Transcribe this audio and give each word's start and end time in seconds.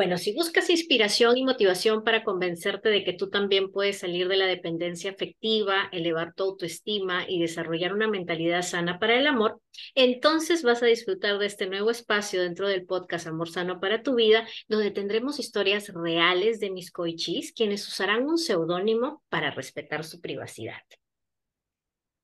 Bueno, 0.00 0.16
si 0.16 0.32
buscas 0.32 0.70
inspiración 0.70 1.36
y 1.36 1.44
motivación 1.44 2.04
para 2.04 2.24
convencerte 2.24 2.88
de 2.88 3.04
que 3.04 3.12
tú 3.12 3.28
también 3.28 3.70
puedes 3.70 3.98
salir 3.98 4.28
de 4.28 4.38
la 4.38 4.46
dependencia 4.46 5.10
afectiva, 5.10 5.90
elevar 5.92 6.32
tu 6.32 6.44
autoestima 6.44 7.28
y 7.28 7.38
desarrollar 7.38 7.92
una 7.92 8.08
mentalidad 8.08 8.62
sana 8.62 8.98
para 8.98 9.18
el 9.18 9.26
amor, 9.26 9.60
entonces 9.94 10.62
vas 10.62 10.82
a 10.82 10.86
disfrutar 10.86 11.38
de 11.38 11.44
este 11.44 11.66
nuevo 11.66 11.90
espacio 11.90 12.40
dentro 12.40 12.66
del 12.66 12.86
podcast 12.86 13.26
Amor 13.26 13.50
Sano 13.50 13.78
para 13.78 14.02
tu 14.02 14.14
vida, 14.14 14.48
donde 14.68 14.90
tendremos 14.90 15.38
historias 15.38 15.92
reales 15.92 16.60
de 16.60 16.70
mis 16.70 16.90
coichis, 16.90 17.52
quienes 17.52 17.86
usarán 17.86 18.24
un 18.24 18.38
seudónimo 18.38 19.22
para 19.28 19.50
respetar 19.50 20.04
su 20.04 20.22
privacidad. 20.22 20.80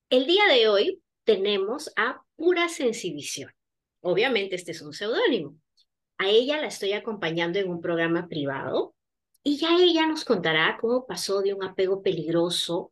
El 0.09 0.25
día 0.25 0.47
de 0.47 0.67
hoy 0.67 1.03
tenemos 1.25 1.91
a 1.95 2.23
Pura 2.37 2.69
Sensivisión. 2.69 3.51
Obviamente 4.01 4.55
este 4.55 4.71
es 4.71 4.81
un 4.81 4.93
seudónimo 4.93 5.59
a 6.17 6.29
ella 6.29 6.59
la 6.59 6.67
estoy 6.67 6.93
acompañando 6.93 7.59
en 7.59 7.69
un 7.69 7.81
programa 7.81 8.27
privado 8.27 8.95
y 9.43 9.57
ya 9.57 9.77
ella 9.77 10.07
nos 10.07 10.25
contará 10.25 10.77
cómo 10.79 11.05
pasó 11.05 11.41
de 11.41 11.53
un 11.53 11.63
apego 11.63 12.01
peligroso 12.01 12.91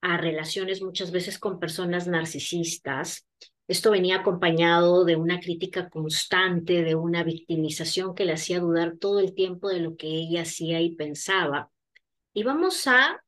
a 0.00 0.16
relaciones 0.16 0.82
muchas 0.82 1.12
veces 1.12 1.38
con 1.38 1.60
personas 1.60 2.08
narcisistas. 2.08 3.26
Esto 3.68 3.92
venía 3.92 4.16
acompañado 4.16 5.04
de 5.04 5.16
una 5.16 5.38
crítica 5.38 5.88
constante, 5.88 6.82
de 6.82 6.96
una 6.96 7.22
victimización 7.22 8.14
que 8.14 8.24
le 8.24 8.32
hacía 8.32 8.58
dudar 8.58 8.96
todo 8.98 9.20
el 9.20 9.34
tiempo 9.34 9.68
de 9.68 9.78
lo 9.78 9.96
que 9.96 10.08
ella 10.08 10.42
hacía 10.42 10.80
y 10.80 10.96
pensaba. 10.96 11.70
Y 12.34 12.42
vamos 12.42 12.86
a, 12.88 13.22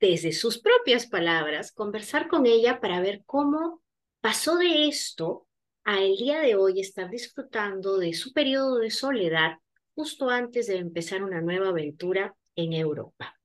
desde 0.00 0.32
sus 0.32 0.58
propias 0.58 1.06
palabras, 1.06 1.72
conversar 1.72 2.28
con 2.28 2.46
ella 2.46 2.80
para 2.80 3.00
ver 3.00 3.22
cómo 3.26 3.82
pasó 4.22 4.56
de 4.56 4.88
esto 4.88 5.45
a 5.86 6.02
el 6.02 6.16
día 6.16 6.40
de 6.40 6.56
hoy 6.56 6.80
estar 6.80 7.08
disfrutando 7.08 7.96
de 7.96 8.12
su 8.12 8.32
periodo 8.32 8.78
de 8.78 8.90
soledad 8.90 9.58
justo 9.94 10.28
antes 10.28 10.66
de 10.66 10.78
empezar 10.78 11.22
una 11.22 11.40
nueva 11.40 11.68
aventura 11.68 12.34
en 12.56 12.72
Europa. 12.72 13.36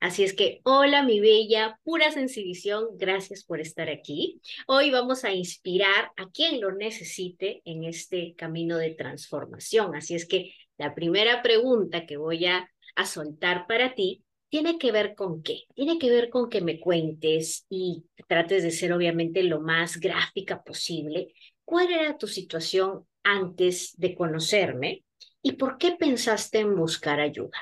Así 0.00 0.24
es 0.24 0.34
que, 0.34 0.60
hola 0.64 1.04
mi 1.04 1.20
bella, 1.20 1.78
pura 1.84 2.10
sensibilización, 2.10 2.98
gracias 2.98 3.44
por 3.44 3.60
estar 3.60 3.88
aquí. 3.88 4.40
Hoy 4.66 4.90
vamos 4.90 5.24
a 5.24 5.32
inspirar 5.32 6.10
a 6.16 6.28
quien 6.30 6.60
lo 6.60 6.72
necesite 6.72 7.62
en 7.64 7.84
este 7.84 8.34
camino 8.34 8.76
de 8.76 8.90
transformación. 8.90 9.94
Así 9.94 10.16
es 10.16 10.26
que 10.26 10.52
la 10.76 10.96
primera 10.96 11.42
pregunta 11.42 12.06
que 12.06 12.16
voy 12.16 12.46
a, 12.46 12.68
a 12.96 13.06
soltar 13.06 13.68
para 13.68 13.94
ti 13.94 14.24
tiene 14.48 14.78
que 14.78 14.90
ver 14.90 15.14
con 15.14 15.42
qué? 15.44 15.62
Tiene 15.74 15.98
que 15.98 16.10
ver 16.10 16.28
con 16.28 16.50
que 16.50 16.60
me 16.60 16.80
cuentes 16.80 17.66
y 17.68 18.04
trates 18.28 18.64
de 18.64 18.72
ser 18.72 18.92
obviamente 18.92 19.44
lo 19.44 19.60
más 19.60 19.98
gráfica 19.98 20.62
posible 20.62 21.32
¿Cuál 21.64 21.92
era 21.92 22.16
tu 22.18 22.26
situación 22.26 23.06
antes 23.22 23.94
de 23.96 24.14
conocerme 24.14 25.04
y 25.42 25.52
por 25.52 25.78
qué 25.78 25.92
pensaste 25.92 26.60
en 26.60 26.76
buscar 26.76 27.20
ayuda? 27.20 27.58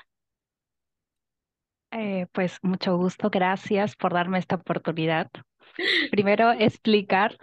Eh, 1.93 2.27
pues 2.33 2.59
mucho 2.63 2.97
gusto, 2.97 3.31
gracias 3.31 3.97
por 3.97 4.15
darme 4.15 4.39
esta 4.39 4.57
oportunidad. 4.57 5.31
Primero, 6.11 6.53
explicar 6.53 7.37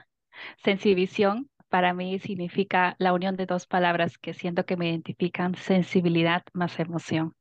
sensivisión 0.64 1.50
para 1.70 1.94
mí 1.94 2.20
significa 2.20 2.96
la 2.98 3.14
unión 3.14 3.36
de 3.36 3.46
dos 3.46 3.68
palabras 3.68 4.18
que 4.18 4.34
siento 4.34 4.66
que 4.66 4.76
me 4.76 4.90
identifican, 4.90 5.56
sensibilidad 5.56 6.44
más 6.54 6.80
emoción. 6.80 7.34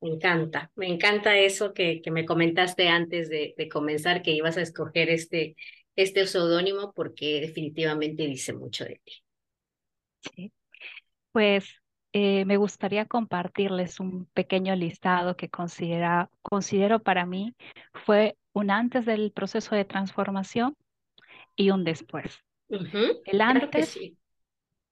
Me 0.00 0.10
encanta, 0.10 0.70
me 0.76 0.86
encanta 0.86 1.36
eso 1.36 1.72
que, 1.72 2.00
que 2.02 2.10
me 2.12 2.24
comentaste 2.24 2.88
antes 2.88 3.28
de, 3.28 3.54
de, 3.56 3.68
comenzar, 3.68 4.22
que 4.22 4.30
ibas 4.30 4.56
a 4.56 4.60
escoger 4.62 5.10
este, 5.10 5.56
este 5.98 6.28
seudónimo 6.28 6.92
porque 6.92 7.40
definitivamente 7.40 8.24
dice 8.24 8.52
mucho 8.52 8.84
de 8.84 9.00
ti. 9.04 9.12
Sí, 10.20 10.52
pues 11.32 11.82
eh, 12.12 12.44
me 12.44 12.56
gustaría 12.56 13.06
compartirles 13.06 13.98
un 13.98 14.26
pequeño 14.26 14.76
listado 14.76 15.36
que 15.36 15.48
considera, 15.48 16.30
considero 16.40 17.02
para 17.02 17.26
mí 17.26 17.56
fue 17.92 18.36
un 18.52 18.70
antes 18.70 19.06
del 19.06 19.32
proceso 19.32 19.74
de 19.74 19.84
transformación 19.84 20.76
y 21.56 21.70
un 21.70 21.82
después. 21.82 22.44
El 22.68 23.40
antes, 23.40 23.88
sí. 23.88 24.16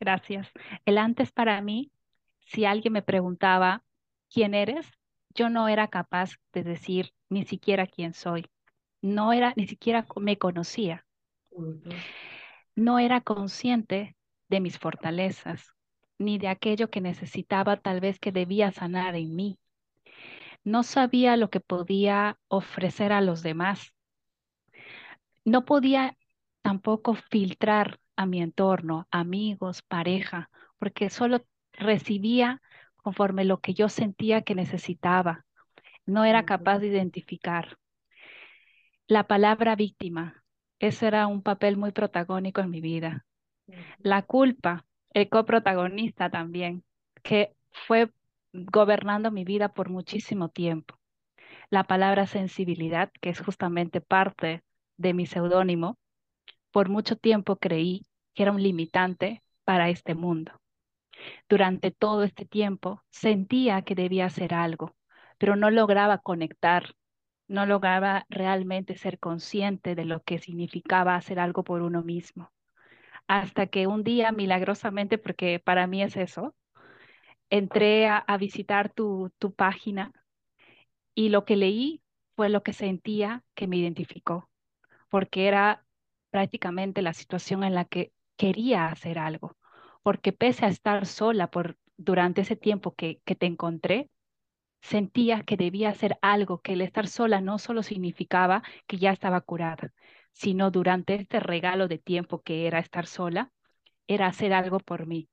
gracias. 0.00 0.50
El 0.87 0.99
antes 0.99 1.31
para 1.31 1.61
mí, 1.61 1.93
si 2.41 2.65
alguien 2.65 2.93
me 2.93 3.03
preguntaba 3.03 3.84
quién 4.28 4.55
eres, 4.55 4.84
yo 5.37 5.50
no 5.50 5.69
era 5.69 5.87
capaz 5.87 6.31
de 6.53 6.65
decir 6.65 7.12
ni 7.28 7.45
siquiera 7.45 7.87
quién 7.87 8.12
soy 8.12 8.47
no 9.06 9.33
era, 9.33 9.53
ni 9.56 9.67
siquiera 9.67 10.06
me 10.17 10.39
conocía. 10.39 11.05
No 12.75 12.99
era 12.99 13.21
consciente 13.21 14.17
de 14.49 14.61
mis 14.61 14.78
fortalezas, 14.78 15.72
ni 16.19 16.39
de 16.39 16.49
aquello 16.49 16.91
que 16.91 17.00
necesitaba 17.00 17.77
tal 17.77 18.00
vez 18.00 18.19
que 18.19 18.33
debía 18.33 18.71
sanar 18.72 19.15
en 19.15 19.34
mí. 19.34 19.59
No 20.65 20.83
sabía 20.83 21.37
lo 21.37 21.49
que 21.50 21.61
podía 21.61 22.39
ofrecer 22.49 23.12
a 23.12 23.21
los 23.21 23.43
demás. 23.43 23.95
No 25.45 25.65
podía 25.65 26.16
tampoco 26.62 27.15
filtrar 27.15 28.00
a 28.16 28.27
mi 28.27 28.43
entorno, 28.43 29.06
amigos, 29.11 29.83
pareja, 29.83 30.50
porque 30.78 31.11
solo 31.11 31.45
recibía 31.72 32.61
conforme 32.97 33.45
lo 33.45 33.61
que 33.61 33.75
yo 33.75 33.89
sentía 33.89 34.43
que 34.43 34.55
necesitaba. 34.55 35.45
No 36.06 36.25
era 36.25 36.45
capaz 36.45 36.81
de 36.81 36.89
identificar. 36.89 37.77
La 39.09 39.28
palabra 39.28 39.77
víctima, 39.77 40.43
ese 40.81 41.06
era 41.06 41.28
un 41.28 41.41
papel 41.41 41.77
muy 41.77 41.93
protagónico 41.93 42.61
en 42.61 42.71
mi 42.71 42.81
vida. 42.81 43.25
La 43.99 44.22
culpa, 44.22 44.84
el 45.11 45.28
coprotagonista 45.28 46.28
también, 46.28 46.83
que 47.22 47.55
fue 47.71 48.11
gobernando 48.53 49.31
mi 49.31 49.45
vida 49.45 49.72
por 49.72 49.91
muchísimo 49.91 50.49
tiempo. 50.49 50.99
La 51.71 51.84
palabra 51.84 52.27
sensibilidad, 52.27 53.12
que 53.21 53.31
es 53.31 53.41
justamente 53.41 54.00
parte 54.00 54.65
de 54.97 55.15
mi 55.15 55.27
seudónimo, 55.27 55.99
por 56.72 56.89
mucho 56.89 57.15
tiempo 57.16 57.59
creí 57.59 58.06
que 58.34 58.43
era 58.43 58.50
un 58.50 58.61
limitante 58.61 59.45
para 59.65 59.89
este 59.89 60.16
mundo. 60.16 60.61
Durante 61.49 61.93
todo 61.93 62.25
este 62.25 62.45
tiempo 62.45 63.05
sentía 63.11 63.83
que 63.83 63.95
debía 63.95 64.27
hacer 64.27 64.53
algo, 64.53 64.97
pero 65.39 65.55
no 65.55 65.71
lograba 65.71 66.19
conectar 66.19 66.97
no 67.49 67.67
lograba 67.67 68.27
realmente 68.29 68.97
ser 68.97 69.19
consciente 69.19 69.95
de 69.95 70.05
lo 70.05 70.23
que 70.23 70.39
significaba 70.39 71.15
hacer 71.15 71.39
algo 71.39 71.65
por 71.65 71.83
uno 71.83 72.03
mismo. 72.03 72.53
Hasta 73.29 73.67
que 73.67 73.87
un 73.87 74.05
día, 74.05 74.33
milagrosamente, 74.33 75.19
porque 75.19 75.59
para 75.59 75.87
mí 75.87 76.03
es 76.03 76.17
eso, 76.17 76.55
entré 77.51 78.09
a, 78.09 78.25
visitar 78.39 78.93
tu, 78.93 79.31
tu 79.39 79.55
página 79.55 80.12
y 81.15 81.31
lo 81.31 81.45
que 81.45 81.57
leí 81.57 82.03
fue 82.34 82.49
lo 82.49 82.62
que 82.62 82.73
sentía 82.73 83.43
que 83.55 83.67
me 83.67 83.77
identificó, 83.78 84.49
porque 85.09 85.49
era 85.49 85.84
prácticamente 86.31 87.03
la 87.03 87.15
situación 87.15 87.65
en 87.65 87.75
la 87.75 87.84
que 87.84 88.13
quería 88.37 88.87
hacer 88.89 89.19
algo, 89.19 89.57
porque 90.03 90.33
pese 90.33 90.67
a 90.67 90.69
estar 90.69 91.07
sola 91.07 91.51
por, 91.51 91.78
durante 91.97 92.43
ese 92.43 92.57
tiempo 92.57 92.95
que, 92.95 93.21
que 93.25 93.34
te 93.34 93.47
encontré, 93.47 94.11
sentía 94.87 95.43
que 95.43 95.57
debía 95.57 95.91
hacer 95.91 96.17
algo, 96.23 96.61
que 96.63 96.75
el 96.75 96.81
estar 96.81 97.09
sola 97.09 97.41
no 97.41 97.59
solo 97.59 97.83
significaba 97.83 98.63
que 98.87 98.99
ya 98.99 99.11
estaba 99.13 99.41
curada, 99.41 99.93
sino 100.33 100.71
durante 100.71 101.15
este 101.15 101.41
regalo 101.41 101.89
de 101.89 101.99
tiempo 101.99 102.43
que 102.43 102.67
era 102.67 102.79
estar 102.79 103.07
sola, 103.07 103.51
era 104.07 104.27
hacer 104.29 104.53
algo 104.53 104.79
por 104.79 105.07
mí. 105.07 105.29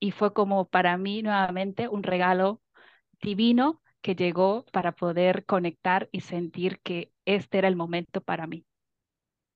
Y 0.00 0.12
fue 0.12 0.32
como 0.32 0.66
para 0.66 0.96
mí 0.96 1.22
nuevamente 1.22 1.88
un 1.88 2.02
regalo 2.02 2.62
divino 3.20 3.82
que 4.00 4.14
llegó 4.14 4.64
para 4.72 4.92
poder 4.92 5.44
conectar 5.44 6.08
y 6.12 6.20
sentir 6.20 6.80
que 6.80 7.12
este 7.26 7.58
era 7.58 7.68
el 7.68 7.76
momento 7.76 8.20
para 8.20 8.46
mí. 8.46 8.64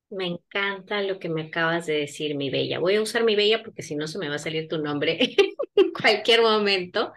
Me 0.09 0.27
encanta 0.27 1.01
lo 1.01 1.19
que 1.19 1.29
me 1.29 1.43
acabas 1.43 1.85
de 1.85 1.93
decir, 1.93 2.35
mi 2.35 2.49
bella. 2.49 2.79
Voy 2.79 2.95
a 2.95 3.01
usar 3.01 3.23
mi 3.23 3.35
bella 3.35 3.63
porque 3.63 3.81
si 3.81 3.95
no 3.95 4.07
se 4.07 4.19
me 4.19 4.27
va 4.27 4.35
a 4.35 4.39
salir 4.39 4.67
tu 4.67 4.77
nombre 4.77 5.17
en 5.75 5.93
cualquier 5.93 6.41
momento 6.41 7.13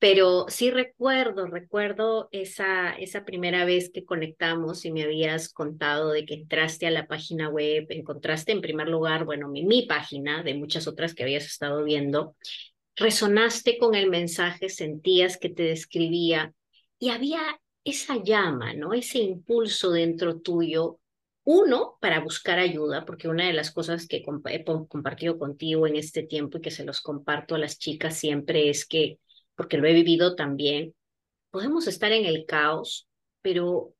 pero 0.00 0.46
sí 0.48 0.70
recuerdo, 0.70 1.46
recuerdo 1.46 2.30
esa, 2.32 2.92
esa 2.92 3.26
primera 3.26 3.66
vez 3.66 3.90
que 3.92 4.06
conectamos 4.06 4.86
y 4.86 4.92
me 4.92 5.02
habías 5.02 5.52
contado 5.52 6.10
de 6.10 6.24
que 6.24 6.34
entraste 6.34 6.86
a 6.86 6.90
la 6.90 7.06
página 7.06 7.50
web, 7.50 7.86
encontraste 7.90 8.52
en 8.52 8.62
primer 8.62 8.88
lugar, 8.88 9.26
bueno, 9.26 9.48
mi, 9.48 9.62
mi 9.62 9.82
página 9.82 10.42
de 10.42 10.54
muchas 10.54 10.88
otras 10.88 11.14
que 11.14 11.22
habías 11.22 11.44
estado 11.44 11.84
viendo, 11.84 12.34
resonaste 12.96 13.76
con 13.76 13.94
el 13.94 14.08
mensaje, 14.08 14.70
sentías 14.70 15.36
que 15.36 15.50
te 15.50 15.64
describía 15.64 16.54
y 16.98 17.10
había 17.10 17.40
esa 17.84 18.16
llama, 18.22 18.72
¿no? 18.72 18.94
Ese 18.94 19.18
impulso 19.18 19.90
dentro 19.90 20.40
tuyo 20.40 20.98
uno, 21.44 21.98
para 22.00 22.20
buscar 22.20 22.58
ayuda, 22.58 23.04
porque 23.04 23.28
una 23.28 23.46
de 23.46 23.52
las 23.52 23.70
cosas 23.70 24.06
que 24.06 24.18
he 24.18 24.64
compartido 24.64 25.38
contigo 25.38 25.86
en 25.86 25.96
este 25.96 26.22
tiempo 26.22 26.58
y 26.58 26.60
que 26.62 26.70
se 26.70 26.84
los 26.84 27.00
comparto 27.02 27.54
a 27.54 27.58
las 27.58 27.78
chicas 27.78 28.16
siempre 28.16 28.70
es 28.70 28.86
que 28.86 29.18
porque 29.60 29.76
lo 29.76 29.86
he 29.86 29.92
vivido 29.92 30.36
también, 30.36 30.94
podemos 31.50 31.86
estar 31.86 32.12
en 32.12 32.24
el 32.24 32.46
caos, 32.46 33.06
pero 33.42 33.94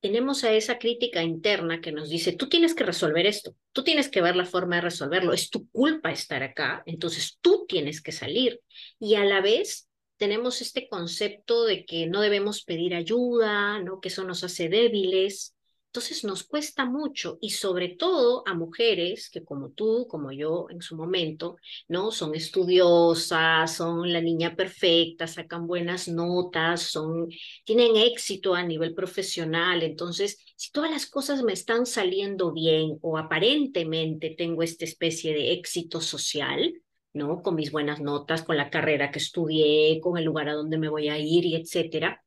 tenemos 0.00 0.42
a 0.42 0.52
esa 0.52 0.80
crítica 0.80 1.22
interna 1.22 1.80
que 1.80 1.92
nos 1.92 2.08
dice, 2.08 2.32
tú 2.32 2.48
tienes 2.48 2.74
que 2.74 2.82
resolver 2.82 3.24
esto, 3.24 3.54
tú 3.70 3.84
tienes 3.84 4.08
que 4.08 4.20
ver 4.20 4.34
la 4.34 4.44
forma 4.44 4.74
de 4.74 4.82
resolverlo, 4.82 5.32
es 5.32 5.50
tu 5.50 5.68
culpa 5.70 6.10
estar 6.10 6.42
acá, 6.42 6.82
entonces 6.84 7.38
tú 7.40 7.64
tienes 7.68 8.02
que 8.02 8.10
salir. 8.10 8.60
Y 8.98 9.14
a 9.14 9.24
la 9.24 9.40
vez 9.40 9.88
tenemos 10.16 10.60
este 10.60 10.88
concepto 10.88 11.64
de 11.64 11.84
que 11.84 12.08
no 12.08 12.20
debemos 12.20 12.64
pedir 12.64 12.92
ayuda, 12.92 13.78
¿no? 13.78 14.00
Que 14.00 14.08
eso 14.08 14.24
nos 14.24 14.42
hace 14.42 14.68
débiles. 14.68 15.54
Entonces 15.94 16.24
nos 16.24 16.42
cuesta 16.42 16.86
mucho 16.86 17.38
y 17.40 17.50
sobre 17.50 17.90
todo 17.90 18.42
a 18.48 18.54
mujeres 18.54 19.30
que 19.30 19.44
como 19.44 19.70
tú, 19.70 20.08
como 20.08 20.32
yo 20.32 20.66
en 20.70 20.82
su 20.82 20.96
momento, 20.96 21.56
¿no? 21.86 22.10
Son 22.10 22.34
estudiosas, 22.34 23.76
son 23.76 24.12
la 24.12 24.20
niña 24.20 24.56
perfecta, 24.56 25.28
sacan 25.28 25.68
buenas 25.68 26.08
notas, 26.08 26.82
son, 26.82 27.28
tienen 27.64 27.94
éxito 27.94 28.56
a 28.56 28.64
nivel 28.64 28.92
profesional. 28.92 29.84
Entonces, 29.84 30.44
si 30.56 30.72
todas 30.72 30.90
las 30.90 31.06
cosas 31.06 31.44
me 31.44 31.52
están 31.52 31.86
saliendo 31.86 32.52
bien 32.52 32.98
o 33.00 33.16
aparentemente 33.16 34.34
tengo 34.36 34.64
esta 34.64 34.84
especie 34.84 35.32
de 35.32 35.52
éxito 35.52 36.00
social, 36.00 36.74
¿no? 37.12 37.40
Con 37.40 37.54
mis 37.54 37.70
buenas 37.70 38.00
notas, 38.00 38.42
con 38.42 38.56
la 38.56 38.68
carrera 38.68 39.12
que 39.12 39.20
estudié, 39.20 40.00
con 40.00 40.18
el 40.18 40.24
lugar 40.24 40.48
a 40.48 40.54
donde 40.54 40.76
me 40.76 40.88
voy 40.88 41.08
a 41.08 41.20
ir 41.20 41.46
y 41.46 41.54
etcétera. 41.54 42.20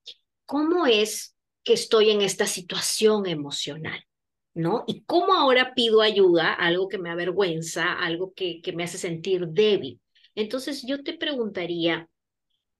¿Cómo 0.45 0.85
es 0.85 1.36
que 1.67 1.73
estoy 1.73 2.11
en 2.11 2.21
esta 2.21 2.47
situación 2.47 3.27
emocional? 3.27 4.01
¿No? 4.53 4.85
Y 4.87 5.03
cómo 5.03 5.33
ahora 5.33 5.73
pido 5.75 6.01
ayuda, 6.01 6.53
algo 6.53 6.87
que 6.87 6.97
me 6.97 7.09
avergüenza, 7.09 7.91
algo 7.91 8.33
que, 8.33 8.61
que 8.61 8.71
me 8.71 8.85
hace 8.85 8.97
sentir 8.97 9.49
débil. 9.49 9.99
Entonces 10.33 10.85
yo 10.87 11.03
te 11.03 11.13
preguntaría, 11.13 12.07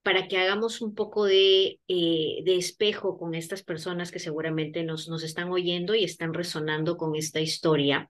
para 0.08 0.30
que 0.30 0.38
hagamos 0.38 0.80
un 0.80 0.96
poco 0.96 1.26
de, 1.26 1.82
eh, 1.90 2.42
de 2.46 2.56
espejo 2.56 3.18
con 3.18 3.36
estas 3.36 3.62
personas 3.62 4.10
que 4.10 4.20
seguramente 4.20 4.86
nos, 4.86 5.10
nos 5.10 5.22
están 5.22 5.52
oyendo 5.52 5.96
y 5.96 6.06
están 6.06 6.34
resonando 6.34 6.96
con 6.96 7.18
esta 7.18 7.42
historia, 7.42 8.10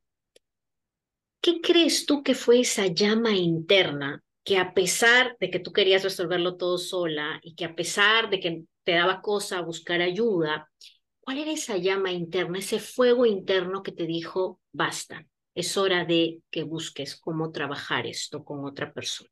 ¿qué 1.42 1.60
crees 1.60 2.06
tú 2.06 2.22
que 2.22 2.36
fue 2.36 2.60
esa 2.60 2.86
llama 2.86 3.32
interna 3.32 4.24
que 4.44 4.60
a 4.60 4.76
pesar 4.76 5.38
de 5.40 5.50
que 5.50 5.58
tú 5.58 5.74
querías 5.74 6.04
resolverlo 6.04 6.56
todo 6.56 6.78
sola 6.78 7.40
y 7.42 7.56
que 7.56 7.66
a 7.66 7.76
pesar 7.76 8.30
de 8.30 8.40
que 8.40 8.64
te 8.88 8.94
daba 8.94 9.22
cosa 9.22 9.60
buscar 9.60 10.00
ayuda, 10.00 10.72
¿cuál 11.20 11.40
era 11.40 11.52
esa 11.52 11.76
llama 11.76 12.14
interna, 12.14 12.60
ese 12.60 12.80
fuego 12.80 13.26
interno 13.26 13.84
que 13.84 13.92
te 13.92 14.06
dijo, 14.06 14.62
basta, 14.72 15.28
es 15.54 15.76
hora 15.76 16.06
de 16.06 16.42
que 16.50 16.64
busques 16.64 17.20
cómo 17.20 17.52
trabajar 17.52 18.08
esto 18.08 18.46
con 18.46 18.64
otra 18.64 18.94
persona? 18.94 19.30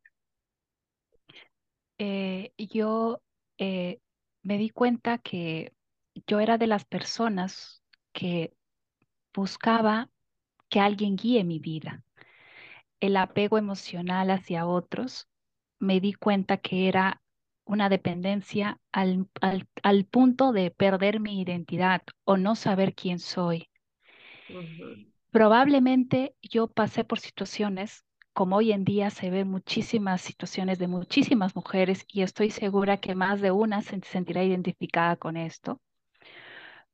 Eh, 1.98 2.52
yo 2.58 3.22
eh, 3.58 4.02
me 4.44 4.58
di 4.58 4.72
cuenta 4.72 5.20
que 5.20 5.72
yo 6.28 6.42
era 6.42 6.58
de 6.58 6.68
las 6.68 6.84
personas 6.84 7.82
que 8.12 8.54
buscaba 9.34 10.10
que 10.68 10.82
alguien 10.82 11.16
guíe 11.16 11.46
mi 11.46 11.60
vida 11.60 12.04
el 13.00 13.16
apego 13.16 13.58
emocional 13.58 14.32
hacia 14.32 14.66
otros, 14.66 15.30
me 15.80 16.02
di 16.02 16.14
cuenta 16.14 16.58
que 16.58 16.90
era 16.90 17.22
una 17.66 17.90
dependencia 17.90 18.80
al, 18.92 19.28
al, 19.42 20.06
punto 20.06 20.52
de 20.52 20.72
perder 20.72 21.20
mi 21.20 21.42
identidad 21.42 22.02
o 22.24 22.38
no 22.38 22.56
saber 22.56 22.94
quién 22.94 23.20
soy. 23.20 23.70
Probablemente 25.32 26.36
yo 26.42 26.68
pasé 26.68 27.04
por 27.04 27.20
situaciones 27.20 28.06
como 28.36 28.58
hoy 28.58 28.74
en 28.74 28.84
día 28.84 29.10
se 29.12 29.30
ven 29.30 29.50
muchísimas 29.50 30.22
situaciones 30.22 30.78
de 30.78 30.88
muchísimas 30.88 31.56
mujeres 31.56 32.06
y 32.08 32.22
estoy 32.22 32.52
segura 32.52 32.98
que 32.98 33.16
más 33.16 33.40
de 33.40 33.52
una 33.52 33.82
se 33.82 34.00
sentirá 34.02 34.44
identificada 34.44 35.16
con 35.16 35.38
esto, 35.38 35.80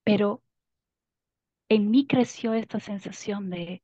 pero 0.04 0.44
en 1.68 1.90
mí 1.90 2.06
creció 2.06 2.54
esta 2.54 2.80
sensación 2.80 3.50
de 3.50 3.82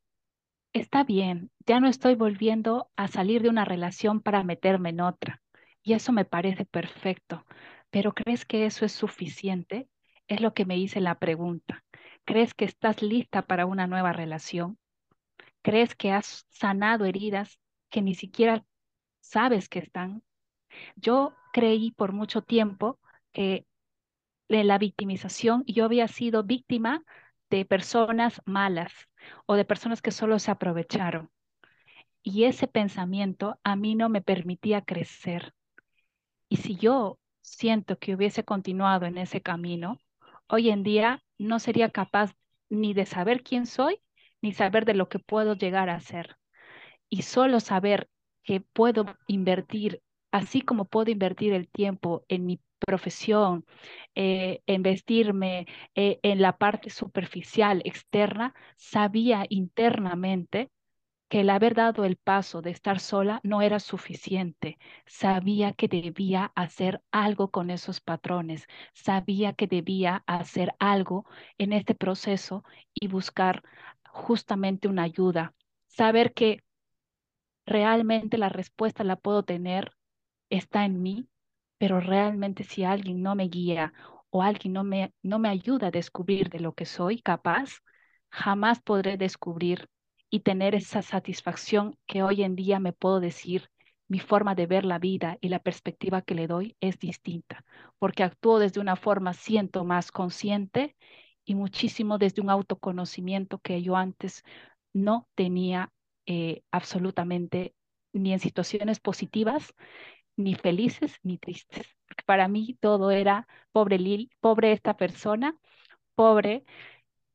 está 0.71 1.03
bien, 1.03 1.49
ya 1.65 1.79
no 1.79 1.87
estoy 1.87 2.13
volviendo 2.13 2.91
a 2.95 3.07
salir 3.07 3.41
de 3.41 3.49
una 3.49 3.65
relación 3.65 4.21
para 4.21 4.43
meterme 4.43 4.89
en 4.89 5.01
otra. 5.01 5.41
Y 5.87 5.93
eso 5.93 6.11
me 6.11 6.25
parece 6.25 6.65
perfecto. 6.65 7.45
Pero 7.91 8.13
¿crees 8.13 8.43
que 8.43 8.65
eso 8.65 8.83
es 8.83 8.91
suficiente? 8.91 9.87
Es 10.27 10.41
lo 10.41 10.53
que 10.53 10.65
me 10.65 10.77
hice 10.77 10.99
la 10.99 11.17
pregunta. 11.17 11.85
¿Crees 12.25 12.53
que 12.53 12.65
estás 12.65 13.01
lista 13.01 13.43
para 13.43 13.65
una 13.65 13.87
nueva 13.87 14.11
relación? 14.11 14.77
¿Crees 15.61 15.95
que 15.95 16.11
has 16.11 16.45
sanado 16.49 17.05
heridas 17.05 17.57
que 17.89 18.01
ni 18.01 18.15
siquiera 18.15 18.65
sabes 19.21 19.69
que 19.69 19.79
están? 19.79 20.23
Yo 20.97 21.33
creí 21.53 21.91
por 21.91 22.11
mucho 22.11 22.41
tiempo 22.41 22.99
que 23.31 23.65
en 24.49 24.67
la 24.67 24.79
victimización 24.79 25.63
yo 25.67 25.85
había 25.85 26.09
sido 26.09 26.43
víctima 26.43 27.01
de 27.49 27.63
personas 27.63 28.41
malas 28.43 28.91
o 29.45 29.55
de 29.55 29.63
personas 29.63 30.01
que 30.01 30.11
solo 30.11 30.37
se 30.39 30.51
aprovecharon. 30.51 31.31
Y 32.23 32.43
ese 32.43 32.67
pensamiento 32.67 33.57
a 33.63 33.77
mí 33.77 33.95
no 33.95 34.09
me 34.09 34.21
permitía 34.21 34.81
crecer. 34.81 35.53
Y 36.49 36.57
si 36.57 36.75
yo 36.75 37.19
siento 37.41 37.97
que 37.99 38.15
hubiese 38.15 38.43
continuado 38.43 39.05
en 39.05 39.17
ese 39.17 39.41
camino, 39.41 39.99
hoy 40.47 40.69
en 40.69 40.83
día 40.83 41.23
no 41.37 41.59
sería 41.59 41.89
capaz 41.89 42.33
ni 42.69 42.93
de 42.93 43.05
saber 43.05 43.43
quién 43.43 43.65
soy, 43.65 44.01
ni 44.41 44.53
saber 44.53 44.85
de 44.85 44.93
lo 44.93 45.09
que 45.09 45.19
puedo 45.19 45.55
llegar 45.55 45.89
a 45.89 45.99
ser. 45.99 46.37
Y 47.09 47.23
solo 47.23 47.59
saber 47.59 48.09
que 48.43 48.61
puedo 48.61 49.05
invertir, 49.27 50.01
así 50.31 50.61
como 50.61 50.85
puedo 50.85 51.11
invertir 51.11 51.53
el 51.53 51.69
tiempo 51.69 52.23
en 52.27 52.45
mi 52.45 52.61
profesión, 52.79 53.65
eh, 54.15 54.61
en 54.67 54.83
vestirme 54.83 55.67
eh, 55.95 56.19
en 56.23 56.41
la 56.41 56.57
parte 56.57 56.89
superficial, 56.89 57.81
externa, 57.85 58.53
sabía 58.77 59.45
internamente 59.49 60.69
que 61.29 61.41
el 61.41 61.49
haber 61.49 61.75
dado 61.75 62.05
el 62.05 62.17
paso 62.17 62.61
de 62.61 62.71
estar 62.71 62.99
sola 62.99 63.39
no 63.43 63.61
era 63.61 63.79
suficiente. 63.79 64.77
Sabía 65.05 65.73
que 65.73 65.87
debía 65.87 66.51
hacer 66.55 67.01
algo 67.11 67.51
con 67.51 67.69
esos 67.69 68.01
patrones. 68.01 68.67
Sabía 68.93 69.53
que 69.53 69.67
debía 69.67 70.23
hacer 70.27 70.75
algo 70.79 71.25
en 71.57 71.73
este 71.73 71.95
proceso 71.95 72.63
y 72.93 73.07
buscar 73.07 73.63
justamente 74.09 74.87
una 74.87 75.03
ayuda. 75.03 75.53
Saber 75.87 76.33
que 76.33 76.63
realmente 77.65 78.37
la 78.37 78.49
respuesta 78.49 79.03
la 79.03 79.15
puedo 79.15 79.43
tener 79.43 79.91
está 80.49 80.85
en 80.85 81.01
mí 81.03 81.29
pero 81.79 82.01
realmente 82.01 82.63
si 82.65 82.83
alguien 82.85 83.23
no 83.23 83.35
me 83.35 83.45
guía 83.49 83.93
o 84.31 84.43
alguien 84.43 84.73
no 84.73 84.83
me, 84.83 85.13
no 85.23 85.39
me 85.39 85.49
ayuda 85.49 85.87
a 85.87 85.91
descubrir 85.91 86.49
de 86.49 86.59
lo 86.59 86.73
que 86.73 86.85
soy 86.85 87.21
capaz, 87.21 87.81
jamás 88.31 88.81
podré 88.81 89.17
descubrir 89.17 89.89
y 90.29 90.41
tener 90.41 90.75
esa 90.75 91.01
satisfacción 91.01 91.97
que 92.05 92.23
hoy 92.23 92.43
en 92.43 92.55
día 92.55 92.79
me 92.79 92.93
puedo 92.93 93.19
decir, 93.19 93.69
mi 94.07 94.19
forma 94.19 94.55
de 94.55 94.67
ver 94.67 94.85
la 94.85 94.99
vida 94.99 95.37
y 95.41 95.49
la 95.49 95.59
perspectiva 95.59 96.21
que 96.21 96.35
le 96.35 96.47
doy 96.47 96.77
es 96.79 96.99
distinta, 96.99 97.65
porque 97.99 98.23
actúo 98.23 98.59
desde 98.59 98.79
una 98.79 98.95
forma, 98.95 99.33
siento 99.33 99.83
más 99.83 100.11
consciente 100.11 100.95
y 101.45 101.55
muchísimo 101.55 102.17
desde 102.17 102.41
un 102.41 102.49
autoconocimiento 102.49 103.59
que 103.59 103.81
yo 103.81 103.95
antes 103.95 104.43
no 104.93 105.27
tenía 105.35 105.91
eh, 106.25 106.61
absolutamente 106.71 107.73
ni 108.13 108.33
en 108.33 108.39
situaciones 108.39 108.99
positivas 108.99 109.73
ni 110.35 110.55
felices 110.55 111.19
ni 111.23 111.37
tristes. 111.37 111.87
Para 112.25 112.47
mí 112.47 112.77
todo 112.79 113.11
era 113.11 113.47
pobre 113.71 113.99
Lil, 113.99 114.29
pobre 114.39 114.71
esta 114.71 114.95
persona, 114.97 115.57
pobre, 116.15 116.65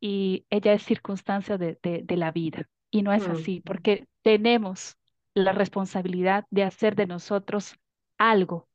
y 0.00 0.47
ella 0.50 0.73
es 0.75 0.83
circunstancia 0.83 1.59
de, 1.59 1.78
de, 1.83 2.16
la 2.16 2.33
vida. 2.33 2.69
Y 2.94 3.02
no 3.02 3.12
es 3.14 3.26
así, 3.26 3.61
porque 3.61 4.06
tenemos 4.20 4.99
la 5.34 5.52
responsabilidad 5.52 6.44
de 6.50 6.62
hacer 6.62 6.94
de 6.94 7.06
nosotros 7.06 7.75
algo. 8.18 8.68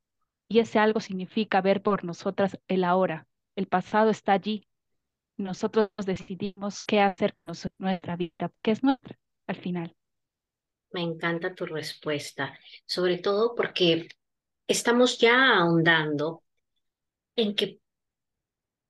Y 0.49 0.57
ese 0.57 0.79
algo 0.79 0.99
significa 0.99 1.61
ver 1.61 1.83
por 1.83 2.03
nosotras 2.03 2.59
el 2.67 2.83
ahora. 2.83 3.27
El 3.55 3.67
pasado 3.67 4.09
está 4.09 4.33
allí. 4.33 4.67
Nosotros 5.37 5.89
decidimos 6.03 6.83
qué 6.87 6.99
hacer 6.99 7.35
con 7.45 7.55
nuestra 7.77 8.15
vida, 8.15 8.51
que 8.63 8.71
es 8.71 8.83
nuestra 8.83 9.19
al 9.45 9.55
final. 9.55 9.95
Me 10.91 11.01
encanta 11.01 11.53
tu 11.53 11.67
respuesta, 11.67 12.57
sobre 12.87 13.19
todo 13.19 13.53
porque 13.53 14.07
estamos 14.67 15.19
ya 15.19 15.57
ahondando 15.59 16.43
en 17.35 17.55
que 17.55 17.79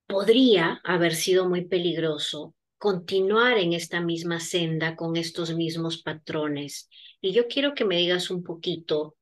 podría 0.06 0.80
haber 0.86 1.16
sido 1.16 1.50
muy 1.50 1.66
peligroso 1.66 2.56
continuar 2.78 3.58
en 3.58 3.74
esta 3.74 4.02
misma 4.02 4.40
senda 4.40 4.96
con 4.96 5.16
estos 5.18 5.54
mismos 5.56 6.02
patrones. 6.02 6.90
Y 7.22 7.32
yo 7.32 7.48
quiero 7.48 7.74
que 7.74 7.86
me 7.86 7.98
digas 7.98 8.30
un 8.30 8.44
poquito 8.44 9.16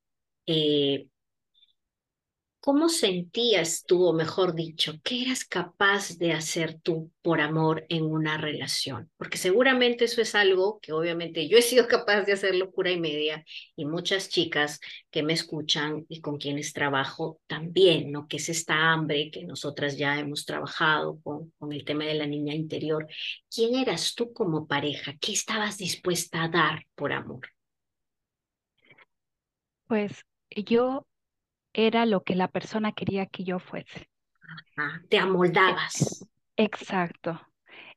eh, 0.45 1.07
¿Cómo 2.65 2.89
sentías 2.89 3.85
tú, 3.85 4.07
o 4.07 4.11
mejor 4.11 4.55
dicho, 4.55 4.95
qué 5.03 5.21
eras 5.21 5.45
capaz 5.45 6.17
de 6.17 6.33
hacer 6.33 6.79
tú 6.81 7.11
por 7.21 7.39
amor 7.39 7.85
en 7.89 8.05
una 8.05 8.39
relación? 8.39 9.11
Porque 9.17 9.37
seguramente 9.37 10.05
eso 10.05 10.19
es 10.19 10.33
algo 10.33 10.79
que 10.81 10.91
obviamente 10.91 11.47
yo 11.47 11.59
he 11.59 11.61
sido 11.61 11.87
capaz 11.87 12.23
de 12.23 12.33
hacer 12.33 12.55
locura 12.55 12.89
y 12.89 12.99
media 12.99 13.45
y 13.75 13.85
muchas 13.85 14.29
chicas 14.29 14.79
que 15.11 15.21
me 15.21 15.33
escuchan 15.33 16.07
y 16.09 16.21
con 16.21 16.39
quienes 16.39 16.73
trabajo 16.73 17.39
también, 17.45 18.11
¿no? 18.11 18.27
Que 18.27 18.37
es 18.37 18.49
esta 18.49 18.91
hambre 18.91 19.29
que 19.29 19.45
nosotras 19.45 19.95
ya 19.95 20.17
hemos 20.17 20.43
trabajado 20.43 21.19
con, 21.21 21.51
con 21.59 21.71
el 21.71 21.85
tema 21.85 22.05
de 22.05 22.15
la 22.15 22.25
niña 22.25 22.55
interior. 22.55 23.05
¿Quién 23.53 23.75
eras 23.75 24.15
tú 24.15 24.33
como 24.33 24.65
pareja? 24.65 25.13
¿Qué 25.21 25.33
estabas 25.33 25.77
dispuesta 25.77 26.41
a 26.41 26.49
dar 26.49 26.87
por 26.95 27.13
amor? 27.13 27.47
Pues 29.85 30.25
yo 30.49 31.05
era 31.75 32.05
lo 32.05 32.23
que 32.23 32.35
la 32.35 32.47
persona 32.47 32.93
quería 32.93 33.25
que 33.25 33.43
yo 33.43 33.59
fuese. 33.59 34.09
te 35.09 35.19
amoldabas. 35.19 36.25
Exacto. 36.55 37.39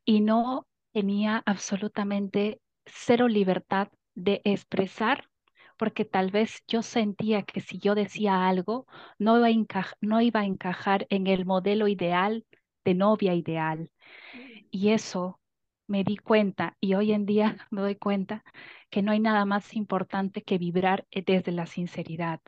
Y 0.05 0.21
no 0.21 0.67
tenía 0.93 1.43
absolutamente 1.47 2.61
cero 2.85 3.29
libertad 3.29 3.89
de 4.15 4.41
expresar, 4.45 5.29
porque 5.77 6.05
tal 6.05 6.31
vez 6.31 6.63
yo 6.67 6.83
sentía 6.83 7.43
que 7.43 7.61
si 7.61 7.79
yo 7.79 7.95
decía 7.95 8.49
algo, 8.49 8.87
no 9.19 9.39
iba 9.39 9.49
a, 9.81 9.87
no 10.01 10.21
iba 10.21 10.41
a 10.41 10.45
encajar 10.45 11.07
en 11.09 11.29
el 11.29 11.47
modelo 11.47 11.87
ideal 11.87 12.45
de 12.85 12.95
novia 12.95 13.35
ideal. 13.35 13.91
Y 14.71 14.91
eso 14.91 15.41
me 15.87 16.05
di 16.05 16.17
cuenta 16.17 16.77
y 16.81 16.95
hoy 16.95 17.13
en 17.13 17.27
día 17.27 17.57
me 17.71 17.81
doy 17.81 17.97
cuenta 17.97 18.45
que 18.91 19.03
no 19.03 19.13
hay 19.13 19.21
nada 19.21 19.45
más 19.45 19.75
importante 19.75 20.43
que 20.43 20.59
vibrar 20.59 21.07
eh, 21.11 21.23
desde 21.27 21.53
la 21.53 21.67
sinceridad, 21.67 22.41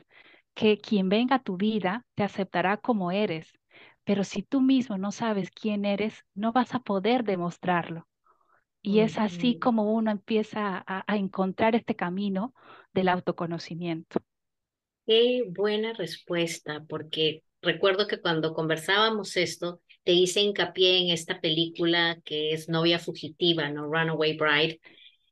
que 0.53 0.77
quien 0.77 1.09
venga 1.09 1.37
a 1.37 1.43
tu 1.43 1.57
vida 1.57 2.05
te 2.15 2.23
aceptará 2.23 2.77
como 2.77 3.11
eres, 3.11 3.53
pero 4.03 4.23
si 4.23 4.41
tú 4.43 4.61
mismo 4.61 4.97
no 4.97 5.11
sabes 5.11 5.51
quién 5.51 5.85
eres, 5.85 6.25
no 6.33 6.51
vas 6.51 6.73
a 6.75 6.79
poder 6.79 7.23
demostrarlo. 7.23 8.07
Y 8.81 8.99
es 8.99 9.19
así 9.19 9.59
como 9.59 9.93
uno 9.93 10.09
empieza 10.09 10.83
a, 10.87 11.03
a 11.05 11.17
encontrar 11.17 11.75
este 11.75 11.95
camino 11.95 12.53
del 12.93 13.09
autoconocimiento. 13.09 14.19
Qué 15.05 15.43
buena 15.47 15.93
respuesta, 15.93 16.83
porque 16.87 17.43
recuerdo 17.61 18.07
que 18.07 18.19
cuando 18.19 18.53
conversábamos 18.53 19.37
esto, 19.37 19.81
te 20.03 20.13
hice 20.13 20.41
hincapié 20.41 20.99
en 20.99 21.09
esta 21.11 21.39
película 21.41 22.19
que 22.23 22.53
es 22.53 22.69
Novia 22.69 22.97
Fugitiva, 22.97 23.69
¿no? 23.69 23.85
Runaway 23.85 24.37
Bride, 24.37 24.79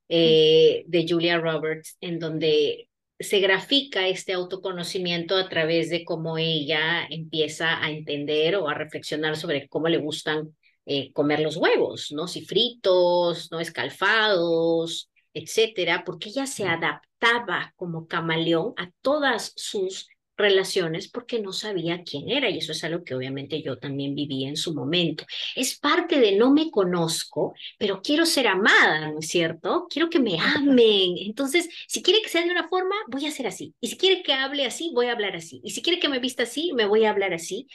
eh, 0.09 0.83
de 0.87 1.05
Julia 1.07 1.39
Roberts, 1.39 1.97
en 2.01 2.19
donde 2.19 2.88
se 3.19 3.39
grafica 3.39 4.07
este 4.07 4.33
autoconocimiento 4.33 5.35
a 5.35 5.49
través 5.49 5.89
de 5.89 6.05
cómo 6.05 6.37
ella 6.37 7.05
empieza 7.09 7.83
a 7.83 7.91
entender 7.91 8.55
o 8.55 8.69
a 8.69 8.73
reflexionar 8.73 9.35
sobre 9.35 9.67
cómo 9.67 9.89
le 9.89 9.97
gustan 9.97 10.55
eh, 10.85 11.11
comer 11.13 11.41
los 11.41 11.57
huevos, 11.57 12.11
¿no? 12.11 12.27
Si 12.27 12.45
fritos, 12.45 13.51
no 13.51 13.59
escalfados, 13.59 15.09
etcétera, 15.33 16.03
porque 16.05 16.29
ella 16.29 16.47
se 16.47 16.65
adaptaba 16.65 17.73
como 17.75 18.07
camaleón 18.07 18.73
a 18.77 18.89
todas 19.01 19.53
sus 19.55 20.07
relaciones 20.39 21.09
porque 21.09 21.39
no 21.39 21.53
sabía 21.53 22.03
quién 22.03 22.29
era 22.29 22.49
y 22.49 22.57
eso 22.57 22.71
es 22.71 22.83
algo 22.83 23.03
que 23.03 23.13
obviamente 23.13 23.61
yo 23.61 23.77
también 23.77 24.15
viví 24.15 24.45
en 24.45 24.57
su 24.57 24.73
momento. 24.73 25.25
Es 25.55 25.77
parte 25.77 26.19
de 26.19 26.35
no 26.35 26.51
me 26.51 26.71
conozco, 26.71 27.53
pero 27.77 28.01
quiero 28.01 28.25
ser 28.25 28.47
amada, 28.47 29.11
¿no 29.11 29.19
es 29.19 29.27
cierto? 29.27 29.87
Quiero 29.89 30.09
que 30.09 30.19
me 30.19 30.39
amen. 30.39 31.15
Entonces, 31.17 31.69
si 31.87 32.01
quiere 32.01 32.21
que 32.21 32.29
sea 32.29 32.43
de 32.43 32.51
una 32.51 32.67
forma, 32.67 32.95
voy 33.07 33.25
a 33.25 33.31
ser 33.31 33.47
así. 33.47 33.75
Y 33.79 33.87
si 33.89 33.97
quiere 33.97 34.23
que 34.23 34.33
hable 34.33 34.65
así, 34.65 34.91
voy 34.93 35.07
a 35.07 35.11
hablar 35.11 35.35
así. 35.35 35.61
Y 35.63 35.71
si 35.71 35.81
quiere 35.81 35.99
que 35.99 36.09
me 36.09 36.19
vista 36.19 36.43
así, 36.43 36.73
me 36.73 36.85
voy 36.85 37.05
a 37.05 37.11
hablar 37.11 37.33
así. 37.33 37.67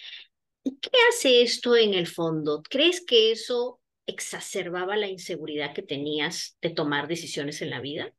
¿Y 0.65 0.79
qué 0.79 0.91
hace 1.11 1.43
esto 1.43 1.77
en 1.77 1.95
el 1.95 2.07
fondo? 2.07 2.63
¿Crees 2.69 3.05
que 3.05 3.31
eso 3.31 3.81
exacerbaba 4.07 4.97
la 4.97 5.09
inseguridad 5.09 5.75
que 5.75 5.83
tenías 5.83 6.57
de 6.63 6.71
tomar 6.71 7.07
decisiones 7.07 7.61
en 7.61 7.71
la 7.71 7.81
vida? 7.81 8.15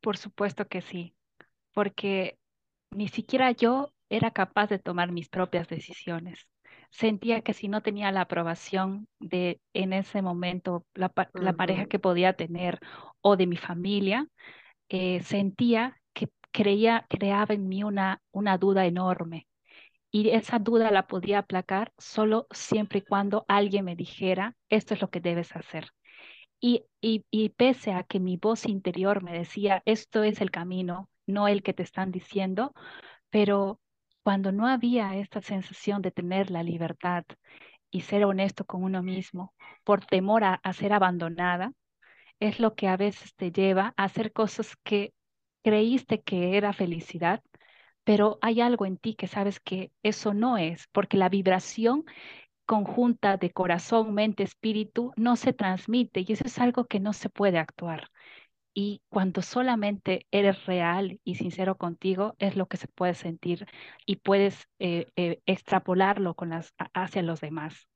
Por 0.00 0.16
supuesto 0.16 0.68
que 0.68 0.82
sí, 0.82 1.14
porque 1.72 2.38
ni 2.94 3.08
siquiera 3.08 3.50
yo 3.52 3.92
era 4.08 4.30
capaz 4.30 4.68
de 4.68 4.78
tomar 4.78 5.12
mis 5.12 5.28
propias 5.28 5.68
decisiones. 5.68 6.46
Sentía 6.90 7.42
que 7.42 7.54
si 7.54 7.68
no 7.68 7.82
tenía 7.82 8.12
la 8.12 8.22
aprobación 8.22 9.08
de 9.18 9.60
en 9.74 9.92
ese 9.92 10.22
momento 10.22 10.86
la, 10.94 11.08
pareja 11.08 11.86
que 11.86 11.98
podía 11.98 12.34
tener 12.34 12.78
o 13.20 13.36
de 13.36 13.46
mi 13.46 13.56
familia, 13.56 14.28
eh, 14.88 15.20
sentía 15.22 16.00
que 16.12 16.28
creía, 16.52 17.06
creaba 17.08 17.54
en 17.54 17.68
mí 17.68 17.84
una, 17.84 18.22
una 18.32 18.58
duda 18.58 18.86
enorme. 18.86 19.48
Y 20.10 20.30
esa 20.30 20.60
duda 20.60 20.92
la 20.92 21.08
podía 21.08 21.40
aplacar 21.40 21.92
solo 21.98 22.46
siempre 22.52 23.00
y 23.00 23.02
cuando 23.02 23.44
alguien 23.48 23.84
me 23.86 23.96
dijera, 23.96 24.56
esto 24.68 24.94
es 24.94 25.00
lo 25.00 25.10
que 25.10 25.20
debes 25.20 25.56
hacer. 25.56 25.90
Y, 26.60 26.84
y, 27.00 27.24
y, 27.30 27.50
pese 27.50 27.92
a 27.92 28.04
que 28.04 28.20
mi 28.20 28.36
voz 28.38 28.66
interior 28.66 29.22
me 29.22 29.32
decía, 29.32 29.82
esto 29.86 30.22
es 30.24 30.40
el 30.40 30.50
camino, 30.50 31.10
no 31.26 31.48
el 31.48 31.62
que 31.62 31.74
te 31.74 31.82
están 31.82 32.10
diciendo, 32.10 32.72
pero 33.30 33.80
cuando 34.22 34.52
no 34.52 34.66
había 34.66 35.16
esta 35.16 35.42
sensación 35.42 36.02
de 36.02 36.10
tener 36.10 36.50
la 36.50 36.62
libertad 36.62 37.24
y 37.90 38.02
ser 38.02 38.24
honesto 38.24 38.64
con 38.64 38.82
uno 38.84 39.02
mismo 39.02 39.54
por 39.84 40.04
temor 40.06 40.44
a, 40.44 40.60
ser 40.72 40.92
abandonada, 40.92 41.72
es 42.40 42.60
lo 42.60 42.74
que 42.74 42.88
a 42.88 42.96
veces 42.96 43.34
te 43.36 43.52
lleva 43.52 43.94
a 43.96 44.04
hacer 44.04 44.32
cosas 44.32 44.76
que 44.82 45.14
creíste 45.62 46.22
que 46.22 46.56
era 46.56 46.72
felicidad, 46.72 47.42
pero 48.04 48.38
hay 48.42 48.60
algo 48.60 48.86
en 48.86 48.98
ti 48.98 49.14
que 49.14 49.28
sabes 49.28 49.60
que 49.60 49.92
eso 50.02 50.34
no 50.34 50.58
es, 50.58 50.88
porque 50.92 51.16
la 51.16 51.28
vibración 51.28 52.04
conjunta 52.66 53.36
de 53.36 53.50
corazón, 53.50 54.14
mente, 54.14 54.42
espíritu 54.42 55.12
no 55.16 55.36
se 55.36 55.52
transmite 55.52 56.24
y 56.26 56.32
eso 56.32 56.44
es 56.46 56.58
algo 56.58 56.86
que 56.86 57.00
no 57.00 57.12
se 57.12 57.30
puede 57.30 57.58
actuar. 57.58 58.08
Y 58.74 59.02
cuando 59.08 59.40
solamente 59.40 60.26
eres 60.32 60.66
real 60.66 61.20
y 61.22 61.36
sincero 61.36 61.76
contigo, 61.76 62.34
es 62.38 62.56
lo 62.56 62.66
que 62.66 62.76
se 62.76 62.88
puede 62.88 63.14
sentir 63.14 63.66
y 64.04 64.16
puedes 64.16 64.66
eh, 64.80 65.06
eh, 65.14 65.40
extrapolarlo 65.46 66.34
con 66.34 66.50
las, 66.50 66.74
hacia 66.92 67.22
los 67.22 67.40
demás. 67.40 67.88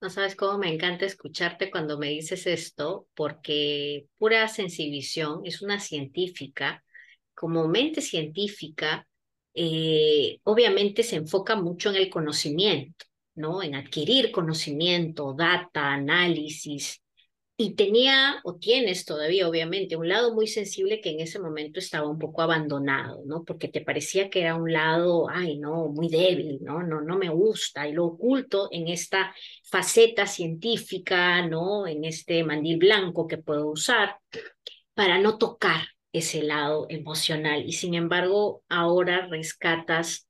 No 0.00 0.10
sabes 0.10 0.36
cómo 0.36 0.58
me 0.58 0.72
encanta 0.72 1.06
escucharte 1.06 1.70
cuando 1.70 1.98
me 1.98 2.08
dices 2.08 2.46
esto, 2.46 3.06
porque 3.14 4.06
pura 4.16 4.46
sensibilización 4.48 5.42
es 5.44 5.62
una 5.62 5.80
científica, 5.80 6.84
como 7.34 7.68
mente 7.68 8.00
científica, 8.00 9.06
eh, 9.54 10.38
obviamente 10.44 11.02
se 11.02 11.16
enfoca 11.16 11.56
mucho 11.56 11.90
en 11.90 11.96
el 11.96 12.10
conocimiento, 12.10 13.06
¿no? 13.34 13.62
En 13.62 13.74
adquirir 13.74 14.30
conocimiento, 14.30 15.34
data, 15.34 15.92
análisis, 15.92 17.02
y 17.60 17.74
tenía, 17.74 18.40
o 18.44 18.54
tienes 18.54 19.04
todavía, 19.04 19.48
obviamente, 19.48 19.96
un 19.96 20.08
lado 20.08 20.32
muy 20.32 20.46
sensible 20.46 21.00
que 21.00 21.10
en 21.10 21.18
ese 21.18 21.40
momento 21.40 21.80
estaba 21.80 22.08
un 22.08 22.16
poco 22.16 22.40
abandonado, 22.40 23.24
¿no? 23.26 23.42
Porque 23.42 23.66
te 23.66 23.80
parecía 23.80 24.30
que 24.30 24.42
era 24.42 24.54
un 24.54 24.72
lado, 24.72 25.28
ay, 25.28 25.58
no, 25.58 25.88
muy 25.88 26.08
débil, 26.08 26.60
¿no? 26.62 26.84
No, 26.84 27.00
no 27.00 27.18
me 27.18 27.28
gusta. 27.30 27.88
Y 27.88 27.94
lo 27.94 28.06
oculto 28.06 28.68
en 28.70 28.86
esta 28.86 29.34
faceta 29.64 30.28
científica, 30.28 31.44
¿no? 31.48 31.88
En 31.88 32.04
este 32.04 32.44
mandil 32.44 32.78
blanco 32.78 33.26
que 33.26 33.38
puedo 33.38 33.68
usar 33.70 34.18
para 34.94 35.18
no 35.18 35.36
tocar 35.36 35.80
ese 36.12 36.44
lado 36.44 36.86
emocional. 36.88 37.66
Y 37.66 37.72
sin 37.72 37.94
embargo, 37.94 38.62
ahora 38.68 39.26
rescatas 39.26 40.28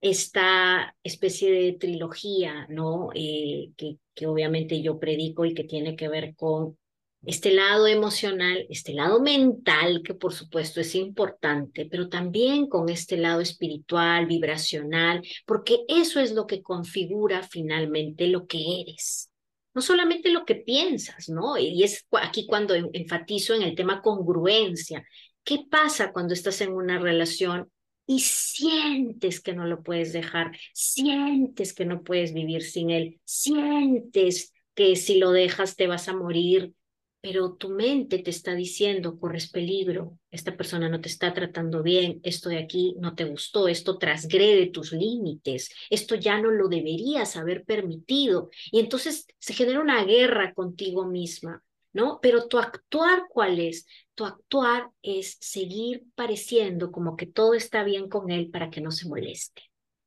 esta 0.00 0.96
especie 1.02 1.52
de 1.52 1.72
trilogía, 1.74 2.66
¿no? 2.70 3.10
Eh, 3.14 3.72
que, 3.76 3.98
que 4.14 4.26
obviamente 4.26 4.82
yo 4.82 4.98
predico 4.98 5.44
y 5.44 5.54
que 5.54 5.64
tiene 5.64 5.96
que 5.96 6.08
ver 6.08 6.34
con 6.34 6.76
este 7.24 7.52
lado 7.52 7.86
emocional, 7.86 8.66
este 8.68 8.94
lado 8.94 9.20
mental, 9.20 10.02
que 10.04 10.14
por 10.14 10.32
supuesto 10.32 10.80
es 10.80 10.94
importante, 10.94 11.86
pero 11.88 12.08
también 12.08 12.68
con 12.68 12.88
este 12.88 13.16
lado 13.16 13.40
espiritual, 13.40 14.26
vibracional, 14.26 15.22
porque 15.46 15.84
eso 15.88 16.18
es 16.20 16.32
lo 16.32 16.46
que 16.46 16.62
configura 16.62 17.42
finalmente 17.44 18.26
lo 18.26 18.46
que 18.46 18.82
eres. 18.82 19.30
No 19.74 19.80
solamente 19.80 20.30
lo 20.30 20.44
que 20.44 20.56
piensas, 20.56 21.28
¿no? 21.28 21.56
Y 21.56 21.82
es 21.82 22.06
aquí 22.20 22.46
cuando 22.46 22.74
enfatizo 22.74 23.54
en 23.54 23.62
el 23.62 23.74
tema 23.74 24.02
congruencia. 24.02 25.06
¿Qué 25.44 25.60
pasa 25.70 26.12
cuando 26.12 26.34
estás 26.34 26.60
en 26.60 26.72
una 26.72 26.98
relación 26.98 27.70
y 28.06 28.20
sientes 28.20 29.40
que 29.40 29.54
no 29.54 29.66
lo 29.66 29.82
puedes 29.82 30.12
dejar, 30.12 30.52
sientes 30.72 31.72
que 31.72 31.84
no 31.84 32.02
puedes 32.02 32.34
vivir 32.34 32.62
sin 32.62 32.90
él, 32.90 33.20
sientes 33.24 34.52
que 34.74 34.96
si 34.96 35.18
lo 35.18 35.32
dejas 35.32 35.76
te 35.76 35.86
vas 35.86 36.08
a 36.08 36.16
morir, 36.16 36.74
pero 37.22 37.54
tu 37.54 37.68
mente 37.70 38.18
te 38.18 38.30
está 38.30 38.52
diciendo, 38.54 39.18
corres 39.20 39.48
peligro, 39.48 40.18
esta 40.30 40.56
persona 40.56 40.88
no 40.88 41.00
te 41.00 41.08
está 41.08 41.32
tratando 41.32 41.80
bien, 41.82 42.20
esto 42.24 42.48
de 42.48 42.58
aquí 42.58 42.96
no 42.98 43.14
te 43.14 43.24
gustó, 43.24 43.68
esto 43.68 43.96
transgrede 43.96 44.66
tus 44.66 44.92
límites, 44.92 45.70
esto 45.88 46.16
ya 46.16 46.40
no 46.40 46.50
lo 46.50 46.68
deberías 46.68 47.36
haber 47.36 47.64
permitido. 47.64 48.50
Y 48.72 48.80
entonces 48.80 49.26
se 49.38 49.54
genera 49.54 49.80
una 49.80 50.04
guerra 50.04 50.52
contigo 50.52 51.06
misma, 51.06 51.62
¿no? 51.92 52.20
Pero 52.22 52.48
tu 52.48 52.58
actuar, 52.58 53.24
¿cuál 53.28 53.58
es? 53.60 53.86
Tu 54.14 54.24
actuar 54.24 54.90
es 55.02 55.36
seguir 55.40 56.04
pareciendo 56.14 56.90
como 56.90 57.16
que 57.16 57.26
todo 57.26 57.54
está 57.54 57.84
bien 57.84 58.08
con 58.08 58.30
él 58.30 58.50
para 58.50 58.70
que 58.70 58.80
no 58.80 58.90
se 58.90 59.08
moleste, 59.08 59.62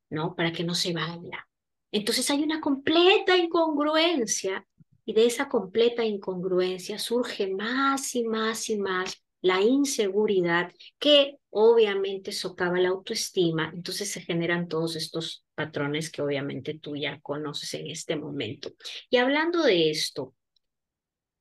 ¿no? 0.09 0.35
Para 0.35 0.51
que 0.51 0.63
no 0.63 0.75
se 0.75 0.93
vaya. 0.93 1.47
Entonces 1.91 2.29
hay 2.29 2.43
una 2.43 2.59
completa 2.59 3.37
incongruencia 3.37 4.65
y 5.05 5.13
de 5.13 5.25
esa 5.25 5.47
completa 5.47 6.03
incongruencia 6.03 6.97
surge 6.99 7.47
más 7.47 8.15
y 8.15 8.23
más 8.23 8.69
y 8.69 8.77
más 8.77 9.23
la 9.41 9.61
inseguridad 9.61 10.73
que 10.97 11.37
obviamente 11.51 12.31
socava 12.31 12.79
la 12.79 12.89
autoestima. 12.89 13.71
Entonces 13.73 14.11
se 14.11 14.21
generan 14.21 14.67
todos 14.67 14.95
estos 14.95 15.45
patrones 15.53 16.11
que 16.11 16.23
obviamente 16.23 16.79
tú 16.79 16.95
ya 16.95 17.21
conoces 17.21 17.75
en 17.75 17.91
este 17.91 18.15
momento. 18.15 18.71
Y 19.09 19.17
hablando 19.17 19.61
de 19.61 19.91
esto, 19.91 20.33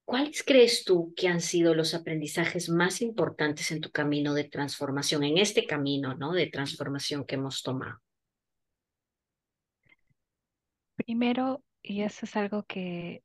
¿Cuáles 0.05 0.43
crees 0.43 0.85
tú 0.85 1.15
que 1.17 1.29
han 1.29 1.41
sido 1.41 1.75
los 1.75 1.95
aprendizajes 1.95 2.69
más 2.69 3.01
importantes 3.01 3.71
en 3.71 3.81
tu 3.81 3.91
camino 3.91 4.35
de 4.35 4.45
transformación, 4.45 5.25
en 5.25 5.39
este 5.39 5.67
camino, 5.67 6.15
¿no? 6.15 6.33
De 6.33 6.47
transformación 6.47 7.25
que 7.25 7.37
hemos 7.37 7.63
tomado. 7.63 8.01
Primero, 10.97 11.63
y 11.83 12.03
eso 12.03 12.27
es 12.27 12.37
algo 12.37 12.65
que 12.65 13.23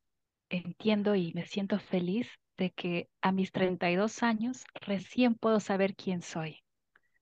entiendo 0.50 1.16
y 1.16 1.34
me 1.34 1.46
siento 1.46 1.80
feliz 1.80 2.28
de 2.58 2.72
que 2.72 3.10
a 3.22 3.32
mis 3.32 3.52
32 3.52 4.24
años 4.24 4.66
recién 4.76 5.36
puedo 5.36 5.60
saber 5.60 5.96
quién 5.96 6.22
soy, 6.22 6.64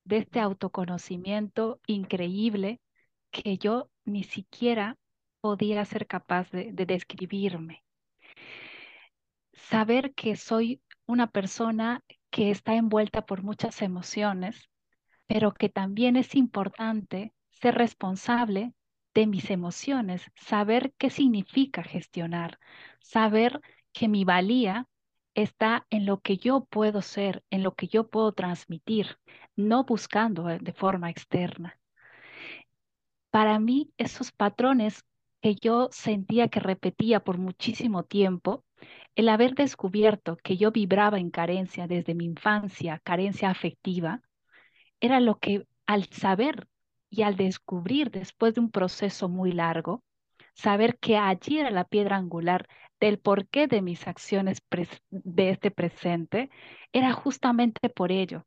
de 0.03 0.17
este 0.17 0.39
autoconocimiento 0.39 1.79
increíble 1.85 2.79
que 3.31 3.57
yo 3.57 3.89
ni 4.05 4.23
siquiera 4.23 4.97
podía 5.41 5.83
ser 5.85 6.07
capaz 6.07 6.49
de, 6.51 6.71
de 6.71 6.85
describirme. 6.85 7.83
Saber 9.57 10.13
que 10.13 10.35
soy 10.35 10.81
una 11.05 11.27
persona 11.31 12.03
que 12.29 12.51
está 12.51 12.75
envuelta 12.75 13.25
por 13.25 13.43
muchas 13.43 13.81
emociones, 13.81 14.69
pero 15.25 15.53
que 15.53 15.67
también 15.67 16.15
es 16.15 16.35
importante 16.35 17.33
ser 17.49 17.75
responsable 17.75 18.73
de 19.13 19.27
mis 19.27 19.49
emociones, 19.49 20.31
saber 20.35 20.93
qué 20.97 21.09
significa 21.09 21.83
gestionar, 21.83 22.59
saber 23.01 23.59
que 23.91 24.07
mi 24.07 24.25
valía 24.25 24.87
está 25.33 25.87
en 25.89 26.05
lo 26.05 26.21
que 26.21 26.37
yo 26.37 26.65
puedo 26.65 27.01
ser, 27.01 27.43
en 27.49 27.63
lo 27.63 27.73
que 27.73 27.87
yo 27.87 28.09
puedo 28.09 28.31
transmitir, 28.33 29.17
no 29.55 29.85
buscando 29.85 30.49
eh, 30.49 30.59
de 30.61 30.71
forma 30.71 31.09
externa. 31.09 31.79
Para 33.31 33.59
mí, 33.59 33.91
esos 33.97 34.31
patrones 34.31 35.03
que 35.41 35.55
yo 35.55 35.89
sentía 35.91 36.47
que 36.47 36.59
repetía 36.59 37.23
por 37.23 37.37
muchísimo 37.39 38.03
tiempo, 38.03 38.65
el 39.17 39.29
haber 39.29 39.55
descubierto 39.55 40.37
que 40.37 40.57
yo 40.57 40.71
vibraba 40.71 41.17
en 41.17 41.31
carencia 41.31 41.87
desde 41.87 42.13
mi 42.13 42.25
infancia, 42.25 43.01
carencia 43.03 43.49
afectiva, 43.49 44.21
era 44.99 45.19
lo 45.19 45.39
que 45.39 45.65
al 45.87 46.05
saber 46.05 46.67
y 47.09 47.23
al 47.23 47.35
descubrir 47.35 48.11
después 48.11 48.53
de 48.53 48.61
un 48.61 48.69
proceso 48.69 49.27
muy 49.27 49.53
largo, 49.53 50.03
saber 50.53 50.99
que 50.99 51.17
allí 51.17 51.57
era 51.57 51.71
la 51.71 51.83
piedra 51.83 52.15
angular 52.15 52.67
del 52.99 53.17
porqué 53.17 53.65
de 53.65 53.81
mis 53.81 54.07
acciones 54.07 54.59
de 55.09 55.49
este 55.49 55.71
presente, 55.71 56.51
era 56.93 57.11
justamente 57.13 57.89
por 57.89 58.11
ello, 58.11 58.45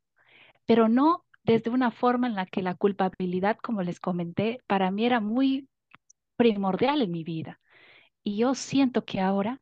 pero 0.65 0.87
no 0.87 1.25
desde 1.43 1.69
una 1.69 1.91
forma 1.91 2.27
en 2.27 2.35
la 2.35 2.45
que 2.45 2.61
la 2.61 2.75
culpabilidad, 2.75 3.57
como 3.57 3.81
les 3.83 3.99
comenté, 3.99 4.61
para 4.67 4.89
mí 4.89 5.05
era 5.05 5.19
muy 5.19 5.67
primordial 6.37 7.01
en 7.01 7.11
mi 7.11 7.25
vida. 7.25 7.59
Y 8.23 8.37
yo 8.37 8.55
siento 8.55 9.03
que 9.03 9.19
ahora 9.19 9.59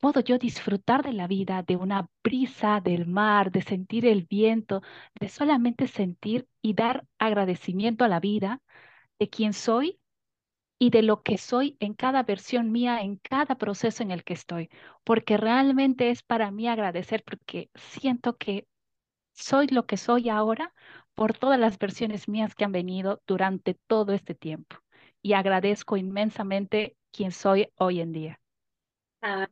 puedo 0.00 0.20
yo 0.20 0.38
disfrutar 0.38 1.02
de 1.04 1.12
la 1.12 1.26
vida, 1.28 1.62
de 1.62 1.76
una 1.76 2.08
brisa 2.24 2.80
del 2.80 3.06
mar, 3.06 3.50
de 3.52 3.62
sentir 3.62 4.06
el 4.06 4.24
viento, 4.24 4.82
de 5.20 5.28
solamente 5.28 5.88
sentir 5.88 6.48
y 6.62 6.74
dar 6.74 7.06
agradecimiento 7.18 8.04
a 8.04 8.08
la 8.08 8.20
vida 8.20 8.60
de 9.18 9.30
quién 9.30 9.52
soy 9.54 10.00
y 10.78 10.90
de 10.90 11.02
lo 11.02 11.22
que 11.22 11.38
soy 11.38 11.76
en 11.80 11.94
cada 11.94 12.22
versión 12.24 12.72
mía, 12.72 13.02
en 13.02 13.16
cada 13.18 13.56
proceso 13.56 14.02
en 14.02 14.10
el 14.10 14.24
que 14.24 14.34
estoy, 14.34 14.70
porque 15.04 15.36
realmente 15.36 16.10
es 16.10 16.22
para 16.22 16.50
mí 16.50 16.68
agradecer 16.68 17.22
porque 17.24 17.70
siento 17.74 18.36
que 18.36 18.66
soy 19.34 19.66
lo 19.68 19.86
que 19.86 19.96
soy 19.96 20.28
ahora 20.28 20.72
por 21.14 21.36
todas 21.36 21.58
las 21.60 21.78
versiones 21.78 22.28
mías 22.28 22.54
que 22.54 22.64
han 22.64 22.72
venido 22.72 23.22
durante 23.26 23.74
todo 23.74 24.12
este 24.12 24.34
tiempo 24.34 24.76
y 25.22 25.34
agradezco 25.34 25.96
inmensamente 25.96 26.96
quién 27.12 27.32
soy 27.32 27.68
hoy 27.76 28.00
en 28.00 28.12
día. 28.12 28.40
Ah, 29.22 29.48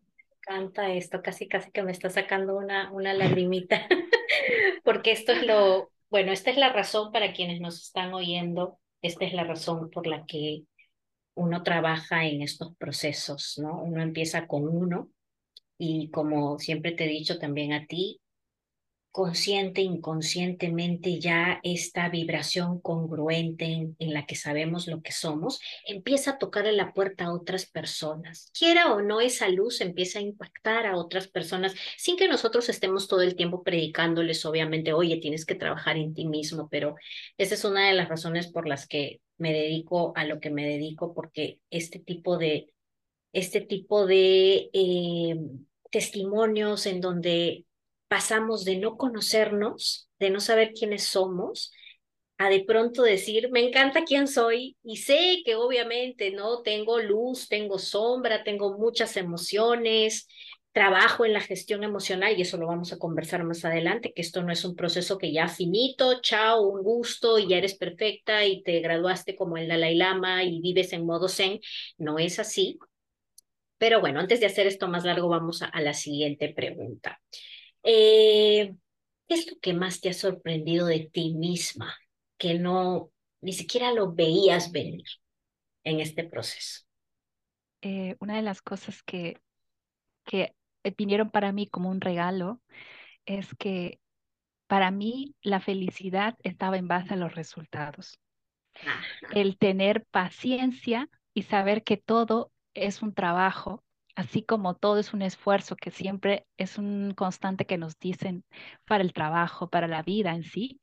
encanta 0.48 0.92
esto, 0.92 1.22
casi 1.22 1.48
casi 1.48 1.70
que 1.70 1.82
me 1.82 1.92
está 1.92 2.10
sacando 2.10 2.56
una, 2.56 2.90
una 2.92 3.12
lagrimita, 3.14 3.86
porque 4.84 5.12
esto 5.12 5.32
es 5.32 5.46
lo, 5.46 5.90
bueno, 6.10 6.32
esta 6.32 6.50
es 6.50 6.56
la 6.56 6.72
razón 6.72 7.12
para 7.12 7.32
quienes 7.32 7.60
nos 7.60 7.82
están 7.82 8.14
oyendo, 8.14 8.78
esta 9.02 9.24
es 9.24 9.34
la 9.34 9.44
razón 9.44 9.90
por 9.90 10.06
la 10.06 10.24
que 10.26 10.64
uno 11.34 11.62
trabaja 11.62 12.24
en 12.24 12.42
estos 12.42 12.74
procesos, 12.76 13.58
¿no? 13.58 13.80
Uno 13.82 14.02
empieza 14.02 14.46
con 14.46 14.66
uno 14.68 15.10
y 15.78 16.10
como 16.10 16.58
siempre 16.58 16.92
te 16.92 17.04
he 17.04 17.08
dicho 17.08 17.38
también 17.38 17.72
a 17.72 17.86
ti, 17.86 18.20
consciente, 19.10 19.80
inconscientemente 19.80 21.18
ya 21.18 21.60
esta 21.62 22.08
vibración 22.08 22.80
congruente 22.80 23.88
en, 23.98 24.14
la 24.14 24.26
que 24.26 24.36
sabemos 24.36 24.86
lo 24.86 25.02
que 25.02 25.12
somos, 25.12 25.60
empieza 25.86 26.32
a 26.32 26.38
tocar 26.38 26.66
en 26.66 26.76
la 26.76 26.92
puerta 26.92 27.24
a 27.24 27.34
otras 27.34 27.66
personas. 27.66 28.50
Quiera 28.56 28.92
o 28.92 29.02
no, 29.02 29.20
esa 29.20 29.48
luz 29.48 29.80
empieza 29.80 30.18
a 30.18 30.22
impactar 30.22 30.86
a 30.86 30.96
otras 30.96 31.28
personas 31.28 31.74
sin 31.96 32.16
que 32.16 32.28
nosotros 32.28 32.68
estemos 32.68 33.08
todo 33.08 33.22
el 33.22 33.34
tiempo 33.34 33.62
predicándoles, 33.62 34.44
obviamente, 34.44 34.92
oye, 34.92 35.16
tienes 35.18 35.46
que 35.46 35.54
trabajar 35.54 35.96
en 35.96 36.14
ti 36.14 36.26
mismo, 36.26 36.68
pero 36.70 36.94
esa 37.38 37.54
es 37.54 37.64
una 37.64 37.88
de 37.88 37.94
las 37.94 38.08
razones 38.08 38.48
por 38.48 38.68
las 38.68 38.86
que 38.86 39.20
me 39.38 39.52
dedico 39.52 40.12
a 40.16 40.24
lo 40.24 40.40
que 40.40 40.50
me 40.50 40.66
dedico, 40.66 41.14
porque 41.14 41.60
este 41.70 41.98
tipo 41.98 42.38
de, 42.38 42.72
este 43.32 43.60
tipo 43.60 44.06
de 44.06 44.70
eh, 44.72 45.36
testimonios 45.90 46.86
en 46.86 47.00
donde 47.00 47.64
pasamos 48.08 48.64
de 48.64 48.76
no 48.76 48.96
conocernos, 48.96 50.08
de 50.18 50.30
no 50.30 50.40
saber 50.40 50.72
quiénes 50.72 51.04
somos, 51.04 51.72
a 52.38 52.48
de 52.50 52.64
pronto 52.64 53.02
decir, 53.02 53.50
me 53.50 53.66
encanta 53.66 54.04
quién 54.04 54.28
soy 54.28 54.76
y 54.84 54.98
sé 54.98 55.42
que 55.44 55.56
obviamente, 55.56 56.30
¿no? 56.30 56.62
Tengo 56.62 57.00
luz, 57.00 57.48
tengo 57.48 57.78
sombra, 57.78 58.44
tengo 58.44 58.78
muchas 58.78 59.16
emociones, 59.16 60.28
trabajo 60.72 61.24
en 61.24 61.32
la 61.32 61.40
gestión 61.40 61.82
emocional 61.82 62.38
y 62.38 62.42
eso 62.42 62.56
lo 62.56 62.68
vamos 62.68 62.92
a 62.92 62.98
conversar 62.98 63.42
más 63.42 63.64
adelante, 63.64 64.12
que 64.14 64.22
esto 64.22 64.42
no 64.44 64.52
es 64.52 64.64
un 64.64 64.76
proceso 64.76 65.18
que 65.18 65.32
ya 65.32 65.48
finito, 65.48 66.20
chao, 66.20 66.62
un 66.62 66.84
gusto 66.84 67.38
y 67.38 67.48
ya 67.48 67.56
eres 67.58 67.74
perfecta 67.74 68.44
y 68.44 68.62
te 68.62 68.78
graduaste 68.80 69.34
como 69.34 69.56
el 69.56 69.66
Dalai 69.66 69.96
Lama 69.96 70.44
y 70.44 70.60
vives 70.60 70.92
en 70.92 71.04
modo 71.04 71.28
zen, 71.28 71.60
no 71.96 72.18
es 72.20 72.38
así. 72.38 72.78
Pero 73.78 74.00
bueno, 74.00 74.20
antes 74.20 74.40
de 74.40 74.46
hacer 74.46 74.66
esto 74.66 74.88
más 74.88 75.04
largo, 75.04 75.28
vamos 75.28 75.62
a 75.62 75.80
la 75.80 75.94
siguiente 75.94 76.48
pregunta. 76.50 77.20
Eh, 77.90 78.74
¿Qué 79.26 79.34
es 79.34 79.50
lo 79.50 79.58
que 79.60 79.72
más 79.72 80.02
te 80.02 80.10
ha 80.10 80.12
sorprendido 80.12 80.86
de 80.86 81.08
ti 81.10 81.32
misma 81.32 81.96
que 82.36 82.58
no 82.58 83.10
ni 83.40 83.54
siquiera 83.54 83.92
lo 83.92 84.12
veías 84.12 84.72
venir 84.72 85.06
en 85.84 86.00
este 86.00 86.24
proceso? 86.24 86.84
Eh, 87.80 88.14
una 88.20 88.36
de 88.36 88.42
las 88.42 88.60
cosas 88.60 89.02
que, 89.02 89.40
que 90.26 90.54
vinieron 90.98 91.30
para 91.30 91.50
mí 91.52 91.66
como 91.66 91.88
un 91.88 92.02
regalo 92.02 92.60
es 93.24 93.54
que 93.58 94.00
para 94.66 94.90
mí 94.90 95.34
la 95.40 95.58
felicidad 95.58 96.36
estaba 96.42 96.76
en 96.76 96.88
base 96.88 97.14
a 97.14 97.16
los 97.16 97.34
resultados. 97.34 98.20
El 99.32 99.56
tener 99.56 100.04
paciencia 100.10 101.08
y 101.32 101.44
saber 101.44 101.84
que 101.84 101.96
todo 101.96 102.52
es 102.74 103.00
un 103.00 103.14
trabajo 103.14 103.82
así 104.18 104.42
como 104.42 104.74
todo 104.74 104.98
es 104.98 105.14
un 105.14 105.22
esfuerzo 105.22 105.76
que 105.76 105.92
siempre 105.92 106.44
es 106.56 106.76
un 106.76 107.14
constante 107.14 107.66
que 107.66 107.78
nos 107.78 108.00
dicen 108.00 108.44
para 108.84 109.04
el 109.04 109.12
trabajo, 109.12 109.70
para 109.70 109.86
la 109.86 110.02
vida 110.02 110.34
en 110.34 110.42
sí, 110.42 110.80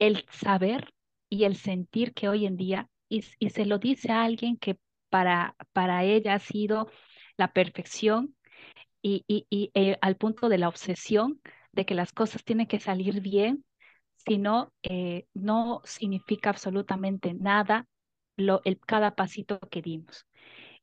el 0.00 0.26
saber 0.32 0.92
y 1.28 1.44
el 1.44 1.54
sentir 1.56 2.14
que 2.14 2.28
hoy 2.28 2.46
en 2.46 2.56
día, 2.56 2.88
y, 3.08 3.22
se 3.22 3.64
lo 3.64 3.78
dice 3.78 4.10
a 4.10 4.24
alguien 4.24 4.56
que 4.56 4.76
para, 5.08 5.54
para 5.72 6.02
ella 6.02 6.34
ha 6.34 6.38
sido 6.40 6.90
la 7.36 7.52
perfección 7.52 8.34
y, 9.02 9.24
eh, 9.50 9.96
al 10.00 10.16
punto 10.16 10.48
de 10.48 10.58
la 10.58 10.68
obsesión 10.68 11.40
de 11.70 11.86
que 11.86 11.94
las 11.94 12.12
cosas 12.12 12.42
tienen 12.42 12.66
que 12.66 12.80
salir 12.80 13.20
bien, 13.20 13.64
si 14.26 14.38
no, 14.38 14.72
eh, 14.82 15.26
no 15.32 15.80
significa 15.84 16.50
absolutamente 16.50 17.34
nada 17.34 17.86
lo, 18.36 18.62
el, 18.64 18.80
cada 18.80 19.14
pasito 19.14 19.60
que 19.70 19.80
dimos. 19.80 20.26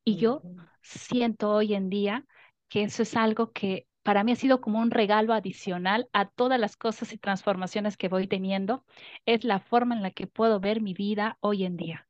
Y 0.05 0.17
yo 0.17 0.41
siento 0.81 1.51
hoy 1.51 1.73
en 1.73 1.89
día 1.89 2.25
que 2.69 2.83
eso 2.83 3.03
es 3.03 3.15
algo 3.15 3.51
que 3.51 3.87
para 4.03 4.23
mí 4.23 4.31
ha 4.33 4.35
sido 4.35 4.61
como 4.61 4.79
un 4.79 4.91
regalo 4.91 5.33
adicional 5.33 6.07
a 6.13 6.29
todas 6.29 6.59
las 6.59 6.77
cosas 6.77 7.11
y 7.11 7.17
transformaciones 7.17 7.97
que 7.97 8.07
voy 8.07 8.27
teniendo. 8.27 8.85
Es 9.25 9.43
la 9.43 9.59
forma 9.59 9.95
en 9.95 10.03
la 10.03 10.11
que 10.11 10.27
puedo 10.27 10.59
ver 10.59 10.79
mi 10.79 10.93
vida 10.93 11.37
hoy 11.41 11.65
en 11.65 11.75
día. 11.75 12.07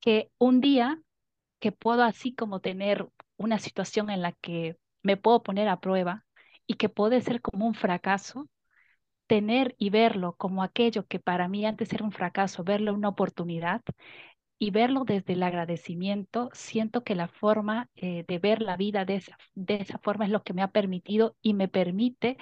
Que 0.00 0.30
un 0.38 0.60
día 0.60 1.00
que 1.60 1.70
puedo 1.70 2.02
así 2.02 2.34
como 2.34 2.60
tener 2.60 3.08
una 3.36 3.60
situación 3.60 4.10
en 4.10 4.22
la 4.22 4.32
que 4.32 4.76
me 5.02 5.16
puedo 5.16 5.42
poner 5.44 5.68
a 5.68 5.78
prueba 5.80 6.26
y 6.66 6.74
que 6.74 6.88
puede 6.88 7.20
ser 7.20 7.40
como 7.40 7.66
un 7.66 7.74
fracaso, 7.74 8.48
tener 9.28 9.76
y 9.78 9.90
verlo 9.90 10.34
como 10.36 10.64
aquello 10.64 11.06
que 11.06 11.20
para 11.20 11.46
mí 11.46 11.64
antes 11.64 11.92
era 11.92 12.04
un 12.04 12.10
fracaso, 12.10 12.64
verlo 12.64 12.92
una 12.92 13.08
oportunidad, 13.08 13.82
y 14.62 14.70
verlo 14.72 15.04
desde 15.04 15.32
el 15.32 15.42
agradecimiento, 15.42 16.50
siento 16.52 17.02
que 17.02 17.14
la 17.14 17.28
forma 17.28 17.88
eh, 17.96 18.26
de 18.28 18.38
ver 18.38 18.60
la 18.60 18.76
vida 18.76 19.06
de 19.06 19.16
esa, 19.16 19.38
de 19.54 19.76
esa 19.76 19.98
forma 19.98 20.26
es 20.26 20.30
lo 20.30 20.42
que 20.42 20.52
me 20.52 20.62
ha 20.62 20.68
permitido 20.68 21.34
y 21.40 21.54
me 21.54 21.66
permite 21.66 22.36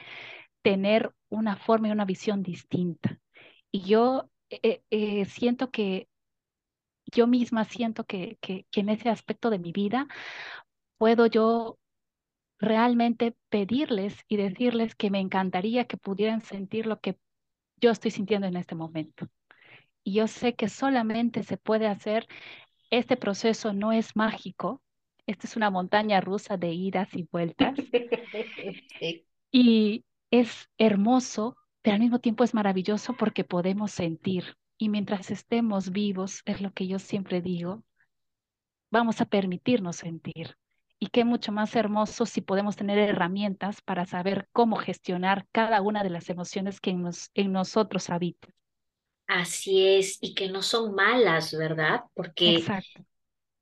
tener 0.63 1.15
una 1.29 1.57
forma 1.57 1.89
y 1.89 1.93
una 1.93 2.05
visión 2.05 2.43
distinta. 2.43 3.21
Y 3.71 3.83
yo 3.83 4.29
eh, 4.51 4.83
eh, 4.91 5.27
siento 5.27 5.71
que 5.71 6.09
yo 7.07 7.29
misma 7.29 7.65
siento 7.65 8.05
que, 8.05 8.37
que, 8.41 8.67
que, 8.73 8.81
en 8.81 8.89
ese 8.89 9.11
aspecto 9.11 9.49
de 9.49 9.61
mi 9.61 9.71
vida 9.71 10.09
puedo 10.99 11.27
yo 11.27 11.79
realmente 12.59 13.37
pedirles 13.49 14.25
y 14.27 14.39
decirles 14.39 14.97
que 14.97 15.11
me 15.11 15.21
encantaría 15.21 15.87
que 15.87 15.97
pudieran 15.97 16.43
sentir 16.43 16.87
lo 16.87 16.99
que 16.99 17.17
yo 17.81 17.93
estoy 17.93 18.11
sintiendo 18.11 18.49
en 18.49 18.57
este 18.57 18.75
momento. 18.75 19.29
Y 20.09 20.13
yo 20.13 20.27
sé 20.27 20.55
que 20.55 20.71
solamente 20.71 21.43
se 21.43 21.59
puede 21.59 21.87
hacer, 21.87 22.27
este 22.89 23.19
proceso 23.19 23.75
no 23.75 23.93
es 23.93 24.17
mágico, 24.17 24.81
esta 25.27 25.47
es 25.47 25.55
una 25.55 25.69
montaña 25.69 26.23
rusa 26.23 26.57
de 26.57 26.73
idas 26.73 27.15
y 27.15 27.29
vueltas. 27.31 27.77
Y 29.53 30.07
es 30.31 30.71
hermoso, 30.79 31.59
pero 31.83 31.97
al 31.97 32.01
mismo 32.01 32.21
tiempo 32.21 32.43
es 32.43 32.55
maravilloso 32.55 33.19
porque 33.19 33.45
podemos 33.45 33.91
sentir. 33.91 34.57
Y 34.79 34.89
mientras 34.89 35.31
estemos 35.31 35.91
vivos, 35.91 36.41
es 36.47 36.63
lo 36.63 36.73
que 36.73 36.87
yo 36.87 36.99
siempre 36.99 37.43
digo, 37.43 37.85
vamos 38.91 39.21
a 39.21 39.27
permitirnos 39.27 39.97
sentir. 39.97 40.57
Y 40.99 41.09
qué 41.09 41.27
mucho 41.27 41.53
más 41.53 41.77
hermoso 41.77 42.25
si 42.25 42.41
podemos 42.41 42.77
tener 42.77 42.99
herramientas 42.99 43.83
para 43.83 44.07
saber 44.07 44.49
cómo 44.53 44.77
gestionar 44.77 45.47
cada 45.53 45.83
una 45.83 46.03
de 46.03 46.11
las 46.11 46.31
emociones 46.31 46.81
que 46.81 46.91
en, 46.91 47.11
en 47.35 47.53
nosotros 47.53 48.09
habitan. 48.09 48.55
Así 49.29 49.87
es, 49.87 50.19
y 50.23 50.35
que 50.35 50.49
no 50.49 50.63
son 50.63 50.95
malas, 50.95 51.53
¿verdad? 51.57 52.01
Porque 52.15 52.55
Exacto. 52.57 53.05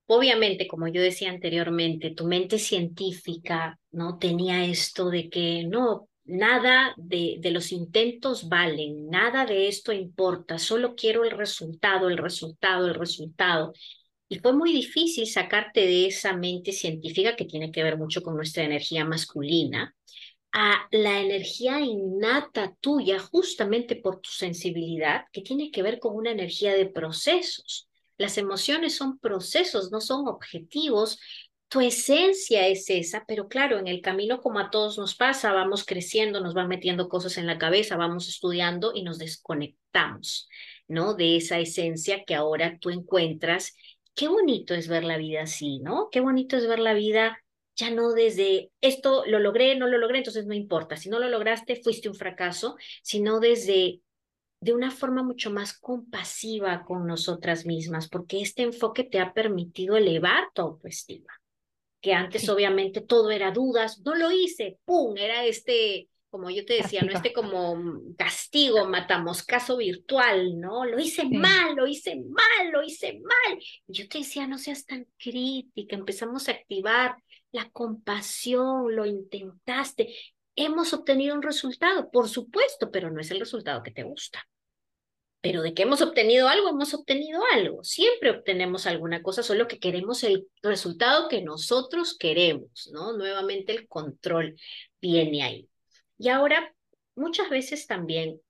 obviamente, 0.07 0.69
como 0.69 0.89
yo 0.89 1.03
decía 1.03 1.31
anteriormente, 1.31 2.11
tu 2.13 2.27
mente 2.27 2.59
científica 2.59 3.79
no 3.91 4.19
tenía 4.19 4.65
esto 4.65 5.11
de 5.11 5.29
que 5.29 5.65
no, 5.65 6.09
nada 6.25 6.95
de, 6.97 7.37
de 7.41 7.51
los 7.51 7.73
intentos 7.73 8.49
valen, 8.49 9.09
nada 9.11 9.47
de 9.47 9.69
esto 9.69 9.93
importa, 9.93 10.59
solo 10.59 10.95
quiero 10.95 11.25
el 11.25 11.33
resultado, 11.33 12.09
el 12.09 12.19
resultado, 12.19 12.87
el 12.87 12.95
resultado. 12.95 13.73
Y 14.29 14.39
fue 14.41 14.53
muy 14.55 14.73
difícil 14.73 15.27
sacarte 15.27 15.81
de 15.81 16.07
esa 16.09 16.37
mente 16.37 16.73
científica 16.73 17.37
que 17.37 17.45
tiene 17.45 17.73
que 17.73 17.83
ver 17.85 17.97
mucho 17.99 18.23
con 18.23 18.37
nuestra 18.37 18.65
energía 18.65 19.05
masculina 19.05 19.95
a 20.59 20.89
la 20.91 21.21
energía 21.21 21.81
innata 21.81 22.75
tuya 22.81 23.19
justamente 23.19 23.95
por 23.95 24.23
tu 24.23 24.31
sensibilidad 24.31 25.27
que 25.31 25.43
tiene 25.43 25.71
que 25.71 25.83
ver 25.83 25.99
con 25.99 26.17
una 26.17 26.31
energía 26.31 26.73
de 26.73 26.87
procesos. 26.87 27.91
Las 28.17 28.39
emociones 28.39 28.97
son 28.97 29.19
procesos, 29.19 29.93
no 29.93 30.01
son 30.01 30.27
objetivos. 30.29 31.21
Tu 31.69 31.83
esencia 31.83 32.67
es 32.69 32.89
esa, 32.89 33.27
pero 33.29 33.49
claro, 33.49 33.79
en 33.79 33.87
el 33.87 34.01
camino 34.01 34.41
como 34.41 34.59
a 34.59 34.71
todos 34.71 34.97
nos 34.97 35.15
pasa, 35.15 35.53
vamos 35.53 35.85
creciendo, 35.85 36.41
nos 36.41 36.55
van 36.55 36.69
metiendo 36.69 37.11
cosas 37.11 37.37
en 37.37 37.47
la 37.47 37.59
cabeza, 37.59 37.99
vamos 37.99 38.27
estudiando 38.27 38.93
y 38.95 39.03
nos 39.03 39.19
desconectamos, 39.19 40.49
¿no? 40.89 41.13
De 41.13 41.37
esa 41.37 41.59
esencia 41.59 42.25
que 42.25 42.35
ahora 42.35 42.79
tú 42.81 42.89
encuentras 42.89 43.77
qué 44.15 44.29
bonito 44.29 44.73
es 44.73 44.89
ver 44.89 45.05
la 45.05 45.19
vida 45.19 45.43
así, 45.43 45.81
¿no? 45.81 46.09
Qué 46.11 46.21
bonito 46.21 46.57
es 46.57 46.67
ver 46.67 46.79
la 46.79 46.95
vida 46.95 47.43
ya 47.77 47.91
no 47.91 48.13
desde 48.13 48.71
esto 48.81 49.25
lo 49.27 49.39
logré, 49.39 49.77
no 49.77 49.87
lo 49.87 49.99
logré, 49.99 50.19
entonces 50.19 50.47
no 50.47 50.55
importa. 50.55 50.97
Si 50.97 51.09
no 51.09 51.19
lo 51.19 51.29
lograste, 51.29 51.81
fuiste 51.83 52.09
un 52.09 52.15
fracaso, 52.15 52.77
sino 53.03 53.39
desde 53.39 54.01
de 54.61 54.73
una 54.73 54.91
forma 54.91 55.23
mucho 55.23 55.51
más 55.51 55.79
compasiva 55.79 56.85
con 56.85 57.07
nosotras 57.07 57.67
mismas, 57.67 58.09
porque 58.09 58.41
este 58.41 58.63
enfoque 58.63 59.05
te 59.05 59.21
ha 59.21 59.35
permitido 59.35 59.97
elevar 59.97 60.49
tu 60.55 60.63
autoestima, 60.63 61.33
que 62.01 62.15
antes 62.15 62.49
obviamente 62.49 63.03
todo 63.03 63.31
era 63.31 63.51
dudas, 63.51 64.01
no 64.01 64.15
lo 64.15 64.33
hice, 64.33 64.79
¡pum! 64.85 65.17
Era 65.19 65.45
este 65.45 66.09
como 66.37 66.51
yo 66.51 66.67
te 66.67 66.75
decía, 66.75 67.01
no 67.01 67.13
este 67.13 67.33
como 67.33 67.83
castigo, 68.19 68.87
matamos 68.87 69.43
caso 69.43 69.79
virtual, 69.79 70.61
¿no? 70.61 70.85
Lo 70.85 70.99
hice 70.99 71.25
mal, 71.25 71.75
lo 71.75 71.87
hice 71.87 72.17
mal, 72.17 72.71
lo 72.73 72.83
hice 72.83 73.21
mal. 73.23 73.59
Y 73.89 73.93
yo 73.95 74.07
te 74.07 74.19
decía, 74.19 74.47
no 74.47 74.59
seas 74.59 74.85
tan 74.85 75.07
crítica, 75.19 75.97
empezamos 75.97 76.49
a 76.49 76.53
activar 76.53 77.17
la 77.57 77.71
compasión, 77.71 78.95
lo 78.95 79.07
intentaste. 79.07 80.15
Hemos 80.55 80.93
obtenido 80.93 81.35
un 81.35 81.43
resultado, 81.43 82.11
por 82.11 82.29
supuesto, 82.29 82.91
pero 82.91 83.11
no 83.11 83.21
es 83.21 83.31
el 83.31 83.41
resultado 83.41 83.83
que 83.83 83.91
te 83.91 84.03
gusta. 84.03 84.47
Pero 85.41 85.63
de 85.63 85.73
que 85.73 85.83
hemos 85.83 86.03
obtenido 86.03 86.49
algo, 86.49 86.69
hemos 86.69 86.93
obtenido 86.93 87.41
algo. 87.55 87.83
Siempre 87.83 88.31
obtenemos 88.31 88.87
alguna 88.87 89.23
cosa, 89.23 89.43
solo 89.43 89.69
que 89.69 89.79
queremos 89.79 90.23
el 90.23 90.47
resultado 90.63 91.29
que 91.29 91.41
nosotros 91.41 92.17
queremos, 92.19 92.91
¿no? 92.93 93.17
Nuevamente 93.17 93.73
el 93.73 93.89
control 93.89 94.57
viene 95.01 95.43
ahí. 95.43 95.69
Y 96.19 96.29
ahora, 96.29 96.75
muchas 97.15 97.49
veces 97.49 97.87
también, 97.87 98.41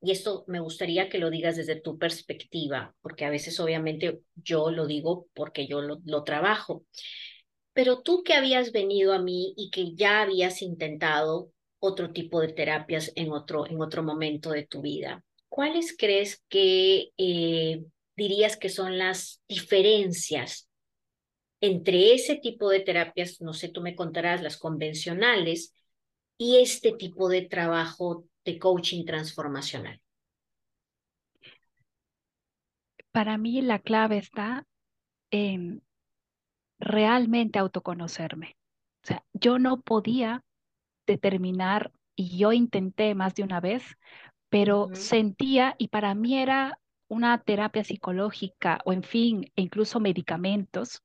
y 0.00 0.10
esto 0.10 0.44
me 0.46 0.60
gustaría 0.60 1.08
que 1.08 1.18
lo 1.18 1.28
digas 1.28 1.56
desde 1.56 1.80
tu 1.80 1.98
perspectiva, 1.98 2.94
porque 3.02 3.24
a 3.24 3.30
veces 3.30 3.58
obviamente 3.60 4.20
yo 4.36 4.70
lo 4.70 4.86
digo 4.86 5.26
porque 5.34 5.66
yo 5.66 5.80
lo, 5.82 6.24
trabajo, 6.24 6.84
pero 7.76 8.00
tú 8.00 8.22
que 8.24 8.32
habías 8.32 8.72
venido 8.72 9.12
a 9.12 9.18
mí 9.20 9.52
y 9.54 9.68
que 9.68 9.94
ya 9.94 10.22
habías 10.22 10.62
intentado 10.62 11.52
otro 11.78 12.10
tipo 12.10 12.40
de 12.40 12.54
terapias 12.54 13.12
en 13.16 13.32
otro, 13.32 13.66
en 13.66 13.82
otro 13.82 14.02
momento 14.02 14.48
de 14.48 14.66
tu 14.66 14.80
vida, 14.80 15.22
¿cuáles 15.50 15.94
crees 15.94 16.42
que 16.48 17.10
eh, 17.18 17.84
dirías 18.16 18.56
que 18.56 18.70
son 18.70 18.96
las 18.96 19.42
diferencias 19.46 20.70
entre 21.60 22.14
ese 22.14 22.36
tipo 22.36 22.70
de 22.70 22.80
terapias, 22.80 23.42
no 23.42 23.52
sé, 23.52 23.68
tú 23.68 23.82
me 23.82 23.94
contarás, 23.94 24.40
las 24.40 24.56
convencionales, 24.56 25.74
y 26.38 26.56
este 26.56 26.92
tipo 26.92 27.28
de 27.28 27.42
trabajo 27.42 28.24
de 28.46 28.58
coaching 28.58 29.04
transformacional? 29.04 30.00
Para 33.12 33.36
mí 33.36 33.60
la 33.60 33.80
clave 33.80 34.16
está 34.16 34.66
en 35.30 35.82
realmente 36.78 37.58
autoconocerme. 37.58 38.56
O 39.04 39.06
sea, 39.06 39.24
yo 39.32 39.58
no 39.58 39.80
podía 39.82 40.42
determinar, 41.06 41.92
y 42.16 42.38
yo 42.38 42.52
intenté 42.52 43.14
más 43.14 43.34
de 43.34 43.42
una 43.42 43.60
vez, 43.60 43.96
pero 44.48 44.90
sentía, 44.92 45.74
y 45.78 45.88
para 45.88 46.14
mí 46.14 46.38
era 46.38 46.80
una 47.08 47.38
terapia 47.42 47.84
psicológica 47.84 48.80
o 48.84 48.92
en 48.92 49.02
fin, 49.02 49.44
e 49.56 49.62
incluso 49.62 50.00
medicamentos, 50.00 51.02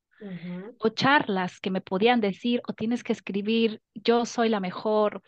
o 0.77 0.89
charlas 0.89 1.59
que 1.59 1.71
me 1.71 1.81
podían 1.81 2.21
decir, 2.21 2.61
o 2.67 2.73
tienes 2.73 3.03
que 3.03 3.13
escribir, 3.13 3.81
yo 3.93 4.25
soy 4.25 4.49
la 4.49 4.59
mejor, 4.59 5.21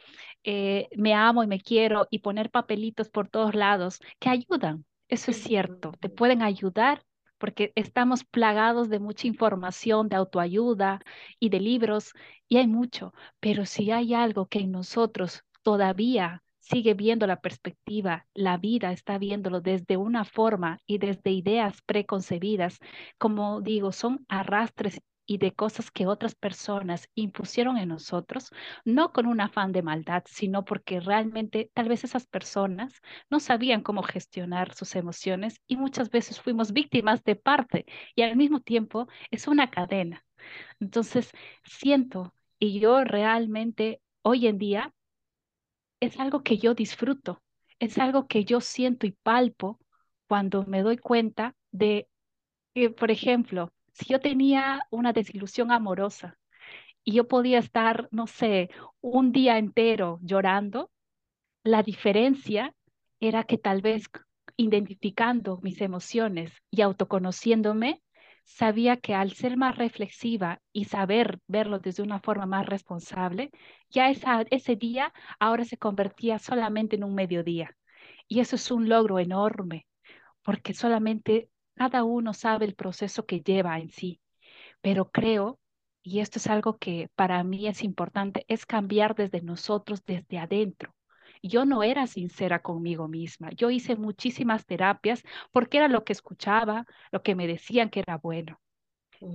eh, 0.43 0.89
me 0.97 1.13
amo 1.13 1.43
y 1.43 1.47
me 1.47 1.59
quiero, 1.61 2.07
y 2.09 2.19
poner 2.19 2.49
papelitos 2.49 3.09
por 3.09 3.29
todos 3.29 3.55
lados, 3.55 3.99
que 4.19 4.29
ayudan. 4.29 4.85
Eso 5.09 5.31
es 5.31 5.37
cierto, 5.37 5.91
te 5.99 6.09
pueden 6.09 6.41
ayudar 6.41 7.03
porque 7.43 7.73
estamos 7.75 8.23
plagados 8.23 8.87
de 8.87 8.99
mucha 8.99 9.27
información 9.27 10.07
de 10.07 10.15
autoayuda 10.15 11.01
y 11.41 11.49
de 11.49 11.59
libros, 11.59 12.13
y 12.47 12.55
hay 12.55 12.67
mucho, 12.67 13.13
pero 13.41 13.65
si 13.65 13.91
hay 13.91 14.13
algo 14.13 14.45
que 14.45 14.59
en 14.59 14.71
nosotros 14.71 15.43
todavía 15.61 16.41
sigue 16.59 16.93
viendo 16.93 17.27
la 17.27 17.41
perspectiva, 17.41 18.27
la 18.33 18.55
vida 18.55 18.93
está 18.93 19.17
viéndolo 19.17 19.59
desde 19.59 19.97
una 19.97 20.23
forma 20.23 20.79
y 20.85 20.99
desde 20.99 21.31
ideas 21.31 21.81
preconcebidas, 21.85 22.79
como 23.17 23.59
digo, 23.59 23.91
son 23.91 24.25
arrastres 24.29 25.01
y 25.25 25.37
de 25.37 25.53
cosas 25.53 25.91
que 25.91 26.07
otras 26.07 26.35
personas 26.35 27.09
impusieron 27.15 27.77
en 27.77 27.89
nosotros, 27.89 28.51
no 28.85 29.11
con 29.13 29.25
un 29.25 29.41
afán 29.41 29.71
de 29.71 29.81
maldad, 29.81 30.23
sino 30.27 30.65
porque 30.65 30.99
realmente 30.99 31.71
tal 31.73 31.89
vez 31.89 32.03
esas 32.03 32.27
personas 32.27 33.01
no 33.29 33.39
sabían 33.39 33.81
cómo 33.81 34.03
gestionar 34.03 34.73
sus 34.73 34.95
emociones 34.95 35.61
y 35.67 35.77
muchas 35.77 36.09
veces 36.09 36.41
fuimos 36.41 36.73
víctimas 36.73 37.23
de 37.23 37.35
parte 37.35 37.85
y 38.15 38.23
al 38.23 38.35
mismo 38.35 38.59
tiempo 38.61 39.07
es 39.31 39.47
una 39.47 39.69
cadena. 39.69 40.25
Entonces, 40.79 41.31
siento 41.63 42.33
y 42.59 42.79
yo 42.79 43.03
realmente 43.03 44.01
hoy 44.23 44.47
en 44.47 44.57
día 44.57 44.93
es 45.99 46.19
algo 46.19 46.43
que 46.43 46.57
yo 46.57 46.73
disfruto, 46.75 47.41
es 47.79 47.97
algo 47.97 48.27
que 48.27 48.45
yo 48.45 48.61
siento 48.61 49.07
y 49.07 49.11
palpo 49.11 49.79
cuando 50.27 50.63
me 50.65 50.81
doy 50.81 50.97
cuenta 50.97 51.55
de 51.71 52.07
que, 52.73 52.89
por 52.89 53.11
ejemplo, 53.11 53.73
si 53.93 54.05
yo 54.07 54.19
tenía 54.19 54.81
una 54.91 55.13
desilusión 55.13 55.71
amorosa 55.71 56.37
y 57.03 57.13
yo 57.13 57.27
podía 57.27 57.59
estar, 57.59 58.07
no 58.11 58.27
sé, 58.27 58.69
un 59.01 59.31
día 59.31 59.57
entero 59.57 60.19
llorando, 60.21 60.91
la 61.63 61.83
diferencia 61.83 62.73
era 63.19 63.43
que 63.43 63.57
tal 63.57 63.81
vez 63.81 64.09
identificando 64.57 65.59
mis 65.61 65.81
emociones 65.81 66.51
y 66.69 66.81
autoconociéndome, 66.81 68.01
sabía 68.43 68.97
que 68.97 69.15
al 69.15 69.31
ser 69.33 69.57
más 69.57 69.77
reflexiva 69.77 70.61
y 70.73 70.85
saber 70.85 71.39
verlo 71.47 71.79
desde 71.79 72.03
una 72.03 72.19
forma 72.19 72.45
más 72.45 72.65
responsable, 72.65 73.51
ya 73.89 74.09
esa, 74.09 74.41
ese 74.51 74.75
día 74.75 75.13
ahora 75.39 75.65
se 75.65 75.77
convertía 75.77 76.39
solamente 76.39 76.95
en 76.97 77.03
un 77.03 77.15
mediodía. 77.15 77.75
Y 78.27 78.39
eso 78.41 78.55
es 78.55 78.71
un 78.71 78.89
logro 78.89 79.19
enorme, 79.19 79.87
porque 80.43 80.73
solamente 80.73 81.49
cada 81.75 82.03
uno 82.03 82.33
sabe 82.33 82.65
el 82.65 82.75
proceso 82.75 83.25
que 83.25 83.41
lleva 83.41 83.79
en 83.79 83.89
sí. 83.89 84.21
Pero 84.81 85.11
creo, 85.11 85.59
y 86.03 86.19
esto 86.19 86.39
es 86.39 86.47
algo 86.47 86.77
que 86.77 87.09
para 87.15 87.43
mí 87.43 87.67
es 87.67 87.83
importante, 87.83 88.45
es 88.47 88.65
cambiar 88.65 89.15
desde 89.15 89.41
nosotros, 89.41 90.03
desde 90.05 90.39
adentro 90.39 90.95
yo 91.43 91.65
no 91.65 91.83
era 91.83 92.07
sincera 92.07 92.61
conmigo 92.61 93.07
misma. 93.07 93.49
Yo 93.51 93.69
hice 93.69 93.95
muchísimas 93.95 94.65
terapias 94.65 95.23
porque 95.51 95.77
era 95.77 95.87
lo 95.89 96.03
que 96.05 96.13
escuchaba, 96.13 96.85
lo 97.11 97.21
que 97.21 97.35
me 97.35 97.47
decían 97.47 97.89
que 97.89 97.99
era 97.99 98.17
bueno. 98.17 98.59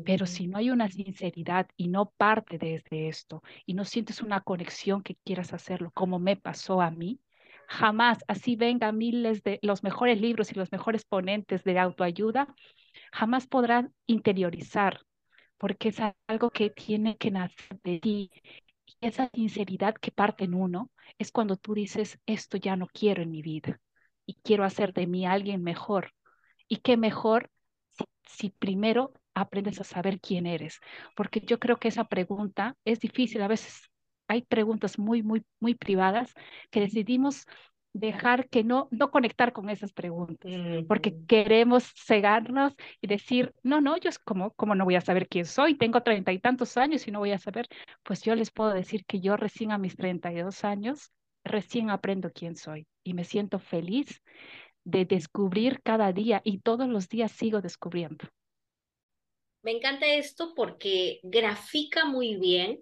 Pero 0.05 0.27
si 0.27 0.49
no 0.49 0.59
hay 0.59 0.71
una 0.71 0.89
sinceridad 0.89 1.69
y 1.77 1.89
no 1.89 2.11
parte 2.17 2.59
desde 2.59 3.09
esto 3.09 3.43
y 3.65 3.75
no 3.75 3.85
sientes 3.85 4.21
una 4.23 4.41
conexión 4.43 5.03
que 5.03 5.17
quieras 5.25 5.53
hacerlo, 5.53 5.91
como 5.93 6.19
me 6.19 6.37
pasó 6.37 6.81
a 6.83 6.91
mí, 6.91 7.21
jamás, 7.69 8.19
así 8.29 8.57
venga 8.57 8.91
miles 8.93 9.43
de 9.43 9.59
los 9.63 9.83
mejores 9.83 10.21
libros 10.21 10.51
y 10.51 10.55
los 10.55 10.73
mejores 10.73 11.05
ponentes 11.05 11.63
de 11.65 11.79
autoayuda, 11.79 12.55
jamás 13.13 13.47
podrán 13.47 13.95
interiorizar, 14.07 15.01
porque 15.59 15.91
es 15.91 15.99
algo 16.27 16.51
que 16.51 16.71
tiene 16.71 17.17
que 17.19 17.31
nacer 17.31 17.81
de 17.85 18.01
ti. 18.01 18.31
Y 18.87 19.07
esa 19.07 19.31
sinceridad 19.35 19.95
que 19.95 20.11
parte 20.11 20.45
en 20.45 20.55
uno 20.55 20.91
es 21.19 21.31
cuando 21.31 21.57
tú 21.57 21.75
dices, 21.75 22.19
esto 22.27 22.57
ya 22.57 22.75
no 22.77 22.87
quiero 22.89 23.23
en 23.23 23.31
mi 23.31 23.43
vida 23.43 23.81
y 24.27 24.35
quiero 24.43 24.65
hacer 24.65 24.93
de 24.95 25.07
mí 25.07 25.27
alguien 25.27 25.63
mejor. 25.63 26.13
Y 26.69 26.79
qué 26.79 26.97
mejor 26.97 27.51
si 28.25 28.51
primero 28.51 29.13
aprendes 29.35 29.81
a 29.81 29.85
saber 29.85 30.21
quién 30.21 30.47
eres, 30.47 30.81
porque 31.17 31.41
yo 31.41 31.59
creo 31.59 31.79
que 31.79 31.89
esa 31.89 32.05
pregunta 32.05 32.77
es 32.85 33.01
difícil. 33.01 33.43
A 33.43 33.49
veces 33.49 33.91
hay 34.29 34.43
preguntas 34.43 34.99
muy, 34.99 35.23
muy, 35.23 35.45
muy 35.61 35.75
privadas 35.75 36.33
que 36.71 36.81
decidimos 36.81 37.47
dejar 37.93 38.49
que 38.49 38.65
no, 38.65 38.89
no 38.91 39.11
conectar 39.11 39.53
con 39.53 39.71
esas 39.71 39.93
preguntas, 39.93 40.53
porque 40.87 41.17
queremos 41.27 41.93
cegarnos 41.97 42.75
y 43.01 43.07
decir, 43.07 43.55
no, 43.63 43.81
no, 43.81 43.97
yo 43.97 44.09
es 44.09 44.19
como, 44.19 44.53
como 44.53 44.75
no 44.75 44.85
voy 44.85 44.95
a 44.95 45.01
saber 45.01 45.27
quién 45.29 45.47
soy, 45.47 45.77
tengo 45.77 46.03
treinta 46.03 46.33
y 46.33 46.39
tantos 46.39 46.77
años 46.77 47.09
y 47.09 47.11
no 47.11 47.19
voy 47.19 47.33
a 47.33 47.39
saber, 47.39 47.67
pues 48.05 48.23
yo 48.23 48.35
les 48.35 48.51
puedo 48.51 48.73
decir 48.73 49.05
que 49.05 49.21
yo 49.21 49.37
recién 49.37 49.73
a 49.73 49.79
mis 49.79 49.97
treinta 49.97 50.33
y 50.33 50.37
dos 50.37 50.65
años, 50.65 51.11
recién 51.45 51.91
aprendo 51.91 52.31
quién 52.31 52.57
soy 52.57 52.87
y 53.03 53.15
me 53.15 53.25
siento 53.25 53.59
feliz 53.59 54.23
de 54.85 55.05
descubrir 55.05 55.81
cada 55.83 56.13
día 56.13 56.41
y 56.45 56.61
todos 56.61 56.89
los 56.89 57.09
días 57.09 57.33
sigo 57.33 57.61
descubriendo. 57.61 58.27
Me 59.63 59.73
encanta 59.73 60.07
esto 60.07 60.55
porque 60.55 61.21
grafica 61.23 62.05
muy 62.05 62.37
bien 62.37 62.81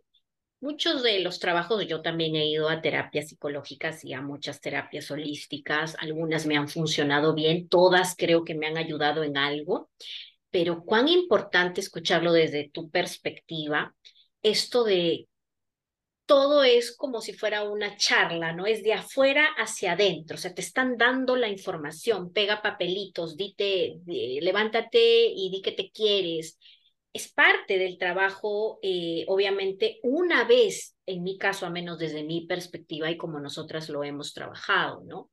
muchos 0.66 1.04
de 1.04 1.20
los 1.20 1.38
trabajos. 1.38 1.86
Yo 1.86 2.02
también 2.02 2.34
he 2.34 2.46
ido 2.46 2.68
a 2.68 2.80
terapias 2.80 3.28
psicológicas 3.28 4.04
y 4.04 4.12
a 4.14 4.20
muchas 4.20 4.60
terapias 4.60 5.08
holísticas. 5.12 5.96
Algunas 6.00 6.44
me 6.44 6.56
han 6.56 6.68
funcionado 6.68 7.34
bien, 7.34 7.68
todas 7.68 8.16
creo 8.18 8.44
que 8.44 8.56
me 8.56 8.66
han 8.66 8.76
ayudado 8.76 9.22
en 9.22 9.36
algo. 9.36 9.90
Pero 10.50 10.82
cuán 10.84 11.08
importante 11.08 11.80
escucharlo 11.80 12.32
desde 12.32 12.68
tu 12.68 12.90
perspectiva, 12.90 13.94
esto 14.42 14.82
de 14.82 15.28
todo 16.26 16.64
es 16.64 16.96
como 16.96 17.20
si 17.20 17.32
fuera 17.32 17.62
una 17.62 17.96
charla, 17.96 18.52
¿no? 18.52 18.66
Es 18.66 18.82
de 18.82 18.94
afuera 18.94 19.46
hacia 19.56 19.92
adentro, 19.92 20.34
o 20.34 20.38
sea, 20.38 20.52
te 20.52 20.62
están 20.62 20.96
dando 20.96 21.36
la 21.36 21.48
información, 21.48 22.32
pega 22.32 22.62
papelitos, 22.62 23.36
dite, 23.36 24.00
levántate 24.06 24.98
y 25.28 25.48
di 25.50 25.62
que 25.62 25.70
te 25.72 25.92
quieres. 25.92 26.58
Es 27.16 27.32
parte 27.32 27.78
del 27.78 27.98
trabajo, 27.98 28.78
eh, 28.82 29.24
obviamente, 29.28 30.00
una 30.02 30.44
vez, 30.44 30.96
en 31.06 31.22
mi 31.22 31.38
caso, 31.38 31.64
a 31.64 31.70
menos 31.70 31.98
desde 31.98 32.24
mi 32.24 32.46
perspectiva 32.46 33.10
y 33.10 33.16
como 33.16 33.40
nosotras 33.40 33.88
lo 33.88 34.04
hemos 34.04 34.34
trabajado, 34.34 35.02
¿no? 35.04 35.30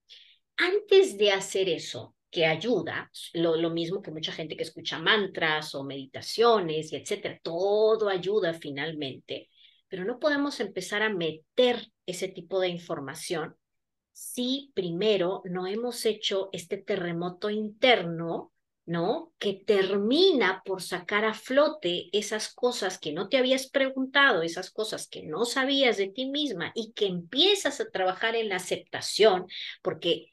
Antes 0.58 1.18
de 1.18 1.32
hacer 1.32 1.68
eso, 1.68 2.16
que 2.30 2.46
ayuda, 2.46 3.12
lo, 3.34 3.56
lo 3.58 3.70
mismo 3.70 4.02
que 4.02 4.12
mucha 4.12 4.32
gente 4.32 4.56
que 4.56 4.64
escucha 4.64 4.98
mantras 5.00 5.76
o 5.76 5.84
meditaciones 5.84 6.94
y 6.94 6.96
etcétera, 6.96 7.40
todo 7.44 8.10
ayuda 8.10 8.54
finalmente 8.54 9.50
pero 9.94 10.06
no 10.06 10.18
podemos 10.18 10.60
empezar 10.60 11.04
a 11.04 11.14
meter 11.14 11.92
ese 12.08 12.28
tipo 12.28 12.60
de 12.60 12.70
información 12.70 13.56
si 14.14 14.72
primero 14.74 15.42
no 15.46 15.68
hemos 15.68 16.08
hecho 16.08 16.50
este 16.52 16.78
terremoto 16.78 17.52
interno, 17.52 18.53
¿no? 18.86 19.34
Que 19.40 19.54
termina 19.54 20.62
por 20.66 20.82
sacar 20.82 21.26
a 21.26 21.34
flote 21.34 22.10
esas 22.12 22.54
cosas 22.54 22.98
que 23.00 23.14
no 23.14 23.30
te 23.30 23.38
habías 23.38 23.70
preguntado, 23.70 24.42
esas 24.42 24.72
cosas 24.72 25.08
que 25.08 25.24
no 25.24 25.46
sabías 25.46 25.98
de 25.98 26.10
ti 26.10 26.26
misma 26.30 26.72
y 26.76 26.92
que 26.94 27.06
empiezas 27.06 27.80
a 27.80 27.90
trabajar 27.90 28.36
en 28.36 28.50
la 28.50 28.58
aceptación, 28.58 29.48
porque 29.82 30.28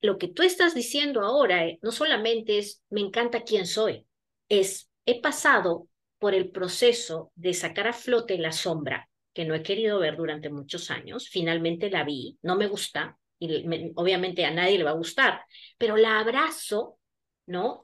lo 0.00 0.18
que 0.18 0.28
tú 0.28 0.42
estás 0.42 0.74
diciendo 0.74 1.22
ahora 1.22 1.66
eh, 1.66 1.78
no 1.82 1.92
solamente 1.92 2.58
es 2.58 2.82
me 2.90 3.00
encanta 3.00 3.42
quién 3.42 3.66
soy, 3.66 4.06
es 4.48 4.90
he 5.06 5.20
pasado 5.20 5.88
por 6.18 6.34
el 6.34 6.50
proceso 6.50 7.32
de 7.34 7.54
sacar 7.54 7.88
a 7.88 7.92
flote 7.92 8.38
la 8.38 8.52
sombra 8.52 9.08
que 9.32 9.44
no 9.44 9.54
he 9.54 9.62
querido 9.62 9.98
ver 9.98 10.16
durante 10.16 10.50
muchos 10.50 10.90
años. 10.90 11.28
Finalmente 11.28 11.90
la 11.90 12.04
vi, 12.04 12.38
no 12.42 12.56
me 12.56 12.66
gusta 12.66 13.18
y 13.38 13.64
obviamente 13.96 14.44
a 14.44 14.52
nadie 14.52 14.78
le 14.78 14.84
va 14.84 14.90
a 14.90 14.94
gustar, 14.94 15.44
pero 15.78 15.96
la 15.96 16.20
abrazo, 16.20 16.98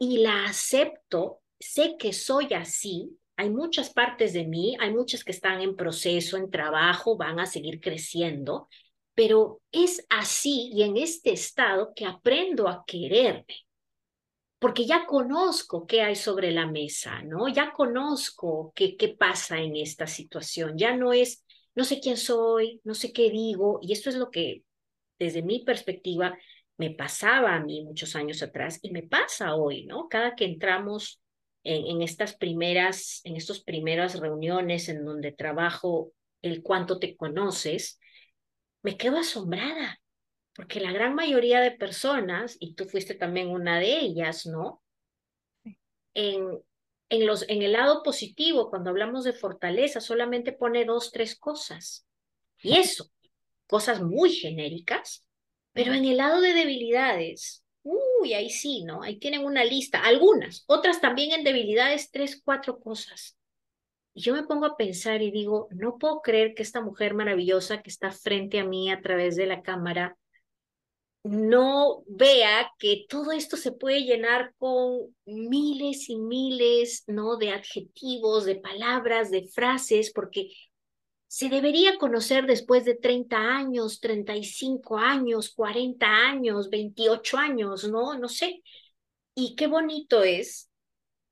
Y 0.00 0.18
la 0.18 0.44
acepto, 0.44 1.40
sé 1.59 1.96
que 1.98 2.12
soy 2.12 2.54
así. 2.54 3.18
Hay 3.37 3.50
muchas 3.50 3.90
partes 3.90 4.33
de 4.33 4.44
mí, 4.44 4.76
hay 4.81 4.92
muchas 4.92 5.22
que 5.24 5.33
están 5.33 5.61
en 5.61 5.76
proceso, 5.76 6.37
en 6.37 6.50
trabajo, 6.50 7.16
van 7.16 7.38
a 7.38 7.46
seguir 7.46 7.81
creciendo, 7.81 8.68
pero 9.14 9.61
es 9.70 10.04
así 10.11 10.70
y 10.72 10.83
en 10.83 10.96
este 10.96 11.33
estado 11.33 11.92
que 11.94 12.04
aprendo 12.04 12.68
a 12.68 12.85
quererme 12.87 13.68
porque 14.59 14.87
ya 14.87 15.07
conozco 15.07 15.87
qué 15.87 16.02
hay 16.02 16.16
sobre 16.16 16.50
la 16.50 16.66
mesa, 16.66 17.22
¿no? 17.22 17.48
Ya 17.48 17.72
conozco 17.72 18.72
qué, 18.74 18.96
qué 18.96 19.09
pasa 19.09 19.59
en 19.59 19.76
esta 19.76 20.07
situación. 20.07 20.76
Ya 20.76 20.96
no 20.96 21.12
es, 21.12 21.44
no 21.74 21.85
sé 21.85 22.00
quién 22.00 22.16
soy, 22.16 22.81
no 22.85 22.94
sé 22.94 23.12
qué 23.12 23.31
digo, 23.31 23.78
y 23.83 23.92
esto 23.92 24.11
es 24.11 24.16
lo 24.16 24.31
que 24.31 24.64
desde 25.18 25.42
mi 25.42 25.64
perspectiva 25.64 26.37
me 26.78 26.90
pasaba 26.90 27.54
a 27.54 27.60
mí 27.60 27.84
muchos 27.84 28.16
años 28.16 28.42
atrás 28.42 28.78
y 28.82 28.90
me 28.90 29.02
pasa 29.02 29.54
hoy, 29.54 29.84
¿no? 29.86 30.08
Cada 30.08 30.34
que 30.34 30.46
entramos 30.46 31.20
en, 31.64 31.86
en 31.86 32.02
estas 32.02 32.36
primeras, 32.36 33.20
en 33.24 33.36
estas 33.36 33.60
primeras 33.60 34.18
reuniones 34.18 34.88
en 34.88 35.04
donde 35.04 35.32
trabajo 35.32 36.12
el 36.40 36.62
cuánto 36.62 36.98
te 36.98 37.16
conoces, 37.16 38.00
me 38.82 38.96
quedo 38.96 39.18
asombrada 39.18 40.00
porque 40.58 40.80
la 40.80 40.90
gran 40.90 41.14
mayoría 41.14 41.60
de 41.60 41.70
personas, 41.70 42.56
y 42.58 42.74
tú 42.74 42.84
fuiste 42.84 43.14
también 43.14 43.46
una 43.46 43.78
de 43.78 44.00
ellas, 44.00 44.44
¿no? 44.44 44.82
En, 46.14 46.48
en, 47.10 47.26
los, 47.28 47.48
en 47.48 47.62
el 47.62 47.74
lado 47.74 48.02
positivo, 48.02 48.68
cuando 48.68 48.90
hablamos 48.90 49.22
de 49.22 49.32
fortaleza, 49.32 50.00
solamente 50.00 50.52
pone 50.52 50.84
dos, 50.84 51.12
tres 51.12 51.38
cosas. 51.38 52.08
Y 52.60 52.76
eso, 52.76 53.08
cosas 53.68 54.02
muy 54.02 54.32
genéricas, 54.32 55.24
pero 55.72 55.94
en 55.94 56.04
el 56.04 56.16
lado 56.16 56.40
de 56.40 56.54
debilidades, 56.54 57.64
uy, 57.83 58.35
ahí 58.35 58.50
sí, 58.50 58.85
¿no? 58.85 59.02
Ahí 59.02 59.18
tienen 59.18 59.44
una 59.44 59.64
lista, 59.64 60.00
algunas, 60.04 60.64
otras 60.66 61.00
también 61.00 61.33
en 61.33 61.44
debilidades, 61.44 62.11
tres, 62.11 62.40
cuatro 62.44 62.81
cosas. 62.81 63.37
Y 64.14 64.22
yo 64.22 64.35
me 64.35 64.42
pongo 64.42 64.66
a 64.66 64.76
pensar 64.76 65.22
y 65.22 65.31
digo, 65.31 65.68
no 65.70 65.98
puedo 65.98 66.20
creer 66.22 66.54
que 66.54 66.62
esta 66.62 66.81
mujer 66.81 67.14
maravillosa 67.14 67.83
que 67.83 67.90
está 67.90 68.11
frente 68.11 68.59
a 68.59 68.64
mí 68.64 68.90
a 68.90 69.00
través 69.00 69.37
de 69.37 69.46
la 69.46 69.62
cámara 69.62 70.16
no 71.24 72.04
vea 72.07 72.70
que 72.78 73.07
todo 73.09 73.33
esto 73.33 73.57
se 73.57 73.72
puede 73.72 74.02
llenar 74.02 74.54
con 74.57 75.14
miles 75.26 76.09
y 76.09 76.16
miles, 76.16 77.04
¿no? 77.07 77.37
De 77.37 77.50
adjetivos, 77.50 78.44
de 78.44 78.57
palabras, 78.57 79.31
de 79.31 79.46
frases, 79.46 80.12
porque 80.12 80.50
se 81.28 81.50
debería 81.50 81.98
conocer 81.98 82.46
después 82.46 82.84
de 82.86 82.94
30 82.94 83.36
años, 83.36 84.00
35 84.00 84.96
años, 84.96 85.50
40 85.50 86.06
años, 86.06 86.70
28 86.70 87.36
años, 87.36 87.88
¿no? 87.88 88.18
No 88.18 88.28
sé. 88.28 88.62
Y 89.34 89.54
qué 89.54 89.66
bonito 89.66 90.24
es 90.24 90.70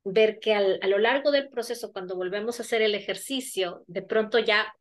ver 0.05 0.39
que 0.39 0.55
a 0.55 0.87
lo 0.87 0.99
largo 0.99 1.31
del 1.33 1.49
proceso, 1.49 1.93
cuando 1.93 2.15
volvemos 2.15 2.61
a 2.61 2.63
hacer 2.63 2.83
el 2.83 2.95
ejercicio, 2.95 3.83
de 3.87 4.03
pronto 4.03 4.39
ya 4.39 4.73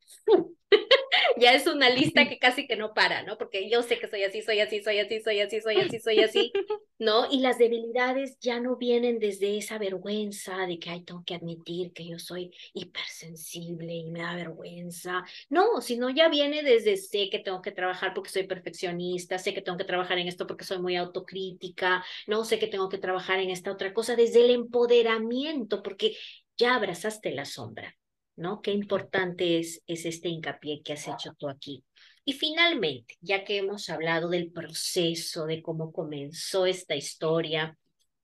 ya 1.38 1.54
es 1.54 1.68
una 1.68 1.90
lista 1.90 2.28
que 2.28 2.40
casi 2.40 2.68
que 2.68 2.76
no 2.76 2.94
para, 2.94 3.24
¿no? 3.24 3.38
Porque 3.38 3.70
yo 3.70 3.82
sé 3.84 4.00
que 4.00 4.08
soy 4.08 4.24
así, 4.24 4.42
soy 4.42 4.60
así, 4.60 4.82
soy 4.82 5.00
así, 5.00 5.22
soy 5.22 5.40
así, 5.40 5.62
soy 5.62 5.78
así, 5.78 6.00
soy 6.00 6.20
así, 6.20 6.52
¿no? 7.00 7.32
Y 7.32 7.40
las 7.40 7.58
debilidades 7.58 8.38
ya 8.40 8.60
no 8.60 8.78
vienen 8.78 9.20
desde 9.20 9.58
esa 9.58 9.78
vergüenza 9.78 10.66
de 10.66 10.80
que, 10.80 10.90
ay, 10.90 11.04
tengo 11.04 11.24
que 11.26 11.36
admitir 11.36 11.92
que 11.94 12.08
yo 12.08 12.20
soy 12.20 12.52
hipersensible 12.74 13.94
y 13.94 14.12
me 14.12 14.22
da 14.22 14.36
vergüenza. 14.36 15.24
No, 15.50 15.82
sino 15.82 16.10
ya 16.10 16.30
viene 16.30 16.64
desde 16.64 16.98
sé 16.98 17.30
que 17.30 17.40
tengo 17.40 17.62
que 17.62 17.72
trabajar 17.72 18.14
porque 18.14 18.30
soy 18.30 18.48
perfeccionista, 18.48 19.38
sé 19.38 19.54
que 19.54 19.62
tengo 19.62 19.78
que 19.78 19.84
trabajar 19.84 20.18
en 20.20 20.28
esto 20.28 20.48
porque 20.48 20.66
soy 20.66 20.80
muy 20.80 20.96
autocrítica, 20.96 22.04
no 22.28 22.46
sé 22.46 22.60
que 22.60 22.68
tengo 22.68 22.90
que 22.90 22.98
trabajar 22.98 23.40
en 23.40 23.50
esta 23.50 23.72
otra 23.72 23.94
cosa, 23.94 24.16
desde 24.16 24.46
el 24.46 24.52
empoderamiento, 24.52 25.84
porque 25.84 26.16
ya 26.58 26.76
abrazaste 26.76 27.32
la 27.32 27.46
sombra 27.46 27.96
¿no? 28.36 28.62
Qué 28.62 28.72
importante 28.72 29.60
es, 29.60 29.82
es 29.88 30.06
este 30.06 30.30
hincapié 30.30 30.82
que 30.84 30.94
has 30.94 31.08
hecho 31.08 31.34
tú 31.38 31.50
aquí. 31.50 31.84
Y 32.24 32.34
finalmente, 32.34 33.16
ya 33.22 33.44
que 33.44 33.58
hemos 33.58 33.90
hablado 33.90 34.30
del 34.30 34.52
proceso, 34.52 35.46
de 35.46 35.62
cómo 35.62 35.92
comenzó 35.92 36.66
esta 36.66 36.96
historia 36.96 37.78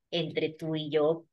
entre 0.10 0.50
tú 0.50 0.76
y 0.76 0.90
yo, 0.90 1.26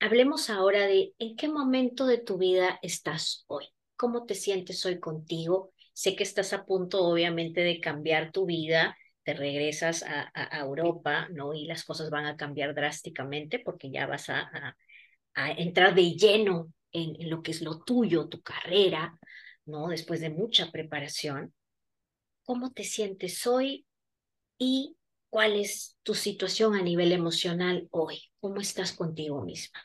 hablemos 0.00 0.50
ahora 0.50 0.86
de 0.86 1.14
en 1.18 1.36
qué 1.36 1.48
momento 1.48 2.06
de 2.06 2.18
tu 2.18 2.38
vida 2.38 2.78
estás 2.82 3.44
hoy. 3.48 3.66
¿Cómo 3.96 4.26
te 4.26 4.34
sientes 4.34 4.84
hoy 4.86 5.00
contigo? 5.00 5.72
Sé 5.92 6.14
que 6.14 6.22
estás 6.22 6.52
a 6.52 6.64
punto, 6.64 7.04
obviamente, 7.04 7.62
de 7.62 7.80
cambiar 7.80 8.30
tu 8.30 8.46
vida, 8.46 8.96
te 9.24 9.34
regresas 9.34 10.04
a, 10.04 10.30
Europa, 10.60 11.28
¿no? 11.30 11.54
Y 11.54 11.66
las 11.66 11.84
cosas 11.84 12.10
van 12.10 12.26
a 12.26 12.36
cambiar 12.36 12.74
drásticamente 12.74 13.58
porque 13.58 13.90
ya 13.90 14.06
vas 14.06 14.30
a 14.30 14.76
a 15.38 15.52
entrar 15.52 15.94
de 15.94 16.12
lleno 16.16 16.72
en, 16.92 17.30
lo 17.30 17.42
que 17.42 17.50
es 17.50 17.62
lo 17.62 17.80
tuyo, 17.80 18.28
tu 18.28 18.42
carrera, 18.42 19.18
¿no? 19.66 19.88
Después 19.88 20.20
de 20.20 20.30
mucha 20.30 20.70
preparación, 20.70 21.54
¿cómo 22.44 22.72
te 22.72 22.84
sientes 22.84 23.46
hoy 23.46 23.86
y 24.58 24.96
cuál 25.30 25.56
es 25.56 25.96
tu 26.02 26.14
situación 26.14 26.74
a 26.74 26.82
nivel 26.82 27.12
emocional 27.12 27.88
hoy? 27.90 28.22
¿Cómo 28.40 28.60
estás 28.60 28.92
contigo 28.92 29.42
misma? 29.44 29.80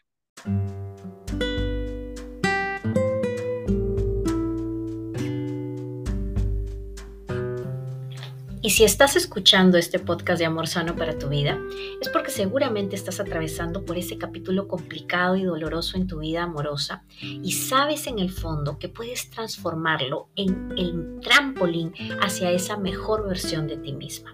Y 8.65 8.69
si 8.69 8.86
estás 8.86 9.17
escuchando 9.17 9.78
este 9.78 9.99
podcast 9.99 10.39
de 10.39 10.45
Amor 10.45 10.69
Sano 10.69 10.95
para 10.95 11.17
tu 11.17 11.28
vida, 11.28 11.60
es 11.99 12.08
porque 12.08 12.32
seguramente 12.32 12.95
estás 12.95 13.19
atravesando 13.19 13.84
por 13.84 13.97
ese 13.97 14.17
capítulo 14.17 14.69
complicado 14.69 15.36
y 15.36 15.43
doloroso 15.43 15.97
en 15.97 16.08
tu 16.08 16.19
vida 16.19 16.43
amorosa 16.43 17.04
y 17.19 17.52
sabes 17.52 18.08
en 18.08 18.19
el 18.19 18.32
fondo 18.32 18.80
que 18.80 18.88
puedes 18.88 19.30
transformarlo 19.30 20.30
en 20.38 20.71
el 20.78 21.19
trampolín 21.19 21.91
hacia 22.21 22.52
esa 22.52 22.78
mejor 22.78 23.28
versión 23.28 23.67
de 23.67 23.76
ti 23.76 23.91
misma. 23.91 24.34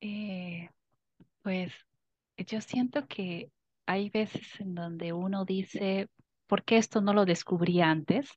Eh, 0.00 0.68
pues 1.42 1.72
yo 2.36 2.60
siento 2.60 3.06
que 3.06 3.50
hay 3.86 4.10
veces 4.10 4.60
en 4.60 4.74
donde 4.74 5.12
uno 5.12 5.44
dice, 5.44 6.08
¿por 6.46 6.64
qué 6.64 6.76
esto 6.76 7.00
no 7.00 7.14
lo 7.14 7.24
descubrí 7.24 7.80
antes? 7.80 8.30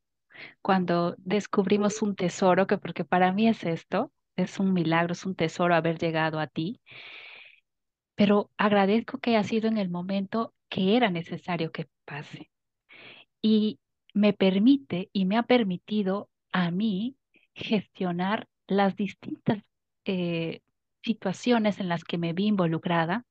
Cuando 0.62 1.15
descubrimos 1.18 2.02
un 2.02 2.15
tesoro, 2.15 2.68
que 2.68 2.78
porque 2.78 3.06
para 3.06 3.32
mí 3.32 3.48
es 3.48 3.63
esto, 3.63 4.12
es 4.36 4.60
un 4.60 4.74
milagro, 4.74 5.13
es 5.13 5.26
un 5.26 5.36
tesoro 5.36 5.76
haber 5.76 5.98
llegado 5.98 6.39
a 6.39 6.48
ti, 6.48 6.82
pero 8.15 8.52
agradezco 8.58 9.18
que 9.18 9.32
haya 9.32 9.44
sido 9.44 9.68
en 9.68 9.78
el 9.78 9.89
momento 9.89 10.54
que 10.70 10.96
era 10.96 11.10
necesario 11.10 11.72
que 11.72 11.88
pase. 12.06 12.50
Y 13.41 13.80
me 14.15 14.32
permite 14.32 15.10
y 15.12 15.25
me 15.25 15.38
ha 15.38 15.43
permitido 15.43 16.30
a 16.54 16.71
mí 16.71 17.17
gestionar 17.54 18.47
las 18.65 18.95
distintas 18.95 19.62
eh, 20.06 20.62
situaciones 21.04 21.82
en 21.82 21.89
las 21.89 22.06
que 22.06 22.17
me 22.17 22.32
vi 22.32 22.47
involucrada, 22.47 23.25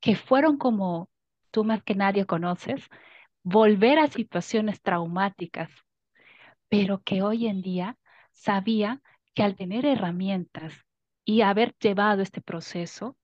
que 0.00 0.16
fueron 0.16 0.56
como 0.56 1.10
tú 1.50 1.62
más 1.62 1.82
que 1.82 1.94
nadie 1.94 2.24
conoces, 2.24 2.88
volver 3.42 3.98
a 3.98 4.08
situaciones 4.08 4.80
traumáticas, 4.80 5.70
pero 6.70 7.02
que 7.02 7.22
hoy 7.22 7.46
en 7.46 7.60
día 7.60 7.98
sabía 8.32 9.02
que 9.34 9.42
al 9.42 9.56
tener 9.56 9.84
herramientas 9.84 10.72
y 11.26 11.42
haber 11.42 11.76
llevado 11.78 12.22
este 12.22 12.40
proceso, 12.40 13.18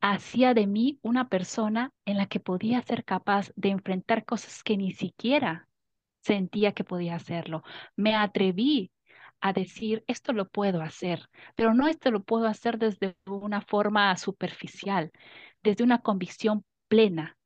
hacía 0.00 0.54
de 0.54 0.66
mí 0.68 1.00
una 1.02 1.28
persona 1.28 1.92
en 2.04 2.18
la 2.18 2.26
que 2.26 2.38
podía 2.38 2.80
ser 2.82 3.04
capaz 3.04 3.50
de 3.56 3.70
enfrentar 3.70 4.24
cosas 4.24 4.62
que 4.62 4.76
ni 4.76 4.92
siquiera 4.92 5.67
sentía 6.20 6.72
que 6.72 6.84
podía 6.84 7.16
hacerlo. 7.16 7.62
Me 7.96 8.14
atreví 8.14 8.90
a 9.40 9.52
decir, 9.52 10.04
esto 10.06 10.32
lo 10.32 10.48
puedo 10.48 10.82
hacer, 10.82 11.28
pero 11.54 11.74
no 11.74 11.86
esto 11.88 12.10
lo 12.10 12.22
puedo 12.22 12.46
hacer 12.46 12.78
desde 12.78 13.16
una 13.26 13.60
forma 13.60 14.16
superficial, 14.16 15.12
desde 15.62 15.84
una 15.84 16.00
convicción 16.00 16.64
plena. 16.88 17.36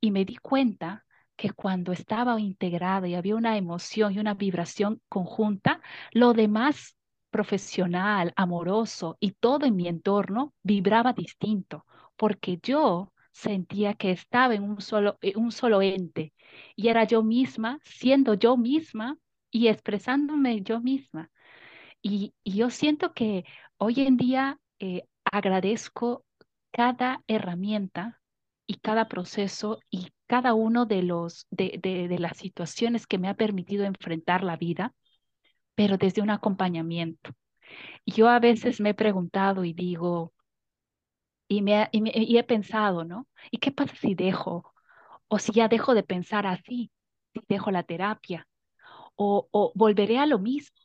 Y 0.00 0.10
me 0.10 0.24
di 0.24 0.36
cuenta 0.36 1.04
que 1.36 1.50
cuando 1.50 1.92
estaba 1.92 2.40
integrada 2.40 3.08
y 3.08 3.14
había 3.14 3.36
una 3.36 3.56
emoción 3.56 4.14
y 4.14 4.18
una 4.18 4.34
vibración 4.34 5.00
conjunta, 5.08 5.80
lo 6.12 6.32
demás 6.32 6.96
profesional, 7.30 8.32
amoroso 8.36 9.16
y 9.20 9.32
todo 9.32 9.66
en 9.66 9.76
mi 9.76 9.88
entorno 9.88 10.54
vibraba 10.62 11.12
distinto, 11.12 11.84
porque 12.16 12.58
yo 12.62 13.12
sentía 13.36 13.94
que 13.94 14.10
estaba 14.12 14.54
en 14.54 14.62
un 14.62 14.80
solo, 14.80 15.18
un 15.36 15.52
solo 15.52 15.82
ente 15.82 16.32
y 16.74 16.88
era 16.88 17.04
yo 17.04 17.22
misma, 17.22 17.80
siendo 17.84 18.34
yo 18.34 18.56
misma 18.56 19.18
y 19.50 19.68
expresándome 19.68 20.62
yo 20.62 20.80
misma. 20.80 21.30
Y, 22.02 22.34
yo 22.44 22.70
siento 22.70 23.12
que 23.14 23.44
hoy 23.78 24.00
en 24.00 24.16
día 24.16 24.58
eh, 24.78 25.04
agradezco 25.24 26.24
cada 26.72 27.22
herramienta 27.26 28.20
y 28.66 28.76
cada 28.76 29.08
proceso 29.08 29.80
y 29.90 30.08
cada 30.26 30.54
uno 30.54 30.86
de 30.86 31.02
los 31.02 31.46
de, 31.50 31.78
de, 31.82 32.18
las 32.18 32.38
situaciones 32.38 33.06
que 33.06 33.18
me 33.18 33.28
ha 33.28 33.34
permitido 33.34 33.84
enfrentar 33.84 34.44
la 34.44 34.56
vida, 34.56 34.94
pero 35.74 35.98
desde 35.98 36.22
un 36.22 36.30
acompañamiento. 36.30 37.32
Yo 38.06 38.28
a 38.28 38.40
veces 38.40 38.80
me 38.80 38.90
he 38.90 38.94
preguntado 38.94 39.64
y 39.64 39.72
digo, 39.74 40.32
y, 41.48 41.62
me, 41.62 41.88
y, 41.92 42.38
he 42.38 42.44
pensado, 42.44 43.04
¿no? 43.04 43.28
¿Y 43.50 43.58
qué 43.58 43.72
pasa 43.72 43.94
si 43.96 44.14
dejo? 44.14 44.72
O 45.28 45.38
si 45.38 45.52
ya 45.52 45.68
dejo 45.68 45.94
de 45.94 46.02
pensar 46.04 46.46
así, 46.46 46.92
si 47.34 47.42
dejo 47.48 47.70
la 47.70 47.82
terapia, 47.84 48.48
o, 49.16 49.48
o 49.52 49.72
volveré 49.76 50.18
a 50.18 50.26
lo 50.26 50.38
mismo. 50.40 50.76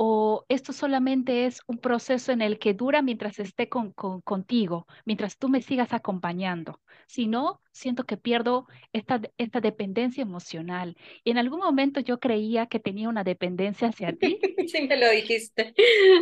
O 0.00 0.44
esto 0.48 0.72
solamente 0.72 1.46
es 1.46 1.60
un 1.66 1.78
proceso 1.78 2.30
en 2.30 2.40
el 2.40 2.60
que 2.60 2.72
dura 2.72 3.02
mientras 3.02 3.40
esté 3.40 3.68
con, 3.68 3.92
contigo, 3.92 4.86
mientras 5.04 5.38
tú 5.38 5.48
me 5.48 5.60
sigas 5.60 5.92
acompañando. 5.92 6.80
Si 7.08 7.26
no, 7.26 7.60
siento 7.72 8.04
que 8.04 8.16
pierdo 8.16 8.66
esta, 8.92 9.20
esta 9.38 9.60
dependencia 9.60 10.22
emocional. 10.22 10.96
Y 11.24 11.32
en 11.32 11.38
algún 11.38 11.58
momento 11.58 11.98
yo 11.98 12.20
creía 12.20 12.66
que 12.66 12.78
tenía 12.78 13.08
una 13.08 13.24
dependencia 13.24 13.88
hacia 13.88 14.12
ti. 14.12 14.38
Sí, 14.68 14.86
me 14.86 14.96
lo 14.98 15.10
dijiste. 15.10 15.74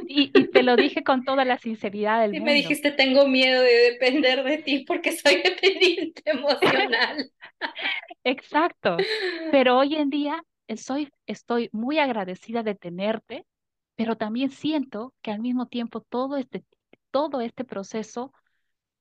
Y, 0.06 0.30
y 0.32 0.46
te 0.48 0.62
lo 0.62 0.76
dije 0.76 1.02
con 1.02 1.24
toda 1.24 1.44
la 1.44 1.58
sinceridad 1.58 2.22
del 2.22 2.30
sí, 2.30 2.36
mundo. 2.38 2.52
me 2.52 2.54
dijiste, 2.54 2.92
tengo 2.92 3.26
miedo 3.26 3.60
de 3.60 3.92
depender 3.92 4.42
de 4.44 4.58
ti 4.58 4.84
porque 4.86 5.12
soy 5.12 5.36
dependiente 5.44 6.22
emocional. 6.24 7.30
Exacto. 8.24 8.96
Pero 9.50 9.78
hoy 9.78 9.96
en 9.96 10.10
día 10.10 10.42
soy, 10.76 11.10
estoy 11.26 11.68
muy 11.72 11.98
agradecida 11.98 12.62
de 12.62 12.74
tenerte, 12.74 13.44
pero 13.96 14.16
también 14.16 14.50
siento 14.50 15.14
que 15.22 15.30
al 15.30 15.40
mismo 15.40 15.66
tiempo 15.66 16.00
todo 16.00 16.36
este, 16.36 16.64
todo 17.10 17.40
este 17.40 17.64
proceso 17.64 18.32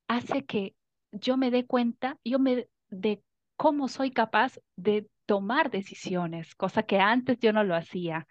hace 0.08 0.46
que 0.46 0.74
yo 1.12 1.38
me 1.38 1.52
dé 1.52 1.66
cuenta, 1.66 2.18
yo 2.24 2.40
me 2.40 2.68
de 2.90 3.22
cómo 3.58 3.88
soy 3.88 4.12
capaz 4.12 4.58
de 4.76 5.08
tomar 5.26 5.72
decisiones, 5.72 6.56
cosa 6.56 6.84
que 6.84 7.00
antes 7.00 7.40
yo 7.40 7.52
no 7.52 7.64
lo 7.64 7.76
hacía. 7.76 8.28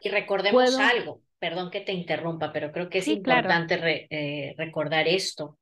Y 0.00 0.08
recordemos 0.08 0.76
algo, 0.78 1.20
perdón 1.38 1.70
que 1.70 1.80
te 1.80 1.92
interrumpa, 1.92 2.52
pero 2.52 2.72
creo 2.72 2.88
que 2.88 2.98
es 2.98 3.08
importante 3.08 4.08
eh, 4.10 4.54
recordar 4.56 5.06
esto. 5.08 5.58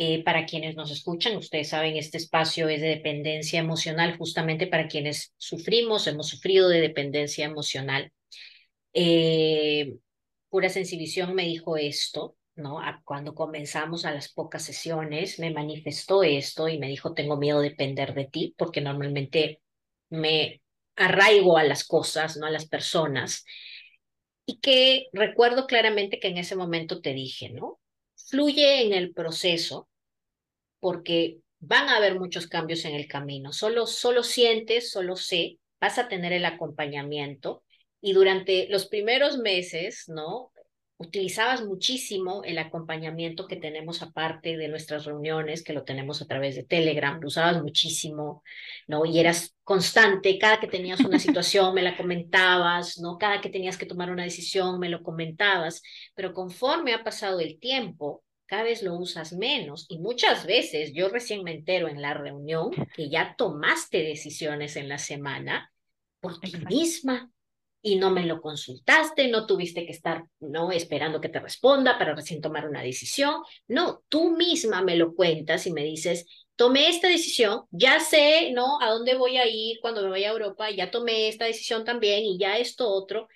Eh, 0.00 0.22
para 0.22 0.46
quienes 0.46 0.76
nos 0.76 0.92
escuchan, 0.92 1.36
ustedes 1.36 1.70
saben, 1.70 1.96
este 1.96 2.18
espacio 2.18 2.68
es 2.68 2.80
de 2.80 2.86
dependencia 2.86 3.58
emocional, 3.58 4.16
justamente 4.16 4.68
para 4.68 4.86
quienes 4.86 5.34
sufrimos, 5.38 6.06
hemos 6.06 6.28
sufrido 6.28 6.68
de 6.68 6.80
dependencia 6.80 7.44
emocional. 7.44 8.12
Eh, 8.92 9.96
Pura 10.48 10.68
Sensibilización 10.68 11.34
me 11.34 11.44
dijo 11.44 11.76
esto, 11.76 12.36
¿no? 12.56 12.80
Cuando 13.04 13.34
comenzamos 13.34 14.04
a 14.04 14.12
las 14.12 14.32
pocas 14.32 14.64
sesiones, 14.64 15.38
me 15.38 15.50
manifestó 15.52 16.22
esto 16.22 16.68
y 16.68 16.78
me 16.78 16.88
dijo, 16.88 17.14
tengo 17.14 17.36
miedo 17.36 17.60
de 17.60 17.70
depender 17.70 18.14
de 18.14 18.26
ti, 18.26 18.54
porque 18.56 18.80
normalmente 18.80 19.60
me 20.10 20.62
arraigo 20.96 21.58
a 21.58 21.64
las 21.64 21.84
cosas, 21.84 22.36
no 22.36 22.46
a 22.46 22.50
las 22.50 22.66
personas. 22.66 23.44
Y 24.46 24.60
que 24.60 25.08
recuerdo 25.12 25.66
claramente 25.66 26.18
que 26.18 26.28
en 26.28 26.38
ese 26.38 26.56
momento 26.56 27.00
te 27.00 27.12
dije, 27.12 27.50
¿no? 27.50 27.78
Fluye 28.16 28.82
en 28.82 28.94
el 28.94 29.12
proceso, 29.12 29.88
porque 30.80 31.38
van 31.60 31.88
a 31.88 31.96
haber 31.96 32.18
muchos 32.18 32.46
cambios 32.46 32.84
en 32.84 32.94
el 32.94 33.06
camino. 33.08 33.52
Solo, 33.52 33.86
solo 33.86 34.22
sientes, 34.22 34.90
solo 34.90 35.16
sé, 35.16 35.58
vas 35.80 35.98
a 35.98 36.08
tener 36.08 36.32
el 36.32 36.44
acompañamiento 36.44 37.62
y 38.00 38.12
durante 38.12 38.68
los 38.68 38.86
primeros 38.86 39.38
meses, 39.38 40.04
¿no? 40.08 40.52
Utilizabas 41.00 41.64
muchísimo 41.64 42.42
el 42.42 42.58
acompañamiento 42.58 43.46
que 43.46 43.54
tenemos 43.54 44.02
aparte 44.02 44.56
de 44.56 44.66
nuestras 44.66 45.04
reuniones, 45.04 45.62
que 45.62 45.72
lo 45.72 45.84
tenemos 45.84 46.20
a 46.20 46.26
través 46.26 46.56
de 46.56 46.64
Telegram, 46.64 47.20
lo 47.20 47.28
usabas 47.28 47.62
muchísimo, 47.62 48.42
¿no? 48.88 49.04
Y 49.06 49.20
eras 49.20 49.54
constante, 49.62 50.38
cada 50.38 50.58
que 50.58 50.66
tenías 50.66 51.00
una 51.00 51.18
situación 51.20 51.72
me 51.74 51.82
la 51.82 51.96
comentabas, 51.96 52.98
¿no? 52.98 53.16
Cada 53.16 53.40
que 53.40 53.48
tenías 53.48 53.76
que 53.76 53.86
tomar 53.86 54.10
una 54.10 54.24
decisión 54.24 54.80
me 54.80 54.88
lo 54.88 55.02
comentabas, 55.02 55.82
pero 56.14 56.32
conforme 56.34 56.94
ha 56.94 57.04
pasado 57.04 57.38
el 57.38 57.60
tiempo, 57.60 58.24
cada 58.46 58.64
vez 58.64 58.82
lo 58.82 58.94
usas 58.94 59.34
menos 59.34 59.86
y 59.88 59.98
muchas 59.98 60.46
veces 60.46 60.92
yo 60.94 61.10
recién 61.10 61.44
me 61.44 61.52
entero 61.52 61.86
en 61.86 62.00
la 62.00 62.14
reunión 62.14 62.70
que 62.96 63.08
ya 63.10 63.34
tomaste 63.36 63.98
decisiones 63.98 64.76
en 64.76 64.88
la 64.88 64.98
semana 64.98 65.70
por 66.20 66.40
ti 66.40 66.52
misma 66.68 67.30
y 67.80 67.96
no 67.96 68.10
me 68.10 68.26
lo 68.26 68.40
consultaste, 68.40 69.28
no 69.28 69.46
tuviste 69.46 69.86
que 69.86 69.92
estar 69.92 70.24
no 70.40 70.72
esperando 70.72 71.20
que 71.20 71.28
te 71.28 71.40
responda 71.40 71.98
para 71.98 72.14
recién 72.14 72.40
tomar 72.40 72.68
una 72.68 72.82
decisión. 72.82 73.42
No, 73.68 74.02
tú 74.08 74.36
misma 74.36 74.82
me 74.82 74.96
lo 74.96 75.14
cuentas 75.14 75.66
y 75.66 75.72
me 75.72 75.84
dices, 75.84 76.26
tomé 76.56 76.88
esta 76.88 77.08
decisión, 77.08 77.62
ya 77.70 78.00
sé, 78.00 78.50
¿no? 78.52 78.80
A 78.80 78.90
dónde 78.90 79.16
voy 79.16 79.36
a 79.36 79.46
ir 79.46 79.78
cuando 79.80 80.02
me 80.02 80.10
vaya 80.10 80.28
a 80.28 80.32
Europa, 80.32 80.70
ya 80.70 80.90
tomé 80.90 81.28
esta 81.28 81.44
decisión 81.44 81.84
también 81.84 82.24
y 82.24 82.38
ya 82.38 82.58
esto 82.58 82.88
otro. 82.88 83.28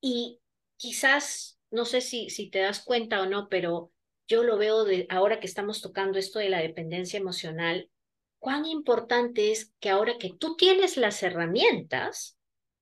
Y 0.00 0.38
quizás, 0.76 1.58
no 1.70 1.84
sé 1.84 2.00
si, 2.00 2.30
si 2.30 2.50
te 2.50 2.60
das 2.60 2.84
cuenta 2.84 3.22
o 3.22 3.26
no, 3.26 3.48
pero 3.48 3.90
yo 4.28 4.44
lo 4.44 4.58
veo 4.58 4.84
de 4.84 5.06
ahora 5.08 5.40
que 5.40 5.46
estamos 5.46 5.80
tocando 5.80 6.18
esto 6.18 6.38
de 6.38 6.50
la 6.50 6.60
dependencia 6.60 7.18
emocional, 7.18 7.90
cuán 8.38 8.66
importante 8.66 9.50
es 9.50 9.72
que 9.80 9.90
ahora 9.90 10.18
que 10.18 10.34
tú 10.38 10.56
tienes 10.56 10.96
las 10.96 11.22
herramientas, 11.22 12.37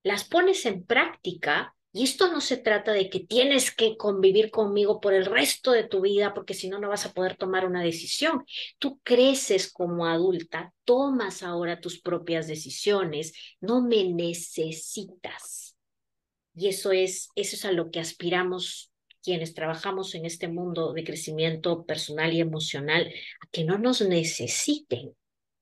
las 0.06 0.22
pones 0.22 0.66
en 0.66 0.84
práctica 0.84 1.74
y 1.92 2.04
esto 2.04 2.30
no 2.30 2.40
se 2.40 2.58
trata 2.58 2.92
de 2.92 3.10
que 3.10 3.18
tienes 3.18 3.74
que 3.74 3.96
convivir 3.96 4.52
conmigo 4.52 5.00
por 5.00 5.14
el 5.14 5.24
resto 5.26 5.72
de 5.72 5.82
tu 5.82 6.00
vida 6.00 6.32
porque 6.32 6.54
si 6.54 6.68
no, 6.68 6.78
no 6.78 6.88
vas 6.88 7.06
a 7.06 7.12
poder 7.12 7.36
tomar 7.36 7.66
una 7.66 7.82
decisión. 7.82 8.44
Tú 8.78 9.00
creces 9.02 9.72
como 9.72 10.06
adulta, 10.06 10.72
tomas 10.84 11.42
ahora 11.42 11.80
tus 11.80 12.00
propias 12.00 12.46
decisiones, 12.46 13.32
no 13.60 13.82
me 13.82 14.04
necesitas. 14.04 15.76
Y 16.54 16.68
eso 16.68 16.92
es, 16.92 17.30
eso 17.34 17.56
es 17.56 17.64
a 17.64 17.72
lo 17.72 17.90
que 17.90 17.98
aspiramos 17.98 18.92
quienes 19.24 19.54
trabajamos 19.54 20.14
en 20.14 20.24
este 20.24 20.46
mundo 20.46 20.92
de 20.92 21.02
crecimiento 21.02 21.84
personal 21.84 22.32
y 22.32 22.40
emocional, 22.40 23.12
a 23.40 23.50
que 23.50 23.64
no 23.64 23.76
nos 23.76 24.02
necesiten. 24.02 25.16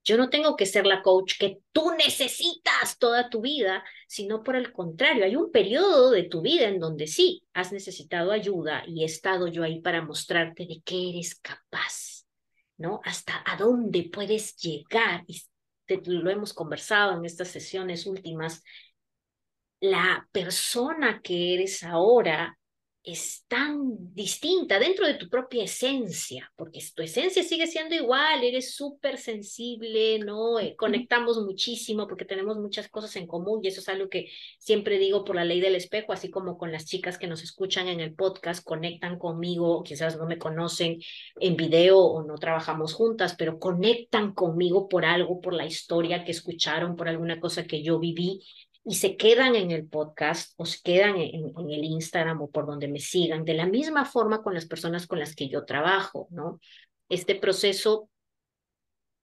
Yo 0.05 0.19
no 0.19 0.29
tengo 0.29 0.55
que 0.55 0.67
ser 0.67 0.87
la 0.87 1.03
coach 1.03 1.39
que 1.39 1.61
tú 1.73 1.93
necesitas 1.97 2.99
toda 2.99 3.31
tu 3.31 3.41
vida, 3.41 3.83
sino 4.07 4.43
por 4.43 4.55
el 4.55 4.71
contrario, 4.71 5.25
hay 5.25 5.35
un 5.35 5.51
periodo 5.51 6.11
de 6.11 6.25
tu 6.25 6.43
vida 6.43 6.69
en 6.69 6.79
donde 6.79 7.07
sí 7.07 7.43
has 7.55 7.73
necesitado 7.73 8.31
ayuda 8.31 8.85
y 8.87 9.03
he 9.03 9.07
estado 9.07 9.49
yo 9.49 9.63
ahí 9.63 9.81
para 9.81 10.03
mostrarte 10.03 10.67
de 10.67 10.83
qué 10.85 11.09
eres 11.11 11.35
capaz, 11.37 12.27
¿no? 12.77 13.01
Hasta 13.03 13.43
a 13.47 13.57
dónde 13.57 14.11
puedes 14.13 14.57
llegar. 14.57 15.25
Y 15.27 15.43
lo 16.07 16.31
hemos 16.31 16.53
conversado 16.53 17.17
en 17.17 17.25
estas 17.25 17.49
sesiones 17.49 18.07
últimas. 18.07 18.63
La 19.81 20.29
persona 20.33 21.21
que 21.23 21.55
eres 21.55 21.83
ahora 21.83 22.59
es 23.05 23.45
tan 23.49 24.15
distinta 24.15 24.79
dentro 24.79 25.07
de 25.07 25.15
tu 25.15 25.29
propia 25.29 25.65
esencia, 25.65 26.51
porque 26.57 26.81
tu 26.95 27.03
esencia 27.03 27.43
sigue 27.43 27.67
siendo 27.67 27.95
igual, 27.95 28.43
eres 28.43 28.75
súper 28.75 29.19
sensible, 29.19 30.19
¿no? 30.21 30.59
Eh, 30.59 30.75
conectamos 30.75 31.37
muchísimo 31.45 32.07
porque 32.09 32.25
tenemos 32.25 32.57
muchas 32.57 32.89
cosas 32.89 33.15
en 33.17 33.27
común 33.27 33.61
y 33.63 33.69
eso 33.69 33.81
es 33.81 33.91
algo 33.91 34.09
que 34.09 34.31
siempre 34.59 34.99
digo 34.99 35.23
por 35.23 35.37
la 35.37 35.45
ley 35.45 35.61
del 35.61 35.75
espejo, 35.75 36.15
así 36.15 36.31
como 36.31 36.57
con 36.57 36.73
las 36.73 36.87
chicas 36.87 37.19
que 37.19 37.27
nos 37.27 37.43
escuchan 37.43 37.89
en 37.89 38.01
el 38.01 38.15
podcast, 38.15 38.65
conectan 38.65 39.19
conmigo, 39.19 39.83
quizás 39.83 40.17
no 40.17 40.25
me 40.25 40.39
conocen 40.39 40.99
en 41.41 41.57
video 41.57 41.99
o 41.99 42.25
no 42.25 42.37
trabajamos 42.37 42.95
juntas, 42.95 43.35
pero 43.37 43.59
conectan 43.59 44.33
conmigo 44.33 44.89
por 44.89 45.05
algo, 45.05 45.43
por 45.43 45.53
la 45.53 45.67
historia 45.67 46.25
que 46.25 46.33
escucharon, 46.33 46.97
por 46.97 47.09
alguna 47.09 47.39
cosa 47.39 47.65
que 47.65 47.83
yo 47.83 47.99
viví 47.99 48.41
y 48.85 48.97
se 48.97 49.17
quedan 49.17 49.57
en 49.57 49.71
el 49.71 49.89
podcast 49.89 50.53
o 50.57 50.67
se 50.67 50.81
quedan 50.83 51.17
en, 51.17 51.55
el 51.71 51.85
Instagram 51.85 52.43
o 52.43 52.51
por 52.51 52.67
donde 52.67 52.87
me 52.87 53.01
sigan, 53.01 53.45
de 53.45 53.55
la 53.55 53.67
misma 53.67 54.05
forma 54.05 54.43
con 54.43 54.53
las 54.55 54.67
personas 54.67 55.07
con 55.07 55.19
las 55.19 55.35
que 55.35 55.49
yo 55.49 55.65
trabajo, 55.65 56.29
¿no? 56.31 56.61
Este 57.09 57.35
proceso, 57.35 58.11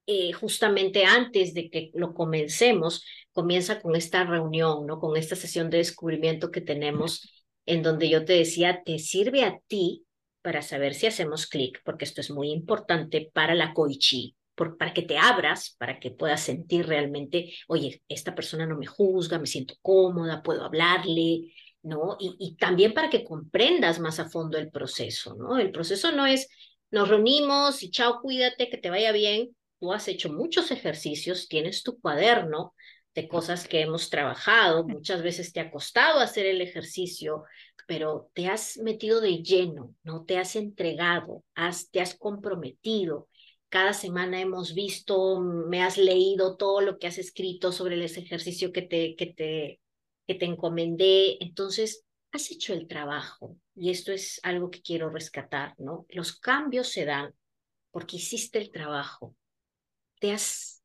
eh, 0.07 0.33
justamente 0.33 1.05
antes 1.05 1.53
de 1.53 1.69
que 1.69 1.91
lo 1.93 2.13
comencemos, 2.15 3.05
comienza 3.33 3.79
con 3.81 3.95
esta 3.95 4.23
reunión, 4.23 4.87
¿no? 4.87 4.99
Con 4.99 5.15
esta 5.15 5.35
sesión 5.35 5.69
de 5.69 5.77
descubrimiento 5.77 6.49
que 6.49 6.61
tenemos, 6.61 7.45
en 7.67 7.83
donde 7.83 8.09
yo 8.09 8.25
te 8.25 8.33
decía, 8.33 8.81
te 8.83 8.97
sirve 8.97 9.43
a 9.43 9.59
ti 9.67 10.05
para 10.41 10.63
saber 10.63 10.95
si 10.95 11.05
hacemos 11.05 11.45
clic, 11.45 11.81
porque 11.85 12.05
esto 12.05 12.21
es 12.21 12.31
muy 12.31 12.49
importante 12.51 13.29
para 13.31 13.53
la 13.53 13.75
coichi, 13.75 14.35
para 14.77 14.93
que 14.93 15.01
te 15.03 15.17
abras, 15.17 15.75
para 15.77 15.99
que 15.99 16.11
puedas 16.11 16.41
sentir 16.41 16.87
realmente, 16.87 17.53
oye, 17.67 18.01
esta 18.07 18.35
persona 18.35 18.65
no 18.65 18.77
me 18.77 18.85
juzga, 18.85 19.39
me 19.39 19.47
siento 19.47 19.75
cómoda, 19.81 20.43
puedo 20.43 20.63
hablarle, 20.63 21.53
¿no? 21.83 22.17
Y, 22.19 22.35
y 22.39 22.55
también 22.55 22.93
para 22.93 23.09
que 23.09 23.23
comprendas 23.23 23.99
más 23.99 24.19
a 24.19 24.29
fondo 24.29 24.57
el 24.57 24.69
proceso, 24.71 25.35
¿no? 25.35 25.57
El 25.57 25.71
proceso 25.71 26.11
no 26.11 26.25
es, 26.25 26.47
nos 26.91 27.09
reunimos 27.09 27.83
y 27.83 27.91
chao, 27.91 28.19
cuídate, 28.21 28.69
que 28.69 28.77
te 28.77 28.89
vaya 28.89 29.11
bien. 29.11 29.55
Tú 29.79 29.93
has 29.93 30.07
hecho 30.07 30.31
muchos 30.31 30.71
ejercicios, 30.71 31.47
tienes 31.47 31.83
tu 31.83 31.99
cuaderno 31.99 32.73
de 33.13 33.27
cosas 33.27 33.67
que 33.67 33.81
hemos 33.81 34.09
trabajado, 34.09 34.87
muchas 34.87 35.21
veces 35.21 35.51
te 35.51 35.59
ha 35.59 35.71
costado 35.71 36.19
hacer 36.19 36.45
el 36.45 36.61
ejercicio, 36.61 37.43
pero 37.87 38.29
te 38.33 38.47
has 38.47 38.77
metido 38.77 39.19
de 39.19 39.43
lleno, 39.43 39.93
¿no? 40.03 40.23
Te 40.23 40.37
has 40.37 40.55
entregado, 40.55 41.43
has, 41.55 41.89
te 41.89 41.99
has 41.99 42.15
comprometido, 42.15 43.27
cada 43.71 43.93
semana 43.93 44.41
hemos 44.41 44.73
visto, 44.73 45.39
me 45.39 45.81
has 45.81 45.97
leído 45.97 46.57
todo 46.57 46.81
lo 46.81 46.99
que 46.99 47.07
has 47.07 47.17
escrito 47.17 47.71
sobre 47.71 48.03
ese 48.03 48.19
ejercicio 48.19 48.73
que 48.73 48.81
te, 48.81 49.15
que 49.15 49.27
te, 49.27 49.79
que 50.27 50.35
te 50.35 50.45
encomendé. 50.45 51.37
Entonces, 51.39 52.03
has 52.33 52.51
hecho 52.51 52.73
el 52.73 52.85
trabajo 52.85 53.57
y 53.73 53.89
esto 53.89 54.11
es 54.11 54.41
algo 54.43 54.69
que 54.69 54.81
quiero 54.81 55.09
rescatar, 55.09 55.73
¿no? 55.77 56.05
Los 56.09 56.37
cambios 56.37 56.89
se 56.89 57.05
dan 57.05 57.33
porque 57.91 58.17
hiciste 58.17 58.59
el 58.59 58.71
trabajo. 58.71 59.37
Te 60.19 60.33
has, 60.33 60.83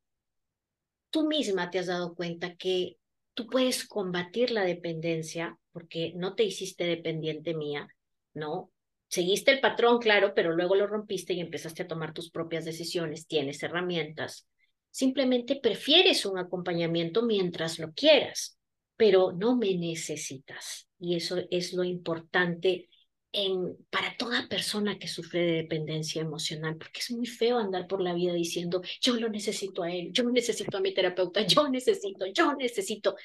tú 1.09 1.27
misma 1.27 1.69
te 1.69 1.79
has 1.79 1.87
dado 1.87 2.15
cuenta 2.15 2.55
que 2.55 2.97
tú 3.33 3.47
puedes 3.47 3.85
combatir 3.85 4.51
la 4.51 4.63
dependencia 4.63 5.59
porque 5.73 6.13
no 6.15 6.35
te 6.35 6.45
hiciste 6.45 6.85
dependiente 6.85 7.53
mía, 7.53 7.89
¿no? 8.33 8.71
Seguiste 9.07 9.51
el 9.51 9.59
patrón, 9.59 9.99
claro, 9.99 10.33
pero 10.35 10.53
luego 10.53 10.75
lo 10.75 10.87
rompiste 10.87 11.33
y 11.33 11.39
empezaste 11.39 11.83
a 11.83 11.87
tomar 11.87 12.13
tus 12.13 12.29
propias 12.29 12.65
decisiones, 12.65 13.27
tienes 13.27 13.61
herramientas. 13.63 14.47
Simplemente 14.91 15.59
prefieres 15.61 16.25
un 16.25 16.37
acompañamiento 16.37 17.23
mientras 17.23 17.79
lo 17.79 17.93
quieras, 17.93 18.57
pero 18.95 19.31
no 19.31 19.55
me 19.55 19.75
necesitas. 19.75 20.87
Y 20.99 21.15
eso 21.15 21.37
es 21.51 21.73
lo 21.73 21.83
importante 21.83 22.89
en, 23.31 23.77
para 23.89 24.15
toda 24.17 24.47
persona 24.47 24.97
que 24.97 25.07
sufre 25.07 25.41
de 25.41 25.51
dependencia 25.57 26.21
emocional, 26.21 26.77
porque 26.77 27.01
es 27.01 27.11
muy 27.11 27.27
feo 27.27 27.59
andar 27.59 27.87
por 27.87 28.01
la 28.01 28.13
vida 28.13 28.33
diciendo, 28.33 28.81
yo 29.01 29.15
lo 29.15 29.29
necesito 29.29 29.83
a 29.83 29.91
él, 29.91 30.11
yo 30.11 30.23
necesito 30.23 30.77
a 30.77 30.81
mi 30.81 30.93
terapeuta, 30.93 31.45
yo 31.45 31.69
necesito, 31.69 32.25
yo 32.25 32.55
necesito. 32.55 33.15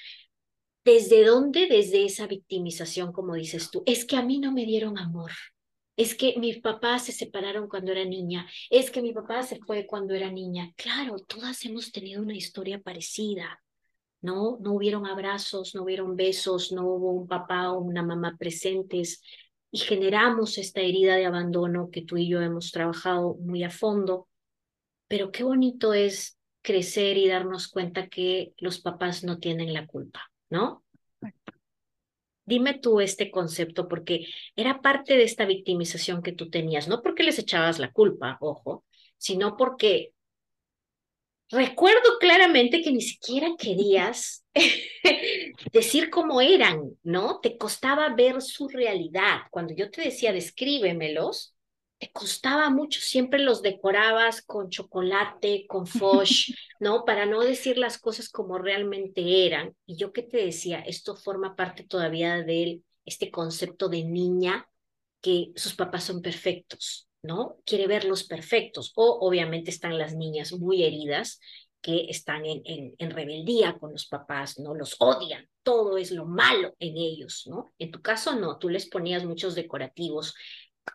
¿Desde 0.85 1.25
dónde? 1.25 1.69
Desde 1.69 2.05
esa 2.05 2.27
victimización, 2.27 3.13
como 3.13 3.35
dices 3.35 3.71
tú. 3.71 3.83
Es 3.87 4.05
que 4.05 4.17
a 4.17 4.23
mí 4.23 4.39
no 4.39 4.53
me 4.53 4.67
dieron 4.67 4.99
amor 4.99 5.31
es 6.03 6.15
que 6.15 6.35
mis 6.39 6.59
papás 6.59 7.05
se 7.07 7.13
separaron 7.13 7.69
cuando 7.69 7.93
era 7.93 8.05
niña, 8.05 8.47
es 8.71 8.91
que 8.91 9.03
mi 9.03 9.13
papá 9.13 9.43
se 9.43 9.59
fue 9.61 9.87
cuando 9.87 10.15
era 10.15 10.31
niña. 10.31 10.73
Claro, 10.77 11.17
todas 11.19 11.65
hemos 11.65 11.93
tenido 11.93 12.23
una 12.23 12.35
historia 12.35 12.81
parecida, 12.81 13.63
¿no? 14.21 14.59
No 14.61 14.73
hubieron 14.75 15.07
abrazos, 15.07 15.75
no 15.75 15.83
hubieron 15.83 16.17
besos, 16.17 16.73
no 16.73 16.87
hubo 16.87 17.13
un 17.13 17.27
papá 17.27 17.73
o 17.73 17.81
una 17.81 18.03
mamá 18.03 18.37
presentes 18.39 19.23
y 19.71 19.79
generamos 19.79 20.59
esta 20.59 20.81
herida 20.81 21.17
de 21.17 21.27
abandono 21.27 21.91
que 21.91 22.03
tú 22.03 22.17
y 22.17 22.29
yo 22.29 22.41
hemos 22.41 22.73
trabajado 22.73 23.37
muy 23.37 23.65
a 23.65 23.71
fondo. 23.71 24.29
Pero 25.09 25.33
qué 25.33 25.45
bonito 25.45 25.95
es 25.95 26.39
crecer 26.63 27.17
y 27.17 27.29
darnos 27.29 27.69
cuenta 27.69 28.09
que 28.09 28.55
los 28.59 28.81
papás 28.81 29.25
no 29.25 29.39
tienen 29.39 29.73
la 29.73 29.87
culpa, 29.87 30.31
¿no? 30.51 30.82
Dime 32.53 32.75
tú 32.75 33.01
este 33.01 33.31
concepto, 33.31 33.89
porque 33.89 34.27
era 34.57 34.83
parte 34.83 35.17
de 35.17 35.23
esta 35.23 35.47
victimización 35.47 36.21
que 36.23 36.33
tú 36.33 36.51
tenías, 36.51 36.87
no 36.87 37.01
porque 37.01 37.23
les 37.23 37.39
echabas 37.39 37.79
la 37.79 37.91
culpa, 37.93 38.37
ojo, 38.43 38.85
sino 39.17 39.57
porque 39.57 40.13
recuerdo 41.49 42.19
claramente 42.21 42.83
que 42.83 42.93
ni 42.93 43.01
siquiera 43.01 43.55
querías 43.59 44.45
decir 45.73 46.11
cómo 46.11 46.43
eran, 46.43 46.91
¿no? 47.03 47.41
Te 47.41 47.57
costaba 47.57 48.15
ver 48.15 48.43
su 48.43 48.69
realidad. 48.69 49.39
Cuando 49.51 49.73
yo 49.75 49.91
te 49.91 50.03
decía, 50.03 50.31
descríbemelos, 50.35 51.55
te 52.03 52.11
costaba 52.11 52.69
mucho, 52.69 53.01
siempre 53.01 53.39
los 53.39 53.63
decorabas 53.63 54.43
con 54.43 54.71
chocolate, 54.71 55.67
con 55.69 55.87
fosh, 55.87 56.53
¿no? 56.81 57.05
Para 57.05 57.27
no 57.27 57.43
decir 57.43 57.79
las 57.79 57.97
cosas 57.97 58.29
como 58.29 58.59
realmente 58.59 59.47
eran. 59.47 59.77
Y 59.87 59.95
yo 59.95 60.13
que 60.13 60.25
te 60.25 60.39
decía, 60.39 60.81
esto 60.81 61.15
forma 61.15 61.55
parte 61.55 61.85
todavía 61.85 62.43
de 62.43 62.81
este 63.05 63.31
concepto 63.31 63.89
de 63.89 64.03
niña 64.03 64.69
que 65.21 65.53
sus 65.55 65.77
papás 65.77 66.03
son 66.03 66.23
perfectos, 66.23 67.09
¿no? 67.23 67.59
Quiere 67.65 67.87
verlos 67.87 68.25
perfectos. 68.25 68.91
O 68.97 69.21
obviamente 69.25 69.71
están 69.71 69.97
las 69.97 70.17
niñas 70.17 70.53
muy 70.53 70.83
heridas 70.83 71.39
que 71.83 72.07
están 72.09 72.47
en, 72.47 72.63
en, 72.65 72.95
en, 72.99 73.11
rebeldía 73.13 73.79
con 73.79 73.93
los 73.93 74.07
papás, 74.07 74.59
¿no? 74.59 74.75
Los 74.75 74.97
odian, 75.01 75.49
todo 75.63 75.99
es 75.99 76.11
lo 76.11 76.27
malo 76.27 76.75
en 76.79 76.97
ellos, 76.97 77.45
¿no? 77.47 77.73
En 77.79 77.91
tu 77.91 78.01
caso 78.01 78.35
no, 78.35 78.59
tú 78.59 78.69
les 78.69 78.89
ponías 78.89 79.25
muchos 79.25 79.55
decorativos, 79.55 80.35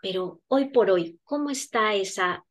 pero 0.01 0.41
hoy 0.47 0.65
por 0.65 0.89
hoy, 0.89 1.19
¿cómo 1.23 1.49
está 1.49 1.95
esa 1.95 2.45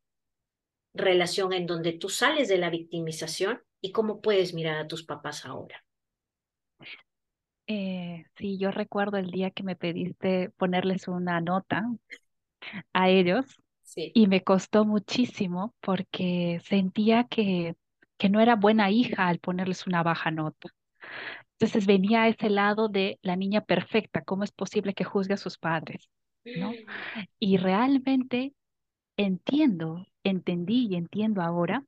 relación 0.93 1.53
en 1.53 1.65
donde 1.65 1.93
tú 1.93 2.09
sales 2.09 2.47
de 2.47 2.57
la 2.57 2.69
victimización 2.69 3.61
y 3.81 3.91
cómo 3.91 4.21
puedes 4.21 4.53
mirar 4.53 4.77
a 4.77 4.87
tus 4.87 5.03
papás 5.03 5.45
ahora? 5.45 5.83
Eh, 7.67 8.25
sí, 8.37 8.57
yo 8.57 8.71
recuerdo 8.71 9.17
el 9.17 9.29
día 9.29 9.51
que 9.51 9.63
me 9.63 9.75
pediste 9.75 10.51
ponerles 10.51 11.07
una 11.07 11.41
nota 11.41 11.85
a 12.93 13.09
ellos 13.09 13.45
sí. 13.83 14.11
y 14.13 14.27
me 14.27 14.43
costó 14.43 14.85
muchísimo 14.85 15.75
porque 15.81 16.61
sentía 16.65 17.25
que, 17.25 17.75
que 18.17 18.29
no 18.29 18.39
era 18.39 18.55
buena 18.55 18.89
hija 18.89 19.27
al 19.27 19.39
ponerles 19.39 19.85
una 19.85 20.03
baja 20.03 20.31
nota. 20.31 20.69
Entonces 21.53 21.87
venía 21.87 22.23
a 22.23 22.27
ese 22.29 22.49
lado 22.49 22.87
de 22.87 23.19
la 23.21 23.35
niña 23.35 23.61
perfecta, 23.61 24.23
¿cómo 24.23 24.43
es 24.43 24.51
posible 24.51 24.93
que 24.93 25.03
juzgue 25.03 25.33
a 25.33 25.37
sus 25.37 25.57
padres? 25.57 26.09
¿No? 26.55 26.73
Y 27.39 27.57
realmente 27.57 28.53
entiendo, 29.17 30.05
entendí 30.23 30.87
y 30.89 30.95
entiendo 30.95 31.41
ahora 31.41 31.83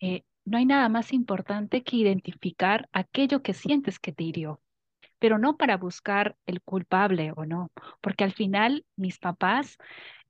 que 0.00 0.24
no 0.44 0.58
hay 0.58 0.66
nada 0.66 0.88
más 0.88 1.12
importante 1.12 1.82
que 1.82 1.96
identificar 1.96 2.88
aquello 2.92 3.42
que 3.42 3.54
sientes 3.54 3.98
que 3.98 4.12
te 4.12 4.24
hirió 4.24 4.60
pero 5.18 5.38
no 5.38 5.56
para 5.56 5.76
buscar 5.76 6.36
el 6.46 6.60
culpable 6.62 7.32
o 7.36 7.44
no, 7.44 7.70
porque 8.00 8.24
al 8.24 8.32
final 8.32 8.84
mis 8.96 9.18
papás 9.18 9.76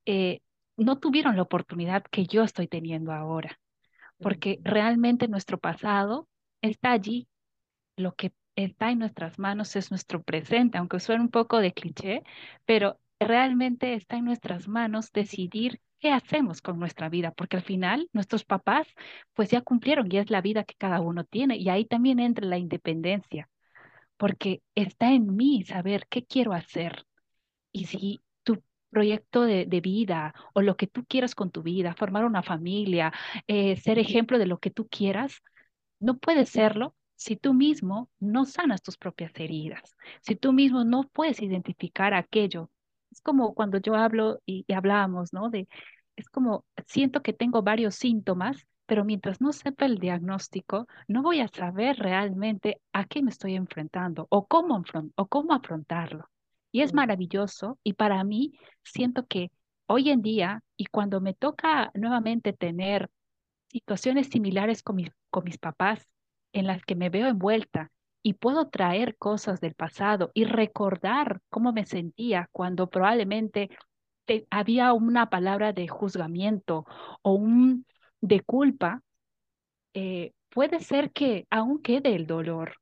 eh, 0.05 0.41
no 0.77 0.99
tuvieron 0.99 1.35
la 1.35 1.43
oportunidad 1.43 2.03
que 2.03 2.25
yo 2.25 2.43
estoy 2.43 2.67
teniendo 2.67 3.11
ahora, 3.11 3.59
porque 4.19 4.59
realmente 4.63 5.27
nuestro 5.27 5.57
pasado 5.59 6.27
está 6.61 6.91
allí, 6.91 7.27
lo 7.95 8.15
que 8.15 8.33
está 8.55 8.91
en 8.91 8.99
nuestras 8.99 9.39
manos 9.39 9.75
es 9.75 9.91
nuestro 9.91 10.21
presente, 10.23 10.77
aunque 10.77 10.99
suene 10.99 11.21
un 11.21 11.29
poco 11.29 11.59
de 11.59 11.73
cliché, 11.73 12.23
pero 12.65 12.99
realmente 13.19 13.93
está 13.93 14.17
en 14.17 14.25
nuestras 14.25 14.67
manos 14.67 15.11
decidir 15.11 15.81
qué 15.99 16.11
hacemos 16.11 16.61
con 16.61 16.79
nuestra 16.79 17.09
vida, 17.09 17.31
porque 17.31 17.57
al 17.57 17.63
final 17.63 18.09
nuestros 18.13 18.45
papás 18.45 18.87
pues 19.33 19.49
ya 19.49 19.61
cumplieron 19.61 20.07
y 20.11 20.17
es 20.17 20.29
la 20.29 20.41
vida 20.41 20.63
que 20.63 20.75
cada 20.75 21.01
uno 21.01 21.23
tiene 21.25 21.57
y 21.57 21.69
ahí 21.69 21.85
también 21.85 22.19
entra 22.19 22.45
la 22.47 22.57
independencia 22.57 23.49
porque 24.19 24.61
está 24.75 25.13
en 25.13 25.35
mí 25.37 25.63
saber 25.63 26.05
qué 26.09 26.25
quiero 26.25 26.53
hacer. 26.53 27.05
Y 27.71 27.85
si 27.85 28.21
tu 28.43 28.61
proyecto 28.89 29.43
de, 29.43 29.65
de 29.65 29.81
vida 29.81 30.33
o 30.53 30.61
lo 30.61 30.75
que 30.77 30.87
tú 30.87 31.05
quieras 31.05 31.35
con 31.35 31.51
tu 31.51 31.63
vida, 31.63 31.95
formar 31.95 32.25
una 32.25 32.43
familia, 32.43 33.13
eh, 33.47 33.77
ser 33.77 33.97
ejemplo 33.97 34.37
de 34.37 34.47
lo 34.47 34.59
que 34.59 34.71
tú 34.71 34.87
quieras, 34.89 35.41
no 35.99 36.17
puedes 36.17 36.49
serlo 36.49 36.95
si 37.15 37.37
tú 37.37 37.53
mismo 37.53 38.09
no 38.19 38.45
sanas 38.45 38.81
tus 38.81 38.97
propias 38.97 39.31
heridas, 39.35 39.95
si 40.21 40.35
tú 40.35 40.53
mismo 40.53 40.83
no 40.83 41.03
puedes 41.03 41.41
identificar 41.41 42.13
aquello. 42.13 42.69
Es 43.11 43.21
como 43.21 43.53
cuando 43.53 43.77
yo 43.79 43.95
hablo 43.95 44.39
y, 44.45 44.65
y 44.67 44.73
hablábamos, 44.73 45.33
¿no? 45.33 45.49
De, 45.49 45.67
es 46.15 46.29
como 46.29 46.65
siento 46.87 47.21
que 47.21 47.33
tengo 47.33 47.63
varios 47.63 47.95
síntomas 47.95 48.67
pero 48.89 49.05
mientras 49.05 49.39
no 49.39 49.53
sepa 49.53 49.85
el 49.85 49.99
diagnóstico, 49.99 50.87
no 51.07 51.21
voy 51.21 51.41
a 51.41 51.47
saber 51.47 51.97
realmente 51.97 52.81
a 52.91 53.05
qué 53.05 53.21
me 53.21 53.29
estoy 53.29 53.53
enfrentando 53.53 54.25
o 54.31 54.47
cómo, 54.47 54.83
o 55.15 55.27
cómo 55.27 55.53
afrontarlo. 55.53 56.27
Y 56.71 56.81
es 56.81 56.91
maravilloso 56.91 57.77
y 57.83 57.93
para 57.93 58.23
mí 58.23 58.53
siento 58.83 59.27
que 59.27 59.51
hoy 59.85 60.09
en 60.09 60.23
día 60.23 60.63
y 60.75 60.87
cuando 60.87 61.21
me 61.21 61.35
toca 61.35 61.91
nuevamente 61.93 62.51
tener 62.51 63.11
situaciones 63.67 64.29
similares 64.29 64.81
con 64.81 64.95
mis, 64.95 65.11
con 65.29 65.43
mis 65.43 65.59
papás 65.59 66.07
en 66.51 66.65
las 66.65 66.81
que 66.83 66.95
me 66.95 67.11
veo 67.11 67.27
envuelta 67.27 67.91
y 68.21 68.33
puedo 68.33 68.69
traer 68.69 69.17
cosas 69.17 69.61
del 69.61 69.75
pasado 69.75 70.31
y 70.33 70.45
recordar 70.45 71.41
cómo 71.49 71.71
me 71.73 71.85
sentía 71.85 72.49
cuando 72.51 72.89
probablemente 72.89 73.69
había 74.49 74.93
una 74.93 75.29
palabra 75.29 75.73
de 75.73 75.87
juzgamiento 75.87 76.85
o 77.21 77.33
un 77.33 77.85
de 78.21 78.41
culpa, 78.41 79.01
eh, 79.93 80.33
puede 80.49 80.79
ser 80.79 81.11
que 81.11 81.47
aún 81.49 81.81
quede 81.81 82.15
el 82.15 82.27
dolor, 82.27 82.75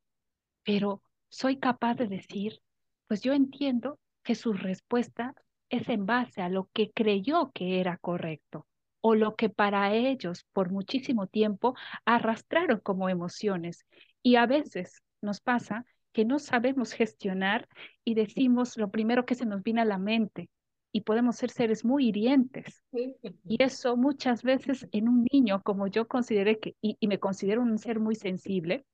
pero 0.64 1.02
soy 1.30 1.58
capaz 1.58 1.96
de 1.96 2.08
decir, 2.08 2.60
pues 3.08 3.22
yo 3.22 3.34
entiendo 3.34 4.00
que 4.24 4.36
su 4.36 4.54
respuesta 4.54 5.34
es 5.70 5.88
en 5.90 6.06
base 6.06 6.42
a 6.42 6.50
lo 6.50 6.70
que 6.74 6.92
creyó 6.92 7.52
que 7.54 7.80
era 7.80 7.98
correcto 7.98 8.66
o 9.02 9.16
lo 9.16 9.36
que 9.36 9.50
para 9.50 9.94
ellos 9.94 10.46
por 10.54 10.72
muchísimo 10.72 11.28
tiempo 11.28 11.76
arrastraron 12.06 12.80
como 12.80 13.10
emociones. 13.10 13.86
Y 14.24 14.36
a 14.36 14.46
veces 14.46 15.02
nos 15.28 15.42
pasa 15.42 15.86
que 16.14 16.26
no 16.26 16.40
sabemos 16.40 16.94
gestionar 16.94 17.68
y 18.04 18.16
decimos 18.16 18.78
lo 18.78 18.90
primero 18.90 19.26
que 19.26 19.36
se 19.36 19.46
nos 19.46 19.62
viene 19.62 19.82
a 19.82 19.86
la 19.86 20.00
mente 20.00 20.50
y 20.92 21.02
podemos 21.02 21.36
ser 21.36 21.52
seres 21.52 21.86
muy 21.86 22.08
hirientes. 22.08 22.84
Y 22.92 23.62
eso 23.62 23.98
muchas 23.98 24.42
veces 24.42 24.88
en 24.92 25.10
un 25.10 25.28
niño, 25.32 25.62
como 25.62 25.86
yo 25.88 26.08
consideré 26.08 26.60
que, 26.60 26.76
y, 26.82 26.98
me 27.08 27.20
considero 27.20 27.62
un 27.62 27.78
ser 27.78 28.00
muy 28.00 28.16
sensible, 28.16 28.86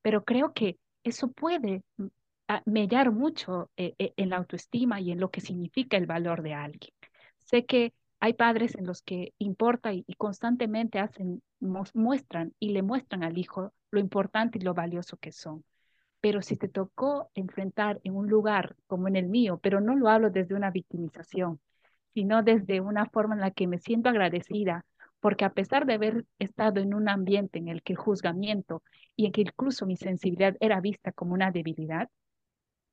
pero 0.00 0.24
creo 0.24 0.54
que 0.54 0.78
eso 1.04 1.30
puede 1.30 1.82
mm, 1.98 2.06
mellar 2.64 3.12
mucho 3.12 3.70
eh, 3.76 3.94
eh, 3.98 4.12
en 4.16 4.30
la 4.30 4.38
autoestima 4.38 5.00
y 5.00 5.12
en 5.12 5.20
lo 5.20 5.30
que 5.30 5.40
significa 5.40 5.96
el 5.98 6.06
valor 6.06 6.42
de 6.42 6.54
alguien. 6.54 6.92
Sé 7.44 7.64
que 7.66 7.92
hay 8.18 8.32
padres 8.32 8.74
en 8.74 8.86
los 8.86 9.02
que 9.02 9.34
importa 9.38 9.92
y, 9.92 10.04
y 10.06 10.14
constantemente 10.14 10.98
hacen, 10.98 11.42
muestran 11.60 12.54
y 12.58 12.70
le 12.70 12.82
muestran 12.82 13.22
al 13.22 13.36
hijo 13.38 13.72
lo 13.92 14.00
importante 14.00 14.58
y 14.58 14.62
lo 14.62 14.74
valioso 14.74 15.16
que 15.16 15.32
son. 15.32 15.62
Pero 16.22 16.42
si 16.42 16.56
te 16.56 16.68
tocó 16.68 17.30
enfrentar 17.34 18.00
en 18.04 18.16
un 18.16 18.28
lugar 18.30 18.76
como 18.88 19.08
en 19.08 19.16
el 19.16 19.28
mío, 19.28 19.60
pero 19.62 19.82
no 19.82 19.96
lo 19.96 20.08
hablo 20.08 20.30
desde 20.30 20.54
una 20.54 20.70
victimización, 20.70 21.60
sino 22.14 22.42
desde 22.42 22.80
una 22.80 23.06
forma 23.06 23.34
en 23.34 23.42
la 23.42 23.50
que 23.52 23.66
me 23.66 23.78
siento 23.78 24.08
agradecida, 24.08 24.86
porque 25.20 25.44
a 25.44 25.52
pesar 25.52 25.86
de 25.86 25.94
haber 25.94 26.26
estado 26.38 26.80
en 26.80 26.94
un 26.94 27.08
ambiente 27.10 27.58
en 27.58 27.68
el 27.68 27.82
que 27.82 27.94
el 27.94 27.98
juzgamiento 27.98 28.82
y 29.16 29.26
en 29.26 29.32
que 29.32 29.42
incluso 29.42 29.86
mi 29.86 29.96
sensibilidad 29.98 30.56
era 30.60 30.80
vista 30.80 31.12
como 31.12 31.34
una 31.34 31.50
debilidad, 31.50 32.08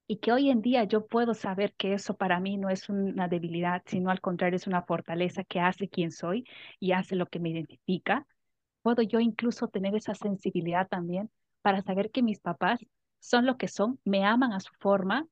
y 0.08 0.18
que 0.18 0.32
hoy 0.32 0.50
en 0.50 0.62
día 0.62 0.84
yo 0.86 1.06
puedo 1.08 1.34
saber 1.36 1.74
que 1.76 1.94
eso 1.94 2.16
para 2.16 2.40
mí 2.40 2.58
no 2.58 2.70
es 2.70 2.90
una 2.90 3.28
debilidad, 3.28 3.84
sino 3.86 4.10
al 4.10 4.22
contrario 4.22 4.58
es 4.58 4.68
una 4.68 4.82
fortaleza 4.84 5.44
que 5.44 5.60
hace 5.60 5.88
quien 5.88 6.12
soy 6.12 6.46
y 6.80 6.94
hace 6.94 7.16
lo 7.16 7.28
que 7.28 7.40
me 7.40 7.50
identifica, 7.52 8.26
puedo 8.82 9.04
yo 9.04 9.20
incluso 9.20 9.68
tener 9.68 9.96
esa 9.96 10.16
sensibilidad 10.16 10.88
también 10.88 11.30
para 11.62 11.82
saber 11.84 12.12
que 12.12 12.24
mis 12.24 12.40
papás 12.40 12.80
son 13.20 13.46
lo 13.46 13.58
que 13.58 13.68
son, 13.68 14.00
me 14.06 14.26
aman 14.26 14.54
a 14.54 14.60
su 14.60 14.72
forma 14.80 15.28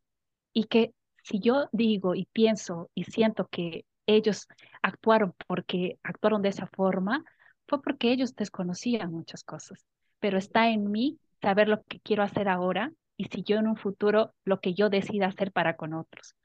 y 0.54 0.66
que 0.66 0.94
si 1.24 1.40
yo 1.40 1.70
digo 1.72 2.16
y 2.16 2.26
pienso 2.34 2.90
y 2.96 3.06
siento 3.06 3.48
que 3.48 3.86
ellos 4.06 4.48
actuaron 4.82 5.34
porque 5.48 6.00
actuaron 6.04 6.42
de 6.42 6.50
esa 6.50 6.68
forma, 6.68 7.24
fue 7.68 7.82
porque 7.82 8.12
ellos 8.12 8.36
desconocían 8.36 9.12
muchas 9.12 9.44
cosas. 9.44 9.86
Pero 10.20 10.38
está 10.38 10.70
en 10.70 10.92
mí 10.92 11.20
saber 11.42 11.68
lo 11.68 11.84
que 11.84 12.00
quiero 12.00 12.24
hacer 12.24 12.48
ahora 12.50 12.92
y 13.18 13.26
si 13.26 13.44
yo 13.44 13.58
en 13.58 13.68
un 13.68 13.76
futuro 13.78 14.34
lo 14.46 14.60
que 14.62 14.74
yo 14.74 14.90
decida 14.90 15.28
hacer 15.28 15.52
para 15.52 15.76
con 15.76 15.94
otros. 15.94 16.36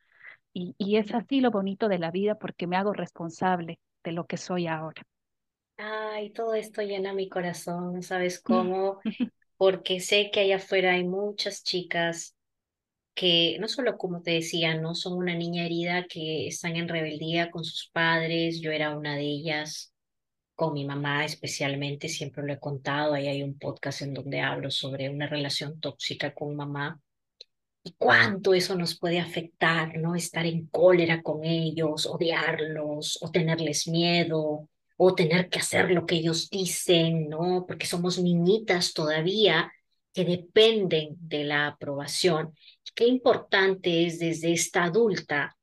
Y, 0.54 0.74
y 0.78 0.96
es 0.96 1.14
así 1.14 1.40
lo 1.40 1.50
bonito 1.50 1.88
de 1.88 1.98
la 1.98 2.10
vida 2.10 2.36
porque 2.36 2.66
me 2.66 2.76
hago 2.76 2.92
responsable 2.92 3.78
de 4.04 4.12
lo 4.12 4.26
que 4.26 4.36
soy 4.38 4.66
ahora. 4.66 5.02
Ay, 5.76 6.30
todo 6.32 6.54
esto 6.54 6.80
llena 6.82 7.12
mi 7.12 7.28
corazón, 7.28 8.02
¿sabes 8.02 8.40
cómo? 8.40 9.00
porque 9.62 10.00
sé 10.00 10.32
que 10.32 10.40
allá 10.40 10.56
afuera 10.56 10.94
hay 10.94 11.04
muchas 11.04 11.62
chicas 11.62 12.34
que 13.14 13.58
no 13.60 13.68
solo 13.68 13.96
como 13.96 14.20
te 14.20 14.32
decía, 14.32 14.74
no 14.74 14.96
son 14.96 15.12
una 15.12 15.36
niña 15.36 15.64
herida 15.64 16.06
que 16.08 16.48
están 16.48 16.74
en 16.74 16.88
rebeldía 16.88 17.48
con 17.52 17.64
sus 17.64 17.88
padres, 17.92 18.60
yo 18.60 18.72
era 18.72 18.96
una 18.98 19.14
de 19.14 19.22
ellas, 19.22 19.94
con 20.56 20.72
mi 20.72 20.84
mamá 20.84 21.24
especialmente, 21.24 22.08
siempre 22.08 22.42
lo 22.42 22.52
he 22.52 22.58
contado, 22.58 23.14
ahí 23.14 23.28
hay 23.28 23.44
un 23.44 23.56
podcast 23.56 24.02
en 24.02 24.14
donde 24.14 24.40
hablo 24.40 24.68
sobre 24.68 25.08
una 25.10 25.28
relación 25.28 25.78
tóxica 25.78 26.34
con 26.34 26.56
mamá 26.56 27.00
y 27.84 27.94
cuánto 27.96 28.54
eso 28.54 28.74
nos 28.74 28.98
puede 28.98 29.20
afectar, 29.20 29.96
¿no? 29.96 30.16
Estar 30.16 30.44
en 30.44 30.66
cólera 30.66 31.22
con 31.22 31.44
ellos, 31.44 32.06
odiarlos 32.06 33.16
o 33.22 33.30
tenerles 33.30 33.86
miedo 33.86 34.68
o 34.96 35.14
tener 35.14 35.48
que 35.48 35.58
hacer 35.58 35.90
lo 35.90 36.06
que 36.06 36.16
ellos 36.16 36.50
dicen, 36.50 37.28
¿no? 37.28 37.64
Porque 37.66 37.86
somos 37.86 38.18
niñitas 38.18 38.92
todavía 38.92 39.72
que 40.12 40.24
dependen 40.24 41.16
de 41.20 41.44
la 41.44 41.66
aprobación. 41.68 42.54
Qué 42.94 43.06
importante 43.06 44.06
es 44.06 44.18
desde 44.18 44.52
esta 44.52 44.84
adulta 44.84 45.56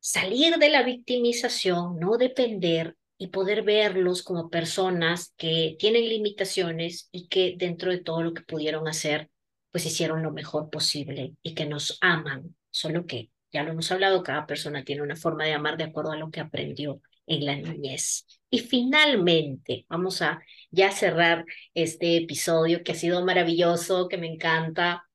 salir 0.00 0.56
de 0.56 0.68
la 0.68 0.82
victimización, 0.82 1.98
no 1.98 2.18
depender 2.18 2.96
y 3.16 3.28
poder 3.28 3.62
verlos 3.62 4.22
como 4.22 4.50
personas 4.50 5.32
que 5.36 5.76
tienen 5.78 6.08
limitaciones 6.08 7.08
y 7.10 7.28
que 7.28 7.54
dentro 7.56 7.90
de 7.90 8.02
todo 8.02 8.22
lo 8.22 8.34
que 8.34 8.42
pudieron 8.42 8.86
hacer, 8.86 9.30
pues 9.70 9.86
hicieron 9.86 10.22
lo 10.22 10.32
mejor 10.32 10.68
posible 10.68 11.34
y 11.42 11.54
que 11.54 11.64
nos 11.64 11.96
aman, 12.02 12.54
solo 12.70 13.06
que 13.06 13.30
ya 13.52 13.62
lo 13.62 13.70
hemos 13.70 13.90
hablado, 13.92 14.22
cada 14.22 14.46
persona 14.46 14.84
tiene 14.84 15.02
una 15.02 15.16
forma 15.16 15.44
de 15.44 15.52
amar 15.52 15.76
de 15.76 15.84
acuerdo 15.84 16.12
a 16.12 16.16
lo 16.16 16.30
que 16.30 16.40
aprendió 16.40 17.00
en 17.26 17.46
la 17.46 17.56
niñez. 17.56 18.26
Y 18.54 18.60
finalmente, 18.60 19.84
vamos 19.88 20.22
a 20.22 20.40
ya 20.70 20.92
cerrar 20.92 21.44
este 21.74 22.18
episodio 22.18 22.84
que 22.84 22.92
ha 22.92 22.94
sido 22.94 23.24
maravilloso, 23.24 24.06
que 24.06 24.16
me 24.16 24.28
encanta, 24.28 25.08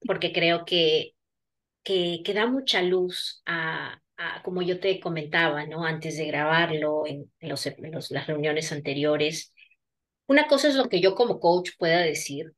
porque 0.00 0.30
creo 0.30 0.66
que, 0.66 1.14
que, 1.82 2.20
que 2.22 2.34
da 2.34 2.46
mucha 2.46 2.82
luz 2.82 3.42
a, 3.46 4.02
como 4.44 4.60
yo 4.60 4.78
te 4.78 5.00
comentaba, 5.00 5.64
¿no? 5.64 5.86
Antes 5.86 6.18
de 6.18 6.26
grabarlo 6.26 7.06
en, 7.06 7.32
los, 7.40 7.66
las 8.10 8.26
reuniones 8.26 8.70
anteriores, 8.72 9.54
una 10.26 10.46
cosa 10.46 10.68
es 10.68 10.74
lo 10.74 10.90
que 10.90 11.00
yo 11.00 11.14
como 11.14 11.40
coach 11.40 11.70
pueda 11.78 12.00
decir, 12.00 12.52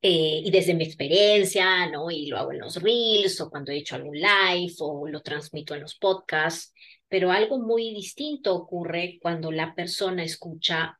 eh, 0.00 0.42
y 0.44 0.50
desde 0.52 0.74
mi 0.74 0.84
experiencia, 0.84 1.90
¿no? 1.90 2.08
Y 2.12 2.26
lo 2.26 2.38
hago 2.38 2.52
en 2.52 2.60
los 2.60 2.80
reels 2.80 3.40
o 3.40 3.50
cuando 3.50 3.72
he 3.72 3.78
hecho 3.78 3.96
algún 3.96 4.14
live 4.16 4.74
o 4.78 5.08
lo 5.08 5.22
transmito 5.22 5.74
en 5.74 5.80
los 5.80 5.96
podcasts, 5.96 6.72
pero 7.10 7.30
algo 7.30 7.58
muy 7.58 7.92
distinto 7.94 8.54
ocurre 8.54 9.18
cuando 9.20 9.52
la 9.52 9.74
persona 9.74 10.24
escucha 10.24 10.98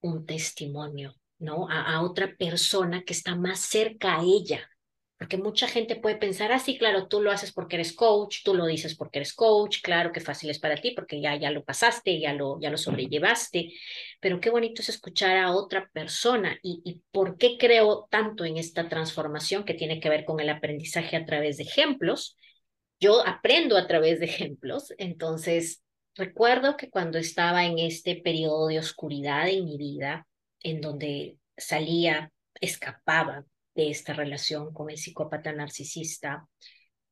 un 0.00 0.26
testimonio, 0.26 1.14
¿no? 1.38 1.68
a 1.70 2.02
otra 2.02 2.34
persona 2.36 3.04
que 3.04 3.12
está 3.12 3.36
más 3.36 3.60
cerca 3.60 4.18
a 4.18 4.24
ella, 4.24 4.68
porque 5.20 5.36
mucha 5.36 5.68
gente 5.68 5.96
puede 5.96 6.16
pensar, 6.16 6.50
ah, 6.50 6.58
sí, 6.58 6.78
claro, 6.78 7.06
tú 7.06 7.20
lo 7.20 7.30
haces 7.30 7.52
porque 7.52 7.76
eres 7.76 7.92
coach, 7.92 8.38
tú 8.42 8.54
lo 8.54 8.64
dices 8.64 8.96
porque 8.96 9.18
eres 9.18 9.34
coach, 9.34 9.82
claro 9.82 10.12
que 10.12 10.20
fácil 10.20 10.48
es 10.48 10.58
para 10.58 10.76
ti 10.76 10.92
porque 10.92 11.20
ya, 11.20 11.36
ya 11.36 11.50
lo 11.50 11.62
pasaste, 11.62 12.18
ya 12.18 12.32
lo, 12.32 12.58
ya 12.58 12.70
lo 12.70 12.78
sobrellevaste, 12.78 13.70
pero 14.18 14.40
qué 14.40 14.48
bonito 14.48 14.80
es 14.80 14.88
escuchar 14.88 15.36
a 15.36 15.52
otra 15.52 15.90
persona 15.92 16.58
y, 16.62 16.80
y 16.86 17.02
por 17.12 17.36
qué 17.36 17.58
creo 17.58 18.08
tanto 18.10 18.46
en 18.46 18.56
esta 18.56 18.88
transformación 18.88 19.64
que 19.64 19.74
tiene 19.74 20.00
que 20.00 20.08
ver 20.08 20.24
con 20.24 20.40
el 20.40 20.48
aprendizaje 20.48 21.18
a 21.18 21.26
través 21.26 21.58
de 21.58 21.64
ejemplos. 21.64 22.38
Yo 23.00 23.26
aprendo 23.26 23.76
a 23.76 23.86
través 23.86 24.20
de 24.20 24.26
ejemplos, 24.26 24.92
entonces 24.98 25.82
recuerdo 26.14 26.76
que 26.76 26.90
cuando 26.90 27.18
estaba 27.18 27.64
en 27.64 27.78
este 27.78 28.16
periodo 28.16 28.68
de 28.68 28.78
oscuridad 28.78 29.48
en 29.48 29.64
mi 29.64 29.78
vida, 29.78 30.26
en 30.62 30.80
donde 30.80 31.38
salía, 31.56 32.30
escapaba 32.60 33.44
de 33.74 33.90
esta 33.90 34.12
relación 34.12 34.74
con 34.74 34.90
el 34.90 34.98
psicópata 34.98 35.52
narcisista 35.52 36.46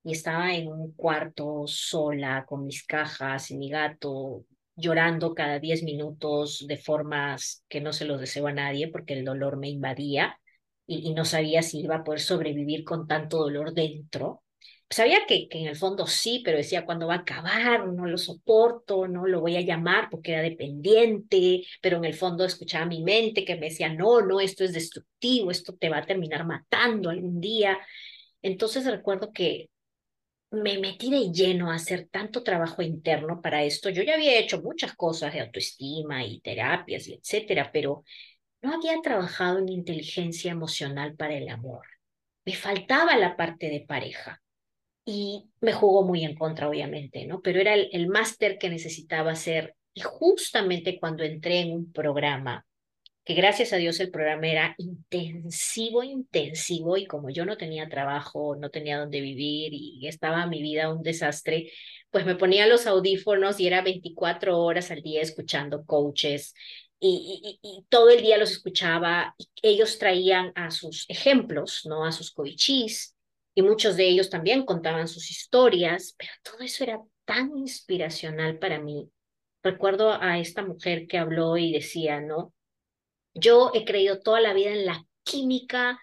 y 0.05 0.13
estaba 0.13 0.55
en 0.55 0.69
un 0.69 0.93
cuarto 0.93 1.65
sola 1.67 2.45
con 2.47 2.67
mis 2.67 2.85
cajas 2.85 3.51
y 3.51 3.57
mi 3.57 3.71
gato 3.71 4.45
llorando 4.77 5.35
cada 5.35 5.59
10 5.59 5.83
minutos 5.83 6.67
de 6.69 6.77
formas 6.77 7.65
que 7.69 7.81
no 7.81 7.93
se 7.93 8.05
los 8.05 8.21
deseo 8.21 8.47
a 8.47 8.53
nadie 8.53 8.89
porque 8.89 9.15
el 9.15 9.25
dolor 9.25 9.57
me 9.57 9.69
invadía 9.71 10.39
y, 10.87 11.09
y 11.09 11.15
no 11.15 11.25
sabía 11.25 11.63
si 11.63 11.81
iba 11.81 11.97
a 11.97 12.05
poder 12.05 12.21
sobrevivir 12.21 12.85
con 12.85 13.07
tanto 13.07 13.39
dolor 13.39 13.73
dentro. 13.73 14.43
Sabía 14.91 15.27
que, 15.27 15.49
que 15.49 15.59
en 15.61 15.67
el 15.67 15.77
fondo 15.77 16.07
sí, 16.07 16.41
pero 16.43 16.57
decía, 16.57 16.87
¿cuándo 16.87 17.07
va 17.07 17.15
a 17.15 17.19
acabar? 17.19 17.87
No 17.89 18.07
lo 18.07 18.17
soporto, 18.17 19.07
no 19.07 19.27
lo 19.27 19.41
voy 19.41 19.57
a 19.57 19.61
llamar 19.61 20.09
porque 20.11 20.33
era 20.33 20.41
dependiente, 20.43 21.63
pero 21.83 21.99
en 21.99 22.07
el 22.07 22.15
fondo 22.15 22.45
escuchaba 22.45 22.87
mi 22.87 23.03
mente 23.03 23.45
que 23.45 23.57
me 23.57 23.69
decía, 23.69 23.93
no, 23.93 24.23
no, 24.23 24.41
esto 24.41 24.65
es 24.65 24.73
destructivo, 24.73 25.51
esto 25.51 25.77
te 25.77 25.91
va 25.91 25.99
a 25.99 26.07
terminar 26.07 26.47
matando 26.47 27.11
algún 27.11 27.39
día. 27.41 27.79
Entonces 28.41 28.87
recuerdo 28.87 29.31
que 29.33 29.69
me 30.51 30.79
metí 30.79 31.11
de 31.11 31.31
lleno 31.33 31.71
a 31.71 31.75
hacer 31.77 32.09
tanto 32.11 32.43
trabajo 32.43 32.83
interno 32.83 33.43
para 33.43 33.65
esto. 33.65 33.91
Yo 33.91 34.03
ya 34.03 34.15
había 34.15 34.39
hecho 34.39 34.63
muchas 34.63 34.95
cosas 34.97 35.35
de 35.35 35.41
autoestima 35.41 36.25
y 36.25 36.41
terapias 36.41 37.09
y 37.09 37.15
etcétera, 37.15 37.71
pero 37.73 38.05
no 38.63 38.75
había 38.75 39.01
trabajado 39.03 39.59
en 39.59 39.69
inteligencia 39.69 40.53
emocional 40.53 41.15
para 41.17 41.37
el 41.37 41.49
amor. 41.51 41.87
Me 42.47 42.55
faltaba 42.55 43.17
la 43.17 43.37
parte 43.37 43.69
de 43.69 43.81
pareja 43.81 44.43
y 45.11 45.49
me 45.63 45.73
jugó 45.73 46.03
muy 46.03 46.23
en 46.23 46.35
contra, 46.35 46.69
obviamente, 46.69 47.27
¿no? 47.27 47.41
Pero 47.41 47.61
era 47.61 47.73
el, 47.73 47.89
el 47.93 48.09
máster 48.09 48.59
que 48.59 48.69
necesitaba 48.69 49.31
hacer. 49.31 49.75
Y 49.95 50.03
justamente 50.03 51.01
cuando 51.01 51.25
entré 51.25 51.61
en 51.61 51.73
un 51.73 51.91
programa, 51.93 52.67
que 53.25 53.33
gracias 53.33 53.73
a 53.73 53.77
Dios 53.77 54.01
el 54.01 54.11
programa 54.11 54.49
era 54.49 54.75
intensivo, 54.77 56.03
intensivo, 56.03 56.99
y 56.99 57.07
como 57.07 57.31
yo 57.31 57.47
no 57.47 57.57
tenía 57.57 57.89
trabajo, 57.89 58.55
no 58.57 58.69
tenía 58.69 58.99
dónde 58.99 59.23
vivir 59.23 59.71
y 59.73 60.07
estaba 60.07 60.47
mi 60.47 60.61
vida 60.61 60.93
un 60.93 61.03
desastre, 61.03 61.73
pues 62.11 62.27
me 62.27 62.37
ponía 62.37 62.67
los 62.67 62.87
audífonos 62.87 63.61
y 63.61 63.67
era 63.67 63.81
24 63.81 64.59
horas 64.59 64.91
al 64.91 65.01
día 65.01 65.23
escuchando 65.23 65.87
coaches 65.87 66.53
y, 67.01 67.59
y, 67.63 67.85
todo 67.89 68.11
el 68.11 68.21
día 68.21 68.37
los 68.37 68.51
escuchaba. 68.51 69.35
Ellos 69.63 69.99
traían 69.99 70.53
a 70.55 70.71
sus 70.71 71.09
ejemplos, 71.09 71.87
¿no? 71.87 72.05
A 72.05 72.13
sus 72.13 72.31
coaches 72.31 73.15
y 73.59 73.63
muchos 73.63 73.97
de 73.97 74.07
ellos 74.07 74.31
también 74.31 74.65
contaban 74.65 75.09
sus 75.09 75.33
historias, 75.33 76.15
pero 76.17 76.31
todo 76.45 76.61
eso 76.61 76.85
era 76.85 77.01
tan 77.25 77.57
inspiracional 77.57 78.57
para 78.61 78.79
mí. 78.79 79.11
Recuerdo 79.65 80.13
a 80.13 80.39
esta 80.39 80.63
mujer 80.63 81.09
que 81.09 81.19
habló 81.19 81.57
y 81.57 81.73
decía, 81.73 82.21
¿no? 82.21 82.55
Yo 83.35 83.73
he 83.75 83.85
creído 83.85 84.21
toda 84.21 84.41
la 84.41 84.55
vida 84.55 84.71
en 84.71 84.87
la 84.87 85.05
química 85.25 85.99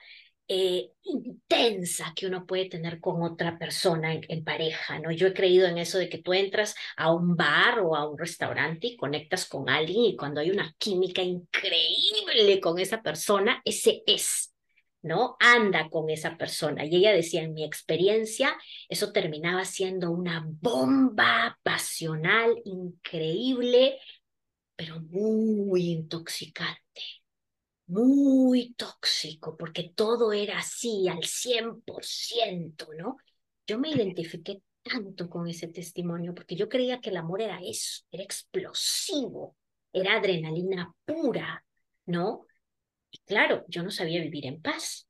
eh, 0.49 0.89
intensa 1.03 2.11
que 2.13 2.27
uno 2.27 2.45
puede 2.45 2.67
tener 2.67 2.99
con 2.99 3.23
otra 3.23 3.57
persona 3.57 4.13
en, 4.13 4.25
en, 4.27 4.43
pareja, 4.43 4.99
¿no? 4.99 5.13
Yo 5.13 5.27
he 5.27 5.33
creído 5.33 5.65
en 5.65 5.77
eso 5.77 5.97
de 5.97 6.09
que 6.09 6.17
tú 6.17 6.33
entras 6.33 6.75
a 6.97 7.13
un 7.13 7.37
bar 7.37 7.79
o 7.79 7.95
a 7.95 8.05
un 8.05 8.17
restaurante 8.17 8.87
y 8.87 8.97
conectas 8.97 9.47
con 9.47 9.69
alguien 9.69 10.03
y 10.03 10.17
cuando 10.17 10.41
hay 10.41 10.51
una 10.51 10.75
química 10.77 11.21
increíble 11.21 12.59
con 12.59 12.79
esa 12.79 13.01
persona, 13.01 13.61
ese 13.63 14.03
es 14.05 14.54
¿no? 15.05 15.37
Anda 15.39 15.87
con 15.89 16.09
esa 16.09 16.35
persona. 16.35 16.83
Y 16.83 16.95
ella 16.95 17.13
decía, 17.13 17.43
en 17.43 17.53
mi 17.53 17.63
experiencia, 17.63 18.57
eso 18.89 19.11
terminaba 19.11 19.63
siendo 19.63 20.09
una 20.09 20.43
bomba 20.47 21.59
pasional 21.61 22.59
increíble, 22.65 23.99
pero 24.75 24.99
muy 25.01 25.91
intoxicante, 25.91 27.01
muy 27.85 28.73
tóxico, 28.73 29.55
porque 29.55 29.91
todo 29.95 30.33
era 30.33 30.57
así 30.57 31.07
al 31.07 31.23
100%, 31.23 32.87
¿no? 32.97 33.17
Yo 33.67 33.77
me 33.77 33.91
identifiqué 33.91 34.63
tanto 34.81 35.29
con 35.29 35.47
ese 35.47 35.67
testimonio 35.67 36.33
porque 36.33 36.55
yo 36.55 36.67
creía 36.67 36.99
que 36.99 37.11
el 37.11 37.17
amor 37.17 37.41
era 37.41 37.59
eso, 37.63 38.03
era 38.11 38.23
explosivo, 38.23 39.55
era 39.93 40.17
adrenalina 40.17 40.91
pura, 41.05 41.63
¿no? 42.07 42.47
Claro, 43.25 43.65
yo 43.67 43.83
no 43.83 43.91
sabía 43.91 44.21
vivir 44.21 44.45
en 44.45 44.61
paz. 44.61 45.07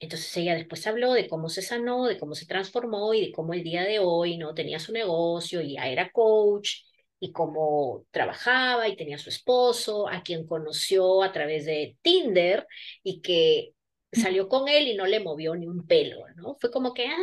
Entonces 0.00 0.36
ella 0.36 0.54
después 0.56 0.84
habló 0.86 1.12
de 1.12 1.28
cómo 1.28 1.48
se 1.48 1.62
sanó, 1.62 2.06
de 2.06 2.18
cómo 2.18 2.34
se 2.34 2.46
transformó 2.46 3.14
y 3.14 3.26
de 3.26 3.32
cómo 3.32 3.54
el 3.54 3.62
día 3.62 3.84
de 3.84 4.00
hoy 4.00 4.36
no 4.36 4.52
tenía 4.54 4.80
su 4.80 4.92
negocio 4.92 5.60
y 5.62 5.74
ya 5.74 5.86
era 5.88 6.10
coach 6.10 6.82
y 7.20 7.30
cómo 7.30 8.04
trabajaba 8.10 8.88
y 8.88 8.96
tenía 8.96 9.16
su 9.16 9.28
esposo, 9.28 10.08
a 10.08 10.22
quien 10.24 10.44
conoció 10.44 11.22
a 11.22 11.30
través 11.32 11.66
de 11.66 11.96
Tinder 12.02 12.66
y 13.04 13.20
que 13.20 13.74
salió 14.12 14.48
con 14.48 14.68
él 14.68 14.88
y 14.88 14.96
no 14.96 15.06
le 15.06 15.20
movió 15.20 15.54
ni 15.54 15.68
un 15.68 15.86
pelo, 15.86 16.18
¿no? 16.34 16.56
Fue 16.60 16.72
como 16.72 16.92
que, 16.94 17.06
ah, 17.06 17.16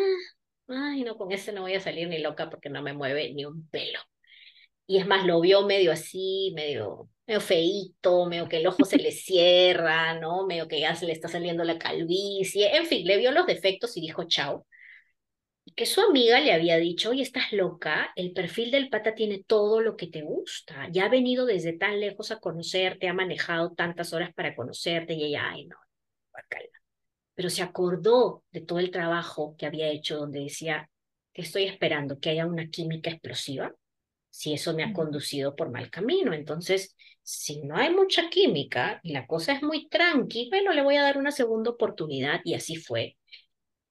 ay, 0.70 1.04
no, 1.04 1.18
con 1.18 1.32
ese 1.34 1.52
no 1.52 1.62
voy 1.62 1.74
a 1.76 1.82
salir 1.82 2.08
ni 2.08 2.20
loca 2.20 2.50
porque 2.50 2.70
no 2.70 2.82
me 2.82 2.94
mueve 2.94 3.34
ni 3.34 3.44
un 3.46 3.68
pelo. 3.68 4.00
Y 4.90 4.98
es 4.98 5.06
más, 5.06 5.24
lo 5.26 5.40
vio 5.40 5.68
medio 5.68 5.92
así, 5.92 6.52
medio 6.56 7.10
medio 7.28 7.42
feíto, 7.42 8.26
medio 8.26 8.48
que 8.50 8.58
el 8.58 8.66
ojo 8.66 8.86
se 8.86 8.98
le 8.98 9.12
cierra, 9.12 10.20
¿no? 10.20 10.48
Medio 10.48 10.68
que 10.68 10.80
ya 10.80 10.96
se 10.96 11.06
le 11.06 11.14
está 11.14 11.28
saliendo 11.28 11.64
la 11.64 11.78
calvicie, 11.78 12.76
en 12.76 12.88
fin, 12.88 13.06
le 13.06 13.18
vio 13.18 13.32
los 13.32 13.46
defectos 13.46 13.96
y 13.98 14.02
dijo 14.02 14.24
chao. 14.24 14.66
Que 15.76 15.86
su 15.86 16.02
amiga 16.02 16.40
le 16.40 16.52
había 16.54 16.78
dicho, 16.78 17.12
oye, 17.12 17.22
estás 17.22 17.54
loca, 17.54 18.12
el 18.16 18.34
perfil 18.34 18.72
del 18.72 18.90
pata 18.90 19.14
tiene 19.14 19.44
todo 19.46 19.80
lo 19.82 19.96
que 19.96 20.08
te 20.08 20.24
gusta, 20.24 20.88
ya 20.92 21.06
ha 21.06 21.10
venido 21.10 21.46
desde 21.46 21.74
tan 21.74 22.00
lejos 22.00 22.32
a 22.32 22.40
conocerte, 22.40 23.08
ha 23.08 23.14
manejado 23.14 23.74
tantas 23.74 24.12
horas 24.12 24.34
para 24.34 24.56
conocerte 24.56 25.14
y 25.14 25.26
ella, 25.26 25.52
ay, 25.52 25.68
no, 25.68 25.78
bacala. 26.34 26.68
Pero 27.36 27.50
se 27.52 27.62
acordó 27.62 28.44
de 28.52 28.62
todo 28.62 28.80
el 28.80 28.92
trabajo 28.92 29.56
que 29.58 29.68
había 29.68 29.90
hecho 29.90 30.18
donde 30.18 30.40
decía, 30.42 30.90
que 31.34 31.44
estoy 31.44 31.66
esperando? 31.66 32.20
¿Que 32.20 32.32
haya 32.32 32.48
una 32.48 32.70
química 32.70 33.12
explosiva? 33.12 33.74
Si 34.30 34.54
eso 34.54 34.74
me 34.74 34.84
ha 34.84 34.94
conducido 34.94 35.56
por 35.56 35.72
mal 35.72 35.90
camino. 35.90 36.34
Entonces, 36.34 36.96
si 37.24 37.62
no 37.62 37.76
hay 37.76 37.92
mucha 37.94 38.30
química 38.30 39.00
y 39.04 39.14
la 39.14 39.28
cosa 39.28 39.54
es 39.54 39.62
muy 39.62 39.88
tranqui, 39.88 40.50
bueno, 40.50 40.74
le 40.74 40.82
voy 40.82 40.98
a 40.98 41.04
dar 41.04 41.18
una 41.18 41.32
segunda 41.32 41.72
oportunidad 41.72 42.42
y 42.44 42.54
así 42.54 42.76
fue. 42.76 43.18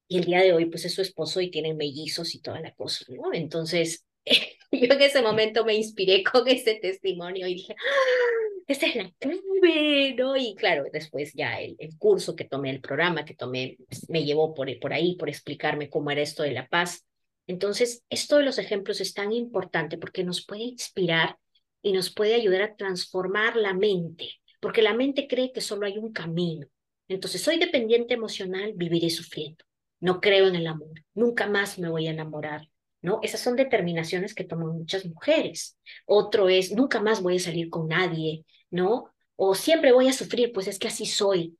Y 0.08 0.18
el 0.18 0.24
día 0.24 0.42
de 0.42 0.52
hoy, 0.52 0.66
pues 0.66 0.84
es 0.84 0.94
su 0.94 1.02
esposo 1.02 1.40
y 1.40 1.50
tienen 1.50 1.76
mellizos 1.76 2.34
y 2.34 2.40
toda 2.40 2.60
la 2.60 2.72
cosa, 2.72 3.04
¿no? 3.08 3.32
Entonces, 3.32 4.06
yo 4.26 4.92
en 4.92 5.02
ese 5.02 5.22
momento 5.22 5.64
me 5.64 5.74
inspiré 5.74 6.22
con 6.24 6.48
ese 6.48 6.76
testimonio 6.76 7.46
y 7.46 7.54
dije, 7.54 7.74
¡Ah, 7.78 8.48
esa 8.68 8.86
es 8.86 8.96
la 8.96 9.10
clave, 9.18 10.14
¿no? 10.16 10.36
Y 10.36 10.54
claro, 10.54 10.84
después 10.92 11.32
ya 11.34 11.60
el, 11.60 11.76
el, 11.78 11.96
curso 11.96 12.36
que 12.36 12.44
tomé, 12.44 12.70
el 12.70 12.80
programa 12.80 13.24
que 13.24 13.34
tomé, 13.34 13.78
pues, 13.88 14.08
me 14.10 14.24
llevó 14.24 14.54
por, 14.54 14.68
por 14.78 14.92
ahí, 14.92 15.16
por 15.16 15.28
explicarme 15.28 15.88
cómo 15.88 16.10
era 16.10 16.20
esto 16.20 16.42
de 16.42 16.52
la 16.52 16.68
paz. 16.68 17.04
Entonces, 17.48 18.04
esto 18.10 18.36
de 18.36 18.44
los 18.44 18.58
ejemplos 18.58 19.00
es 19.00 19.14
tan 19.14 19.32
importante 19.32 19.96
porque 19.96 20.22
nos 20.22 20.44
puede 20.44 20.64
inspirar 20.64 21.38
y 21.82 21.92
nos 21.92 22.12
puede 22.14 22.34
ayudar 22.34 22.62
a 22.62 22.76
transformar 22.76 23.56
la 23.56 23.72
mente, 23.72 24.34
porque 24.60 24.82
la 24.82 24.94
mente 24.94 25.26
cree 25.26 25.50
que 25.50 25.62
solo 25.62 25.86
hay 25.86 25.96
un 25.96 26.12
camino. 26.12 26.68
Entonces, 27.08 27.42
soy 27.42 27.58
dependiente 27.58 28.14
emocional, 28.14 28.74
viviré 28.76 29.08
sufriendo. 29.08 29.64
No 29.98 30.20
creo 30.20 30.46
en 30.46 30.56
el 30.56 30.66
amor, 30.66 31.02
nunca 31.14 31.48
más 31.48 31.78
me 31.78 31.88
voy 31.88 32.06
a 32.06 32.12
enamorar. 32.12 32.68
¿No? 33.00 33.20
Esas 33.22 33.40
son 33.40 33.54
determinaciones 33.54 34.34
que 34.34 34.42
toman 34.42 34.76
muchas 34.76 35.06
mujeres. 35.06 35.78
Otro 36.04 36.48
es, 36.48 36.72
nunca 36.72 37.00
más 37.00 37.22
voy 37.22 37.36
a 37.36 37.40
salir 37.40 37.70
con 37.70 37.86
nadie, 37.86 38.44
¿no? 38.70 39.14
O 39.36 39.54
siempre 39.54 39.92
voy 39.92 40.08
a 40.08 40.12
sufrir, 40.12 40.52
pues 40.52 40.66
es 40.66 40.80
que 40.80 40.88
así 40.88 41.06
soy. 41.06 41.56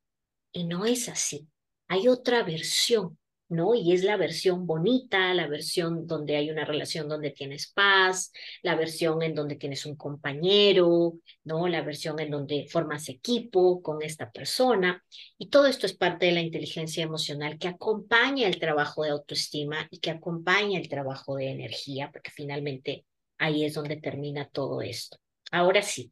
Y 0.51 0.65
no 0.65 0.85
es 0.85 1.07
así. 1.07 1.47
Hay 1.87 2.09
otra 2.09 2.43
versión 2.43 3.17
¿no? 3.49 3.73
Y 3.73 3.93
es 3.93 4.03
la 4.03 4.15
versión 4.15 4.67
bonita, 4.67 5.33
la 5.33 5.47
versión 5.47 6.05
donde 6.07 6.37
hay 6.37 6.51
una 6.51 6.65
relación 6.65 7.09
donde 7.09 7.31
tienes 7.31 7.71
paz, 7.71 8.31
la 8.61 8.75
versión 8.75 9.23
en 9.23 9.33
donde 9.33 9.55
tienes 9.55 9.85
un 9.85 9.95
compañero, 9.95 11.15
¿no? 11.43 11.67
La 11.67 11.81
versión 11.81 12.19
en 12.19 12.29
donde 12.29 12.67
formas 12.69 13.09
equipo 13.09 13.81
con 13.81 14.03
esta 14.03 14.31
persona. 14.31 15.03
Y 15.37 15.49
todo 15.49 15.65
esto 15.65 15.87
es 15.87 15.95
parte 15.97 16.27
de 16.27 16.33
la 16.33 16.41
inteligencia 16.41 17.03
emocional 17.03 17.57
que 17.57 17.67
acompaña 17.67 18.47
el 18.47 18.59
trabajo 18.59 19.03
de 19.03 19.09
autoestima 19.09 19.87
y 19.89 19.99
que 19.99 20.11
acompaña 20.11 20.79
el 20.79 20.87
trabajo 20.87 21.35
de 21.35 21.49
energía, 21.49 22.11
porque 22.11 22.31
finalmente 22.31 23.05
ahí 23.39 23.65
es 23.65 23.73
donde 23.73 23.97
termina 23.97 24.47
todo 24.47 24.81
esto. 24.81 25.17
Ahora 25.51 25.81
sí, 25.81 26.11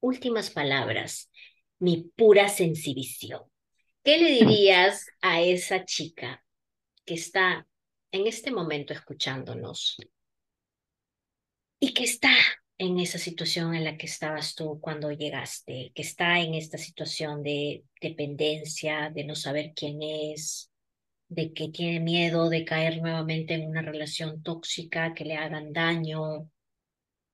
últimas 0.00 0.50
palabras, 0.50 1.30
mi 1.78 2.10
pura 2.14 2.48
sensibilización. 2.48 3.42
¿Qué 4.04 4.18
le 4.18 4.32
dirías 4.32 5.06
a 5.20 5.40
esa 5.40 5.84
chica 5.84 6.41
está 7.14 7.66
en 8.10 8.26
este 8.26 8.50
momento 8.50 8.92
escuchándonos 8.92 9.96
y 11.80 11.94
que 11.94 12.04
está 12.04 12.34
en 12.78 12.98
esa 12.98 13.18
situación 13.18 13.74
en 13.74 13.84
la 13.84 13.96
que 13.96 14.06
estabas 14.06 14.54
tú 14.54 14.80
cuando 14.80 15.10
llegaste, 15.12 15.92
que 15.94 16.02
está 16.02 16.40
en 16.40 16.54
esta 16.54 16.78
situación 16.78 17.42
de 17.42 17.84
dependencia, 18.00 19.10
de 19.10 19.24
no 19.24 19.34
saber 19.34 19.72
quién 19.74 20.02
es, 20.02 20.70
de 21.28 21.52
que 21.52 21.68
tiene 21.68 22.00
miedo 22.00 22.48
de 22.48 22.64
caer 22.64 23.00
nuevamente 23.00 23.54
en 23.54 23.68
una 23.68 23.82
relación 23.82 24.42
tóxica, 24.42 25.14
que 25.14 25.24
le 25.24 25.36
hagan 25.36 25.72
daño, 25.72 26.50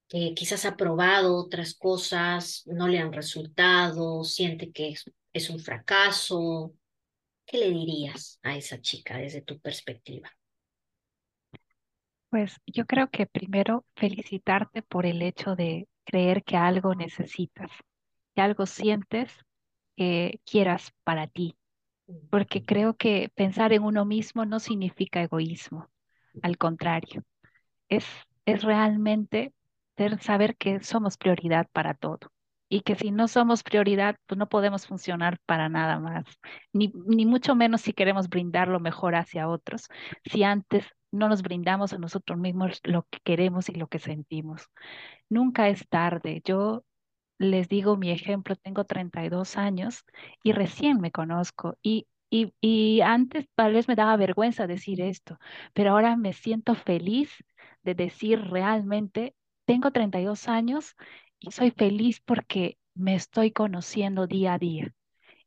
que 0.08 0.34
quizás 0.34 0.64
ha 0.64 0.76
probado 0.76 1.36
otras 1.36 1.74
cosas, 1.74 2.62
no 2.66 2.88
le 2.88 2.98
han 2.98 3.12
resultado, 3.12 4.24
siente 4.24 4.70
que 4.70 4.94
es 5.32 5.50
un 5.50 5.60
fracaso. 5.60 6.74
¿Qué 7.48 7.56
le 7.56 7.70
dirías 7.70 8.38
a 8.42 8.56
esa 8.56 8.78
chica 8.82 9.16
desde 9.16 9.40
tu 9.40 9.58
perspectiva? 9.58 10.30
Pues 12.28 12.60
yo 12.66 12.84
creo 12.84 13.08
que 13.08 13.24
primero 13.24 13.86
felicitarte 13.96 14.82
por 14.82 15.06
el 15.06 15.22
hecho 15.22 15.56
de 15.56 15.88
creer 16.04 16.44
que 16.44 16.58
algo 16.58 16.94
necesitas, 16.94 17.70
que 18.34 18.42
algo 18.42 18.66
sientes 18.66 19.32
que 19.96 20.40
quieras 20.44 20.92
para 21.04 21.26
ti, 21.26 21.56
porque 22.28 22.62
creo 22.66 22.98
que 22.98 23.30
pensar 23.34 23.72
en 23.72 23.82
uno 23.82 24.04
mismo 24.04 24.44
no 24.44 24.60
significa 24.60 25.22
egoísmo, 25.22 25.88
al 26.42 26.58
contrario, 26.58 27.24
es, 27.88 28.04
es 28.44 28.62
realmente 28.62 29.54
saber 30.20 30.54
que 30.56 30.82
somos 30.82 31.16
prioridad 31.16 31.66
para 31.72 31.94
todo 31.94 32.30
y 32.68 32.82
que 32.82 32.94
si 32.96 33.10
no 33.10 33.28
somos 33.28 33.62
prioridad, 33.62 34.16
pues 34.26 34.38
no 34.38 34.48
podemos 34.48 34.86
funcionar 34.86 35.38
para 35.46 35.68
nada 35.68 35.98
más, 36.00 36.24
ni, 36.72 36.92
ni 37.06 37.26
mucho 37.26 37.54
menos 37.54 37.80
si 37.82 37.92
queremos 37.92 38.28
brindar 38.28 38.68
lo 38.68 38.80
mejor 38.80 39.14
hacia 39.14 39.48
otros, 39.48 39.88
si 40.24 40.42
antes 40.44 40.86
no 41.10 41.28
nos 41.28 41.42
brindamos 41.42 41.92
a 41.92 41.98
nosotros 41.98 42.38
mismos 42.38 42.80
lo 42.84 43.06
que 43.10 43.20
queremos 43.24 43.68
y 43.68 43.74
lo 43.74 43.86
que 43.88 43.98
sentimos. 43.98 44.68
Nunca 45.28 45.68
es 45.68 45.88
tarde. 45.88 46.42
Yo 46.44 46.84
les 47.38 47.68
digo 47.68 47.96
mi 47.96 48.10
ejemplo, 48.10 48.56
tengo 48.56 48.84
32 48.84 49.56
años 49.56 50.04
y 50.42 50.52
recién 50.52 51.00
me 51.00 51.12
conozco 51.12 51.76
y, 51.82 52.06
y, 52.30 52.52
y 52.60 53.00
antes 53.00 53.46
tal 53.54 53.72
vez 53.74 53.88
me 53.88 53.94
daba 53.96 54.16
vergüenza 54.16 54.66
decir 54.66 55.00
esto, 55.00 55.38
pero 55.72 55.92
ahora 55.92 56.16
me 56.16 56.32
siento 56.32 56.74
feliz 56.74 57.30
de 57.82 57.94
decir 57.94 58.40
realmente, 58.50 59.34
tengo 59.64 59.90
32 59.92 60.48
años 60.48 60.94
y 61.40 61.50
soy 61.52 61.70
feliz 61.70 62.20
porque 62.20 62.78
me 62.94 63.14
estoy 63.14 63.52
conociendo 63.52 64.26
día 64.26 64.54
a 64.54 64.58
día. 64.58 64.94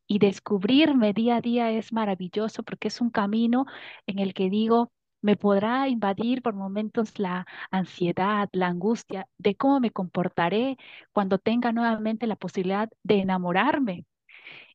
Y 0.06 0.18
descubrirme 0.18 1.12
día 1.14 1.36
a 1.36 1.40
día 1.40 1.70
es 1.72 1.92
maravilloso 1.92 2.62
porque 2.62 2.88
es 2.88 3.00
un 3.00 3.10
camino 3.10 3.66
en 4.06 4.18
el 4.18 4.34
que 4.34 4.50
digo, 4.50 4.92
me 5.22 5.36
podrá 5.36 5.88
invadir 5.88 6.42
por 6.42 6.54
momentos 6.54 7.18
la 7.18 7.46
ansiedad, 7.70 8.48
la 8.52 8.68
angustia 8.68 9.28
de 9.38 9.54
cómo 9.56 9.80
me 9.80 9.90
comportaré 9.90 10.76
cuando 11.12 11.38
tenga 11.38 11.72
nuevamente 11.72 12.26
la 12.26 12.36
posibilidad 12.36 12.90
de 13.04 13.20
enamorarme. 13.20 14.06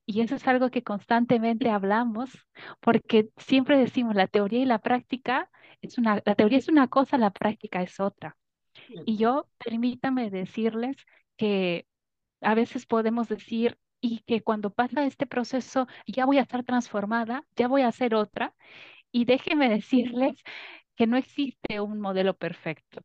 Y 0.05 0.21
eso 0.21 0.35
es 0.35 0.47
algo 0.47 0.69
que 0.71 0.83
constantemente 0.83 1.69
hablamos 1.69 2.31
porque 2.81 3.29
siempre 3.37 3.77
decimos 3.77 4.15
la 4.15 4.27
teoría 4.27 4.61
y 4.61 4.65
la 4.65 4.79
práctica 4.79 5.49
es 5.81 5.97
una, 5.97 6.21
la 6.25 6.35
teoría 6.35 6.57
es 6.59 6.69
una 6.69 6.87
cosa, 6.87 7.17
la 7.17 7.31
práctica 7.31 7.81
es 7.81 7.99
otra. 7.99 8.37
Y 9.05 9.17
yo, 9.17 9.47
permítame 9.57 10.29
decirles 10.29 10.97
que 11.37 11.85
a 12.41 12.55
veces 12.55 12.85
podemos 12.85 13.27
decir, 13.27 13.77
y 14.01 14.19
que 14.19 14.43
cuando 14.43 14.71
pasa 14.71 15.05
este 15.05 15.25
proceso 15.25 15.87
ya 16.05 16.25
voy 16.25 16.37
a 16.37 16.41
estar 16.41 16.63
transformada, 16.63 17.43
ya 17.55 17.67
voy 17.67 17.81
a 17.81 17.91
ser 17.91 18.15
otra. 18.15 18.53
Y 19.11 19.25
déjenme 19.25 19.69
decirles 19.69 20.41
que 20.95 21.07
no 21.07 21.17
existe 21.17 21.79
un 21.79 21.99
modelo 21.99 22.35
perfecto, 22.35 23.01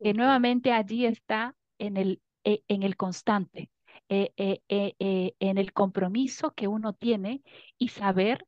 que 0.00 0.14
nuevamente 0.14 0.72
allí 0.72 1.06
está 1.06 1.56
en 1.78 1.96
el, 1.96 2.22
e, 2.44 2.62
en 2.68 2.82
el 2.82 2.96
constante, 2.96 3.70
eh, 4.08 4.32
eh, 4.36 4.60
eh, 4.68 5.34
en 5.40 5.58
el 5.58 5.72
compromiso 5.72 6.52
que 6.52 6.68
uno 6.68 6.92
tiene 6.92 7.42
y 7.78 7.88
saber 7.88 8.46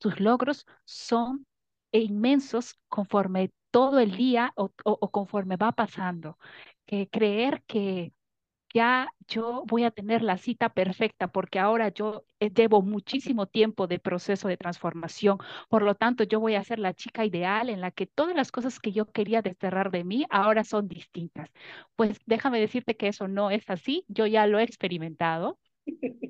sus 0.00 0.20
logros 0.20 0.66
son 0.84 1.46
inmensos 2.00 2.78
conforme 2.88 3.52
todo 3.70 3.98
el 4.00 4.16
día 4.16 4.52
o, 4.56 4.70
conforme 5.10 5.56
va 5.56 5.72
pasando. 5.72 6.38
Que 6.86 7.08
creer 7.08 7.62
que 7.66 8.12
ya 8.74 9.08
yo 9.28 9.64
voy 9.66 9.84
a 9.84 9.90
tener 9.90 10.22
la 10.22 10.38
cita 10.38 10.70
perfecta 10.70 11.28
porque 11.28 11.58
ahora 11.58 11.90
yo 11.90 12.24
eh, 12.40 12.50
llevo 12.50 12.82
muchísimo 12.82 13.46
tiempo 13.46 13.86
de 13.86 13.98
proceso 13.98 14.48
de 14.48 14.56
transformación. 14.56 15.38
Por 15.68 15.82
lo 15.82 15.94
tanto, 15.94 16.24
yo 16.24 16.40
voy 16.40 16.54
a 16.54 16.64
ser 16.64 16.78
la 16.78 16.94
chica 16.94 17.24
ideal 17.24 17.68
en 17.68 17.80
la 17.80 17.90
que 17.90 18.06
todas 18.06 18.34
las 18.36 18.50
cosas 18.52 18.80
que 18.80 18.92
yo 18.92 19.10
quería 19.10 19.42
desterrar 19.42 19.90
de 19.90 20.04
mí 20.04 20.26
ahora 20.30 20.64
son 20.64 20.88
distintas. 20.88 21.50
Pues 21.96 22.18
déjame 22.26 22.60
decirte 22.60 22.96
que 22.96 23.08
eso 23.08 23.28
no 23.28 23.50
es 23.50 23.68
así. 23.70 24.04
Yo 24.08 24.26
ya 24.26 24.46
lo 24.46 24.58
he 24.58 24.62
experimentado. 24.64 25.58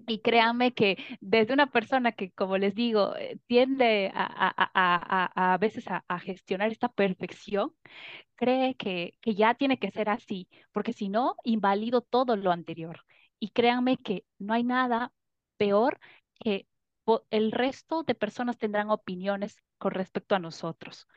Y 0.07 0.21
créanme 0.21 0.75
que 0.75 0.99
desde 1.21 1.53
una 1.55 1.71
persona 1.71 2.13
que, 2.13 2.33
como 2.33 2.59
les 2.59 2.75
digo, 2.75 3.17
eh, 3.17 3.39
tiende 3.47 4.11
a, 4.15 5.55
a, 5.55 5.59
veces 5.59 5.85
a, 5.89 6.19
gestionar 6.19 6.71
esta 6.71 6.89
perfección, 6.89 7.75
cree 8.37 8.75
que, 8.77 9.15
que 9.21 9.35
ya 9.35 9.55
tiene 9.55 9.79
que 9.79 9.91
ser 9.91 10.09
así, 10.09 10.49
porque 10.73 10.93
si 10.93 11.09
no, 11.09 11.37
invalido 11.45 12.03
todo 12.03 12.37
lo 12.37 12.53
anterior. 12.53 13.05
Y 13.39 13.51
créanme 13.51 13.97
que 13.97 14.25
no 14.39 14.55
hay 14.55 14.65
nada 14.65 15.13
peor 15.57 15.99
que 16.41 16.67
el 17.31 17.53
resto 17.53 18.03
de 18.05 18.15
personas 18.15 18.59
tendrán 18.59 18.91
opiniones 18.91 19.57
con 19.79 19.93
respecto 19.93 20.35
a 20.35 20.39
nosotros, 20.39 21.09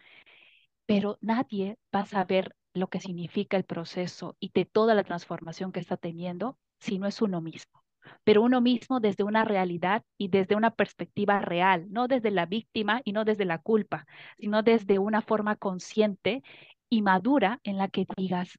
pero 0.85 1.17
nadie 1.21 1.77
va 1.93 2.01
a 2.01 2.05
saber 2.05 2.55
lo 2.73 2.87
que 2.87 2.99
significa 2.99 3.57
el 3.57 3.65
proceso 3.65 4.35
y 4.39 4.51
de 4.53 4.65
toda 4.65 4.95
la 4.95 5.03
transformación 5.03 5.71
que 5.71 5.79
está 5.79 5.97
teniendo 5.97 6.57
si 6.79 6.99
no 6.99 7.07
es 7.07 7.21
uno 7.21 7.41
mismo 7.41 7.84
pero 8.23 8.41
uno 8.41 8.61
mismo 8.61 8.99
desde 8.99 9.23
una 9.23 9.45
realidad 9.45 10.03
y 10.17 10.29
desde 10.29 10.55
una 10.55 10.71
perspectiva 10.71 11.39
real, 11.39 11.85
no 11.91 12.07
desde 12.07 12.31
la 12.31 12.45
víctima 12.45 13.01
y 13.03 13.11
no 13.13 13.25
desde 13.25 13.45
la 13.45 13.59
culpa, 13.59 14.05
sino 14.37 14.63
desde 14.63 14.99
una 14.99 15.21
forma 15.21 15.55
consciente 15.55 16.43
y 16.89 17.01
madura 17.01 17.59
en 17.63 17.77
la 17.77 17.87
que 17.87 18.05
digas, 18.17 18.57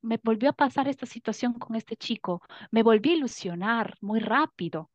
me 0.00 0.18
volvió 0.22 0.50
a 0.50 0.52
pasar 0.52 0.88
esta 0.88 1.06
situación 1.06 1.54
con 1.54 1.76
este 1.76 1.96
chico, 1.96 2.42
me 2.70 2.82
volví 2.82 3.10
a 3.10 3.16
ilusionar 3.16 3.96
muy 4.00 4.20
rápido, 4.20 4.90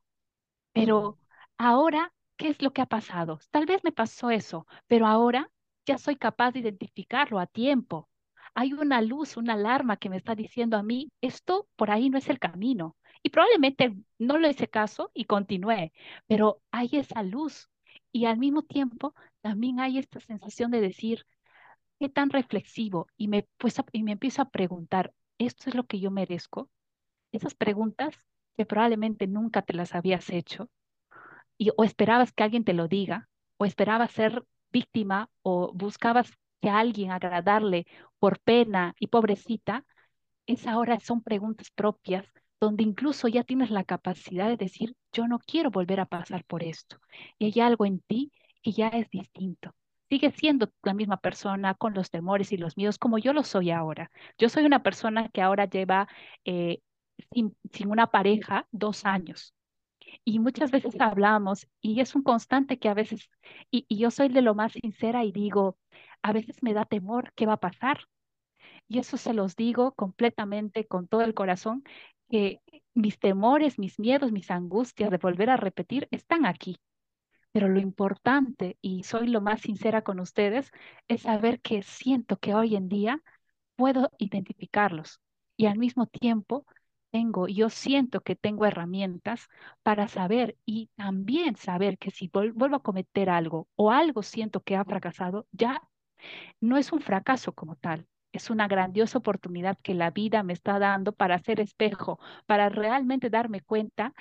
pero 0.74 1.18
ahora, 1.58 2.14
¿qué 2.38 2.50
es 2.50 2.62
lo 2.62 2.72
que 2.74 2.82
ha 2.82 2.86
pasado? 2.86 3.40
Tal 3.52 3.66
vez 3.66 3.84
me 3.84 3.92
pasó 3.92 4.30
eso, 4.32 4.68
pero 4.88 5.08
ahora 5.08 5.50
ya 5.86 5.98
soy 5.98 6.16
capaz 6.18 6.52
de 6.52 6.60
identificarlo 6.60 7.40
a 7.40 7.48
tiempo. 7.48 8.10
Hay 8.54 8.74
una 8.74 9.02
luz, 9.02 9.38
una 9.38 9.54
alarma 9.54 9.98
que 9.98 10.10
me 10.10 10.18
está 10.18 10.36
diciendo 10.36 10.78
a 10.78 10.84
mí, 10.84 11.12
esto 11.22 11.68
por 11.76 11.92
ahí 11.92 12.10
no 12.10 12.18
es 12.18 12.30
el 12.30 12.40
camino. 12.40 12.96
Y 13.28 13.30
probablemente 13.30 13.94
no 14.20 14.38
le 14.38 14.52
hice 14.52 14.70
caso 14.70 15.12
y 15.14 15.26
continué, 15.26 15.92
pero 16.28 16.62
hay 16.72 16.88
esa 16.94 17.24
luz. 17.24 17.70
Y 18.14 18.24
al 18.24 18.38
mismo 18.38 18.64
tiempo 18.64 19.14
también 19.42 19.82
hay 19.82 19.98
esta 19.98 20.22
sensación 20.22 20.72
de 20.72 20.80
decir, 20.80 21.26
qué 22.00 22.08
tan 22.08 22.30
reflexivo 22.30 23.08
y 23.18 23.28
me, 23.28 23.46
pues, 23.58 23.82
y 23.92 24.04
me 24.04 24.14
empiezo 24.14 24.42
a 24.44 24.50
preguntar, 24.50 25.14
¿esto 25.40 25.70
es 25.70 25.76
lo 25.76 25.86
que 25.86 26.00
yo 26.00 26.10
merezco? 26.10 26.70
Esas 27.34 27.54
preguntas 27.54 28.16
que 28.56 28.66
probablemente 28.66 29.28
nunca 29.28 29.62
te 29.62 29.74
las 29.74 29.94
habías 29.94 30.30
hecho 30.30 30.70
y 31.58 31.72
o 31.76 31.84
esperabas 31.84 32.32
que 32.32 32.44
alguien 32.44 32.64
te 32.64 32.74
lo 32.74 32.88
diga 32.88 33.28
o 33.58 33.66
esperabas 33.66 34.12
ser 34.12 34.46
víctima 34.72 35.30
o 35.42 35.74
buscabas 35.74 36.32
que 36.62 36.70
alguien 36.70 37.12
agradarle 37.12 37.88
por 38.20 38.40
pena 38.40 38.96
y 39.02 39.08
pobrecita, 39.08 39.84
es 40.46 40.66
ahora 40.66 41.02
son 41.02 41.22
preguntas 41.22 41.72
propias 41.72 42.26
donde 42.60 42.84
incluso 42.84 43.28
ya 43.28 43.44
tienes 43.44 43.70
la 43.72 43.84
capacidad 43.84 44.48
de 44.50 44.58
decir, 44.58 44.96
yo 45.12 45.28
no 45.28 45.40
quiero 45.40 45.72
volver 45.72 46.00
a 46.00 46.06
pasar 46.06 46.44
por 46.46 46.64
esto. 46.64 46.98
Y 47.38 47.46
hay 47.46 47.62
algo 47.62 47.86
en 47.86 48.00
ti 48.02 48.32
que 48.64 48.72
ya 48.72 48.88
es 48.90 49.10
distinto. 49.10 49.76
Sigue 50.10 50.32
siendo 50.32 50.72
la 50.84 50.94
misma 50.94 51.18
persona 51.18 51.74
con 51.76 51.94
los 51.94 52.10
temores 52.10 52.52
y 52.52 52.58
los 52.58 52.78
miedos 52.78 52.98
como 52.98 53.18
yo 53.18 53.34
lo 53.34 53.44
soy 53.44 53.72
ahora. 53.72 54.10
Yo 54.38 54.50
soy 54.50 54.66
una 54.66 54.82
persona 54.84 55.30
que 55.30 55.42
ahora 55.42 55.66
lleva 55.66 56.08
eh, 56.46 56.80
sin, 57.32 57.56
sin 57.74 57.90
una 57.92 58.08
pareja 58.08 58.68
dos 58.72 59.06
años. 59.06 59.54
Y 60.24 60.40
muchas 60.40 60.72
veces 60.72 60.96
hablamos 61.00 61.68
y 61.82 62.00
es 62.02 62.16
un 62.16 62.24
constante 62.24 62.80
que 62.80 62.90
a 62.90 62.94
veces, 62.94 63.30
y, 63.72 63.86
y 63.88 63.98
yo 64.00 64.12
soy 64.12 64.30
de 64.30 64.42
lo 64.42 64.56
más 64.56 64.74
sincera 64.74 65.24
y 65.24 65.32
digo, 65.32 65.78
a 66.22 66.34
veces 66.34 66.64
me 66.64 66.74
da 66.74 66.86
temor 66.86 67.34
qué 67.36 67.46
va 67.46 67.54
a 67.54 67.60
pasar. 67.60 68.00
Y 68.88 69.00
eso 69.00 69.18
se 69.18 69.34
los 69.34 69.56
digo 69.56 69.94
completamente 69.94 70.88
con 70.88 71.08
todo 71.08 71.22
el 71.22 71.34
corazón, 71.34 71.84
que 72.30 72.62
mis 72.94 73.20
temores, 73.20 73.80
mis 73.80 74.00
miedos, 74.00 74.32
mis 74.32 74.52
angustias 74.52 75.12
de 75.12 75.18
volver 75.18 75.50
a 75.50 75.58
repetir 75.58 76.08
están 76.12 76.46
aquí. 76.46 76.78
Pero 77.52 77.70
lo 77.70 77.80
importante, 77.80 78.78
y 78.82 79.04
soy 79.04 79.28
lo 79.28 79.42
más 79.42 79.62
sincera 79.62 80.04
con 80.04 80.20
ustedes, 80.20 80.72
es 81.08 81.24
saber 81.24 81.62
que 81.62 81.84
siento 81.84 82.38
que 82.38 82.54
hoy 82.54 82.76
en 82.76 82.90
día 82.90 83.22
puedo 83.76 84.12
identificarlos 84.20 85.20
y 85.58 85.66
al 85.68 85.78
mismo 85.78 86.08
tiempo 86.08 86.66
tengo, 87.12 87.48
yo 87.48 87.70
siento 87.70 88.22
que 88.22 88.36
tengo 88.36 88.66
herramientas 88.66 89.48
para 89.84 90.08
saber 90.08 90.58
y 90.66 90.90
también 90.96 91.56
saber 91.56 91.98
que 91.98 92.12
si 92.12 92.30
vuelvo 92.30 92.76
a 92.76 92.84
cometer 92.84 93.30
algo 93.30 93.68
o 93.76 93.92
algo 93.92 94.24
siento 94.24 94.62
que 94.62 94.76
ha 94.76 94.86
fracasado, 94.86 95.48
ya 95.52 95.82
no 96.62 96.78
es 96.78 96.92
un 96.92 97.02
fracaso 97.02 97.54
como 97.54 97.76
tal, 97.76 98.08
es 98.32 98.50
una 98.50 98.68
grandiosa 98.68 99.18
oportunidad 99.18 99.78
que 99.82 99.94
la 99.94 100.12
vida 100.12 100.44
me 100.44 100.54
está 100.54 100.80
dando 100.80 101.12
para 101.14 101.36
hacer 101.36 101.60
espejo, 101.60 102.20
para 102.46 102.70
realmente 102.70 103.30
darme 103.30 103.62
cuenta 103.62 104.14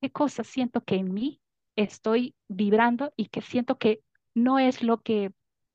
qué 0.00 0.10
cosas 0.10 0.46
siento 0.46 0.82
que 0.82 0.96
en 0.96 1.14
mí 1.14 1.40
estoy 1.76 2.34
vibrando 2.48 3.12
y 3.16 3.26
que 3.26 3.40
siento 3.40 3.78
que 3.78 4.02
no 4.34 4.58
es 4.58 4.82
lo 4.82 5.02
que 5.02 5.32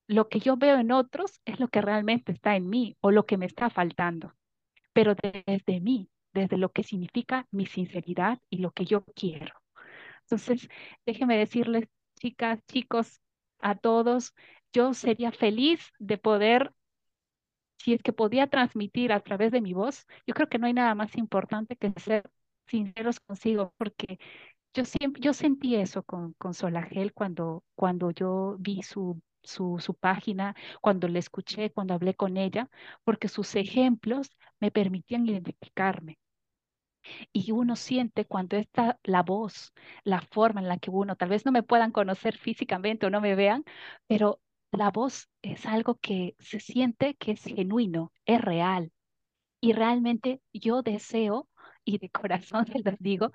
lo 0.07 0.27
que 0.27 0.39
yo 0.39 0.57
veo 0.57 0.79
en 0.79 0.91
otros 0.91 1.39
es 1.45 1.59
lo 1.59 1.67
que 1.67 1.81
realmente 1.81 2.31
está 2.31 2.55
en 2.55 2.67
mí 2.67 2.97
o 2.99 3.11
lo 3.11 3.27
que 3.27 3.37
me 3.37 3.45
está 3.45 3.69
faltando, 3.69 4.33
pero 4.91 5.13
desde 5.45 5.79
mí, 5.81 6.09
desde 6.33 6.57
lo 6.57 6.71
que 6.71 6.81
significa 6.81 7.47
mi 7.51 7.67
sinceridad 7.67 8.39
y 8.49 8.57
lo 8.57 8.71
que 8.71 8.85
yo 8.85 9.05
quiero. 9.15 9.53
Entonces, 10.21 10.67
déjenme 11.05 11.37
decirles, 11.37 11.87
chicas, 12.19 12.59
chicos, 12.67 13.21
a 13.59 13.75
todos, 13.75 14.33
yo 14.73 14.95
sería 14.95 15.31
feliz 15.31 15.91
de 15.99 16.17
poder 16.17 16.73
si 17.79 17.93
es 17.93 18.03
que 18.03 18.13
podía 18.13 18.47
transmitir 18.47 19.11
a 19.13 19.21
través 19.21 19.51
de 19.51 19.61
mi 19.61 19.73
voz, 19.73 20.05
yo 20.27 20.33
creo 20.35 20.49
que 20.49 20.59
no 20.59 20.67
hay 20.67 20.73
nada 20.73 20.95
más 20.95 21.15
importante 21.17 21.75
que 21.77 21.93
ser 21.99 22.29
sinceros 22.67 23.19
consigo, 23.19 23.73
porque 23.77 24.19
yo 24.73 24.85
siempre, 24.85 25.21
yo 25.21 25.33
sentí 25.33 25.75
eso 25.75 26.03
con, 26.03 26.33
con 26.33 26.53
Solagel 26.53 27.13
cuando, 27.13 27.63
cuando 27.75 28.11
yo 28.11 28.55
vi 28.59 28.83
su, 28.83 29.21
su, 29.43 29.79
su 29.79 29.93
página, 29.95 30.55
cuando 30.81 31.07
le 31.07 31.19
escuché, 31.19 31.71
cuando 31.71 31.93
hablé 31.93 32.15
con 32.15 32.37
ella, 32.37 32.69
porque 33.03 33.27
sus 33.27 33.55
ejemplos 33.55 34.29
me 34.59 34.71
permitían 34.71 35.27
identificarme. 35.27 36.19
Y 37.33 37.51
uno 37.51 37.75
siente 37.75 38.25
cuando 38.25 38.57
está 38.57 38.99
la 39.03 39.23
voz, 39.23 39.73
la 40.03 40.21
forma 40.21 40.61
en 40.61 40.67
la 40.67 40.77
que 40.77 40.89
uno, 40.91 41.15
tal 41.15 41.29
vez 41.29 41.45
no 41.45 41.51
me 41.51 41.63
puedan 41.63 41.91
conocer 41.91 42.37
físicamente 42.37 43.05
o 43.05 43.09
no 43.09 43.21
me 43.21 43.35
vean, 43.35 43.63
pero 44.07 44.39
la 44.71 44.91
voz 44.91 45.29
es 45.41 45.65
algo 45.65 45.95
que 45.95 46.35
se 46.39 46.59
siente 46.59 47.15
que 47.15 47.31
es 47.33 47.43
genuino, 47.43 48.13
es 48.25 48.41
real. 48.41 48.91
Y 49.61 49.73
realmente 49.73 50.41
yo 50.53 50.81
deseo, 50.83 51.49
y 51.85 51.99
de 51.99 52.09
corazón 52.09 52.65
se 52.67 52.79
los 52.79 52.95
digo, 52.99 53.31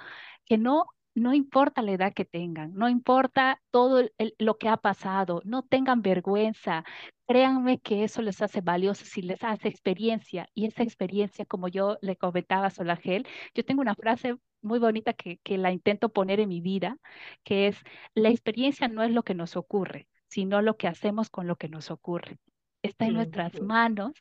que 0.46 0.58
no 0.58 0.86
no 1.14 1.32
importa 1.34 1.82
la 1.82 1.92
edad 1.92 2.12
que 2.12 2.24
tengan, 2.24 2.74
no 2.74 2.88
importa 2.88 3.60
todo 3.70 4.02
lo 4.38 4.58
que 4.58 4.68
ha 4.68 4.76
pasado, 4.76 5.40
no 5.44 5.62
tengan 5.62 6.02
vergüenza. 6.02 6.84
Créanme 7.26 7.78
que 7.80 8.04
eso 8.04 8.20
les 8.22 8.42
hace 8.42 8.60
valiosos 8.60 9.16
y 9.16 9.22
les 9.22 9.42
hace 9.44 9.68
experiencia. 9.68 10.48
Y 10.54 10.66
esa 10.66 10.82
experiencia, 10.82 11.46
como 11.46 11.68
yo 11.68 11.98
le 12.02 12.16
comentaba 12.16 12.66
a 12.66 12.70
Solagel, 12.70 13.26
yo 13.54 13.64
tengo 13.64 13.80
una 13.80 13.94
frase 13.94 14.36
muy 14.62 14.78
bonita 14.78 15.12
que, 15.12 15.38
que 15.38 15.56
la 15.58 15.72
intento 15.72 16.08
poner 16.10 16.40
en 16.40 16.48
mi 16.48 16.60
vida, 16.60 16.98
que 17.44 17.68
es, 17.68 17.78
la 18.14 18.30
experiencia 18.30 18.88
no 18.88 19.02
es 19.02 19.12
lo 19.12 19.22
que 19.22 19.34
nos 19.34 19.56
ocurre, 19.56 20.08
sino 20.34 20.62
lo 20.62 20.76
que 20.76 20.88
hacemos 20.88 21.30
con 21.30 21.46
lo 21.46 21.54
que 21.54 21.68
nos 21.68 21.92
ocurre. 21.92 22.38
Está 22.82 23.06
en 23.06 23.14
nuestras 23.14 23.60
manos 23.62 24.12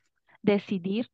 decidir 0.44 1.10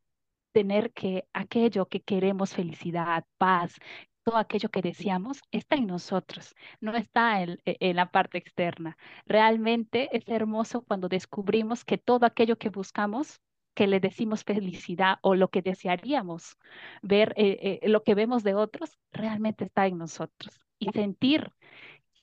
tener 0.51 0.91
que 0.91 1.25
aquello 1.31 1.85
que 1.85 2.01
queremos, 2.01 2.53
felicidad, 2.53 3.23
paz, 3.37 3.77
todo 4.25 4.35
aquello 4.35 4.67
que 4.67 4.81
deseamos 4.81 5.39
está 5.51 5.77
en 5.77 5.87
nosotros, 5.87 6.53
no 6.81 6.97
está 6.97 7.41
en, 7.41 7.59
e, 7.65 7.77
en, 7.79 7.95
la 7.95 8.11
parte 8.11 8.39
externa. 8.39 8.97
Realmente 9.25 10.09
es 10.11 10.27
hermoso 10.27 10.81
cuando 10.81 11.07
descubrimos 11.07 11.85
que 11.85 11.97
todo 11.97 12.25
aquello 12.25 12.57
que 12.57 12.67
buscamos, 12.67 13.39
que 13.75 13.87
le 13.87 14.01
decimos 14.01 14.43
felicidad 14.43 15.17
o 15.21 15.33
lo 15.33 15.47
que 15.47 15.61
desearíamos 15.61 16.57
ver, 17.01 17.33
eh, 17.37 17.79
eh, 17.81 17.87
lo 17.87 18.03
que 18.03 18.15
vemos 18.15 18.43
de 18.43 18.53
otros, 18.53 18.97
realmente 19.13 19.63
está 19.63 19.87
en 19.87 19.97
nosotros. 19.97 20.59
Y 20.77 20.91
sentir 20.91 21.53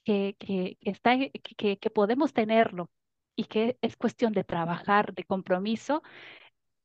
que, 0.06 0.36
que, 0.38 0.78
está, 0.82 1.18
que, 1.18 1.78
que 1.78 1.90
podemos 1.90 2.32
tenerlo 2.32 2.90
y 3.34 3.44
que 3.44 3.76
es 3.82 3.96
cuestión 3.96 4.32
de 4.32 4.44
trabajar, 4.44 5.14
de 5.14 5.24
compromiso, 5.24 6.02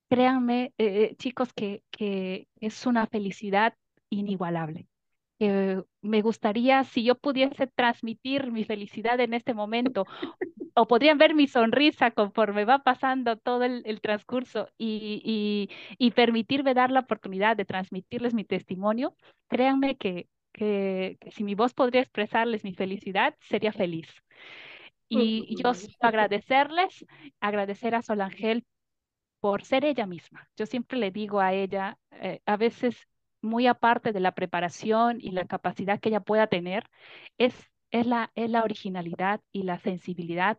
créanme, 0.09 0.74
eh, 0.80 1.15
chicos, 1.17 1.53
que, 1.53 1.84
que 1.91 2.47
es 2.59 2.86
una 2.88 3.05
felicidad 3.07 3.76
inigualable. 4.09 4.88
Me 6.01 6.22
gustaría, 6.22 6.84
si 6.84 7.03
yo 7.03 7.15
pudiese 7.15 7.65
transmitir 7.65 8.51
mi 8.51 8.63
felicidad 8.63 9.19
en 9.19 9.34
este 9.34 9.55
momento, 9.55 10.05
o 10.76 10.88
podrían 10.88 11.17
ver 11.17 11.34
mi 11.34 11.47
sonrisa 11.47 12.11
conforme 12.11 12.65
va 12.65 12.80
pasando 12.84 13.38
todo 13.38 13.63
el, 13.63 14.01
transcurso 14.01 14.67
y, 14.78 15.69
y, 15.97 16.11
permitirme 16.11 16.74
dar 16.76 16.91
la 16.91 17.01
oportunidad 17.01 17.57
de 17.57 17.65
transmitirles 17.65 18.34
mi 18.36 18.43
testimonio, 18.43 19.15
créanme 19.47 19.97
que, 19.97 20.28
que, 20.52 21.18
si 21.32 21.43
mi 21.43 21.56
voz 21.56 21.74
podría 21.74 22.02
expresarles 22.02 22.64
mi 22.64 22.74
felicidad, 22.74 23.36
sería 23.41 23.72
feliz. 23.72 24.08
Y 25.08 25.62
yo 25.62 25.74
agradecerles, 25.99 27.06
agradecer 27.41 27.95
a 27.95 28.02
Solangel 28.02 28.66
por 29.41 29.64
ser 29.64 29.84
ella 29.84 30.06
misma. 30.06 30.47
Yo 30.56 30.66
siempre 30.66 30.97
le 30.97 31.12
digo 31.12 31.41
a 31.41 31.54
ella, 31.54 31.97
eh, 32.12 32.39
a 32.45 32.56
veces 32.56 32.95
muy 33.41 33.68
aparte 33.68 34.14
de 34.14 34.20
la 34.20 34.34
preparación 34.34 35.18
y 35.20 35.32
la 35.32 35.45
capacidad 35.45 35.99
que 35.99 36.10
ella 36.10 36.22
pueda 36.22 36.47
tener, 36.47 36.86
es, 37.38 37.54
es, 37.89 38.06
la, 38.06 38.32
es 38.36 38.49
la 38.49 38.64
originalidad 38.64 39.41
y 39.52 39.64
la 39.64 39.80
sensibilidad 39.80 40.58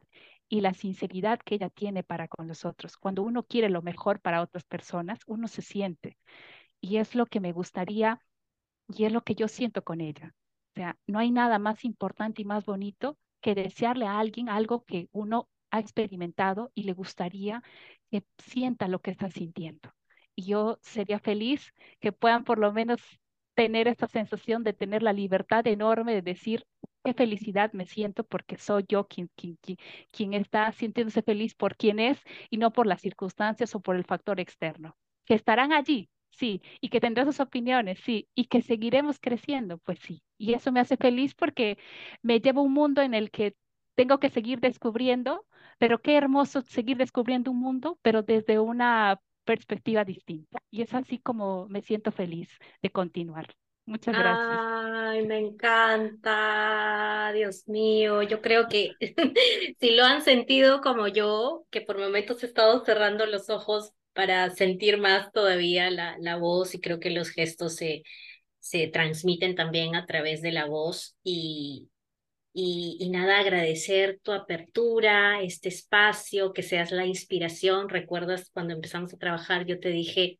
y 0.48 0.60
la 0.60 0.74
sinceridad 0.74 1.38
que 1.38 1.54
ella 1.54 1.70
tiene 1.70 2.02
para 2.02 2.28
con 2.28 2.46
los 2.48 2.64
otros. 2.66 2.96
Cuando 2.98 3.22
uno 3.22 3.44
quiere 3.44 3.70
lo 3.70 3.80
mejor 3.80 4.20
para 4.20 4.42
otras 4.42 4.64
personas, 4.64 5.20
uno 5.26 5.48
se 5.48 5.62
siente. 5.62 6.18
Y 6.80 6.96
es 6.98 7.14
lo 7.14 7.24
que 7.26 7.40
me 7.40 7.52
gustaría 7.52 8.20
y 8.88 9.04
es 9.04 9.12
lo 9.12 9.22
que 9.22 9.34
yo 9.34 9.48
siento 9.48 9.82
con 9.82 10.00
ella. 10.00 10.34
O 10.72 10.74
sea, 10.74 10.98
no 11.06 11.18
hay 11.18 11.30
nada 11.30 11.58
más 11.58 11.84
importante 11.84 12.42
y 12.42 12.44
más 12.44 12.64
bonito 12.64 13.18
que 13.40 13.54
desearle 13.54 14.06
a 14.06 14.18
alguien 14.18 14.48
algo 14.48 14.84
que 14.84 15.08
uno 15.12 15.48
ha 15.70 15.80
experimentado 15.80 16.70
y 16.74 16.84
le 16.84 16.92
gustaría 16.92 17.62
que 18.10 18.24
sienta 18.38 18.88
lo 18.88 19.00
que 19.00 19.10
está 19.10 19.30
sintiendo 19.30 19.92
y 20.34 20.44
yo 20.44 20.78
sería 20.82 21.18
feliz 21.18 21.72
que 22.00 22.12
puedan 22.12 22.44
por 22.44 22.58
lo 22.58 22.72
menos 22.72 23.00
tener 23.54 23.88
esta 23.88 24.06
sensación 24.06 24.62
de 24.64 24.72
tener 24.72 25.02
la 25.02 25.12
libertad 25.12 25.66
enorme 25.66 26.14
de 26.14 26.22
decir 26.22 26.66
qué 27.04 27.14
felicidad 27.14 27.72
me 27.72 27.86
siento 27.86 28.24
porque 28.24 28.56
soy 28.56 28.84
yo 28.88 29.06
quien, 29.06 29.28
quien, 29.36 29.58
quien, 30.10 30.34
está 30.34 30.72
sintiéndose 30.72 31.22
feliz 31.22 31.54
por 31.54 31.76
quien 31.76 31.98
es 31.98 32.18
y 32.50 32.56
no 32.56 32.72
por 32.72 32.86
las 32.86 33.00
circunstancias 33.02 33.74
o 33.74 33.80
por 33.80 33.96
el 33.96 34.04
factor 34.04 34.40
externo. 34.40 34.96
Que 35.24 35.34
estarán 35.34 35.72
allí, 35.72 36.08
sí, 36.32 36.62
y 36.80 36.88
que 36.88 37.00
tendrán 37.00 37.26
sus 37.26 37.40
opiniones, 37.40 37.98
sí, 38.00 38.28
y 38.34 38.46
que 38.46 38.62
seguiremos 38.62 39.18
creciendo, 39.20 39.78
pues 39.78 39.98
sí. 40.00 40.22
Y 40.38 40.54
eso 40.54 40.72
me 40.72 40.80
hace 40.80 40.96
feliz 40.96 41.34
porque 41.34 41.78
me 42.22 42.40
lleva 42.40 42.60
a 42.60 42.64
un 42.64 42.72
mundo 42.72 43.02
en 43.02 43.14
el 43.14 43.30
que 43.30 43.54
tengo 43.94 44.18
que 44.18 44.30
seguir 44.30 44.60
descubriendo, 44.60 45.46
pero 45.78 46.00
qué 46.00 46.16
hermoso 46.16 46.62
seguir 46.62 46.96
descubriendo 46.96 47.50
un 47.50 47.60
mundo, 47.60 47.98
pero 48.02 48.22
desde 48.22 48.58
una 48.58 49.20
perspectiva 49.44 50.04
distinta. 50.04 50.62
Y 50.70 50.82
es 50.82 50.94
así 50.94 51.18
como 51.18 51.66
me 51.68 51.82
siento 51.82 52.12
feliz 52.12 52.48
de 52.82 52.90
continuar. 52.90 53.54
Muchas 53.84 54.16
gracias. 54.16 54.60
Ay, 54.60 55.26
me 55.26 55.38
encanta, 55.38 57.32
Dios 57.34 57.66
mío. 57.66 58.22
Yo 58.22 58.40
creo 58.40 58.68
que 58.68 58.92
si 59.80 59.90
lo 59.90 60.04
han 60.04 60.22
sentido 60.22 60.80
como 60.80 61.08
yo, 61.08 61.64
que 61.70 61.80
por 61.80 61.98
momentos 61.98 62.42
he 62.42 62.46
estado 62.46 62.84
cerrando 62.84 63.26
los 63.26 63.50
ojos 63.50 63.92
para 64.14 64.50
sentir 64.50 64.98
más 64.98 65.32
todavía 65.32 65.90
la, 65.90 66.16
la 66.18 66.36
voz 66.36 66.74
y 66.74 66.80
creo 66.80 67.00
que 67.00 67.10
los 67.10 67.30
gestos 67.30 67.76
se, 67.76 68.02
se 68.58 68.88
transmiten 68.88 69.54
también 69.54 69.94
a 69.96 70.06
través 70.06 70.42
de 70.42 70.52
la 70.52 70.66
voz 70.66 71.16
y, 71.24 71.88
Y, 72.54 72.98
y, 73.00 73.08
nada, 73.10 73.38
agradecer 73.40 74.20
tu 74.22 74.32
apertura, 74.32 75.40
este 75.42 75.68
espacio, 75.70 76.52
que 76.52 76.62
seas 76.62 76.92
la 76.92 77.06
inspiración. 77.06 77.88
Recuerdas 77.88 78.50
cuando 78.52 78.74
empezamos 78.74 79.14
a 79.14 79.18
trabajar, 79.18 79.64
yo 79.66 79.80
te 79.80 79.88
dije, 79.88 80.38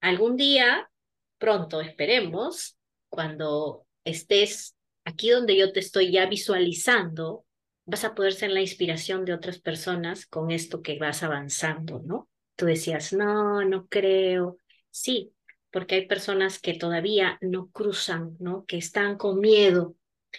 algún 0.00 0.36
día, 0.36 0.90
pronto, 1.38 1.80
esperemos, 1.80 2.76
cuando 3.08 3.86
estés 4.04 4.74
aquí 5.04 5.30
donde 5.30 5.56
yo 5.56 5.72
te 5.72 5.80
estoy 5.80 6.10
ya 6.10 6.26
visualizando, 6.26 7.44
vas 7.84 8.04
a 8.04 8.14
poder 8.14 8.32
ser 8.32 8.50
la 8.50 8.60
inspiración 8.60 9.24
de 9.24 9.32
otras 9.34 9.60
personas 9.60 10.26
con 10.26 10.50
esto 10.50 10.82
que 10.82 10.98
vas 10.98 11.22
avanzando, 11.22 12.00
¿no? 12.04 12.28
Tú 12.56 12.66
decías, 12.66 13.12
no, 13.12 13.64
no 13.64 13.86
creo. 13.86 14.58
Sí, 14.90 15.32
porque 15.70 15.96
hay 15.96 16.06
personas 16.06 16.58
que 16.58 16.74
todavía 16.74 17.38
no 17.40 17.70
cruzan, 17.70 18.36
¿no? 18.40 18.64
Que 18.66 18.78
están 18.78 19.16
con 19.16 19.40
miedo. 19.40 19.96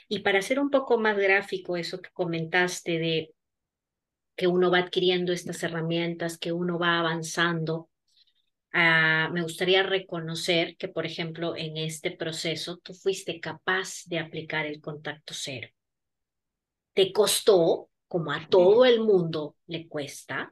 Y 0.10 0.20
para 0.20 0.40
hacer 0.40 0.60
un 0.60 0.70
poco 0.70 0.98
más 0.98 1.18
gráfico 1.18 1.78
eso 1.78 2.02
que 2.02 2.10
comentaste 2.12 3.00
de 3.00 3.34
que 4.36 4.48
uno 4.48 4.70
va 4.70 4.80
adquiriendo 4.80 5.34
estas 5.34 5.64
herramientas, 5.64 6.38
que 6.38 6.52
uno 6.52 6.78
va 6.78 7.00
avanzando, 7.00 7.90
uh, 8.74 9.32
me 9.32 9.42
gustaría 9.42 9.84
reconocer 9.84 10.78
que, 10.78 10.88
por 10.88 11.06
ejemplo, 11.06 11.56
en 11.56 11.78
este 11.78 12.12
proceso 12.12 12.78
tú 12.78 12.94
fuiste 12.94 13.40
capaz 13.40 14.04
de 14.06 14.20
aplicar 14.20 14.66
el 14.66 14.80
contacto 14.82 15.34
cero 15.36 15.70
te 16.98 17.14
costó, 17.14 17.92
como 18.08 18.32
a 18.32 18.50
todo 18.50 18.84
el 18.84 19.02
mundo 19.02 19.56
le 19.68 19.88
cuesta, 19.88 20.52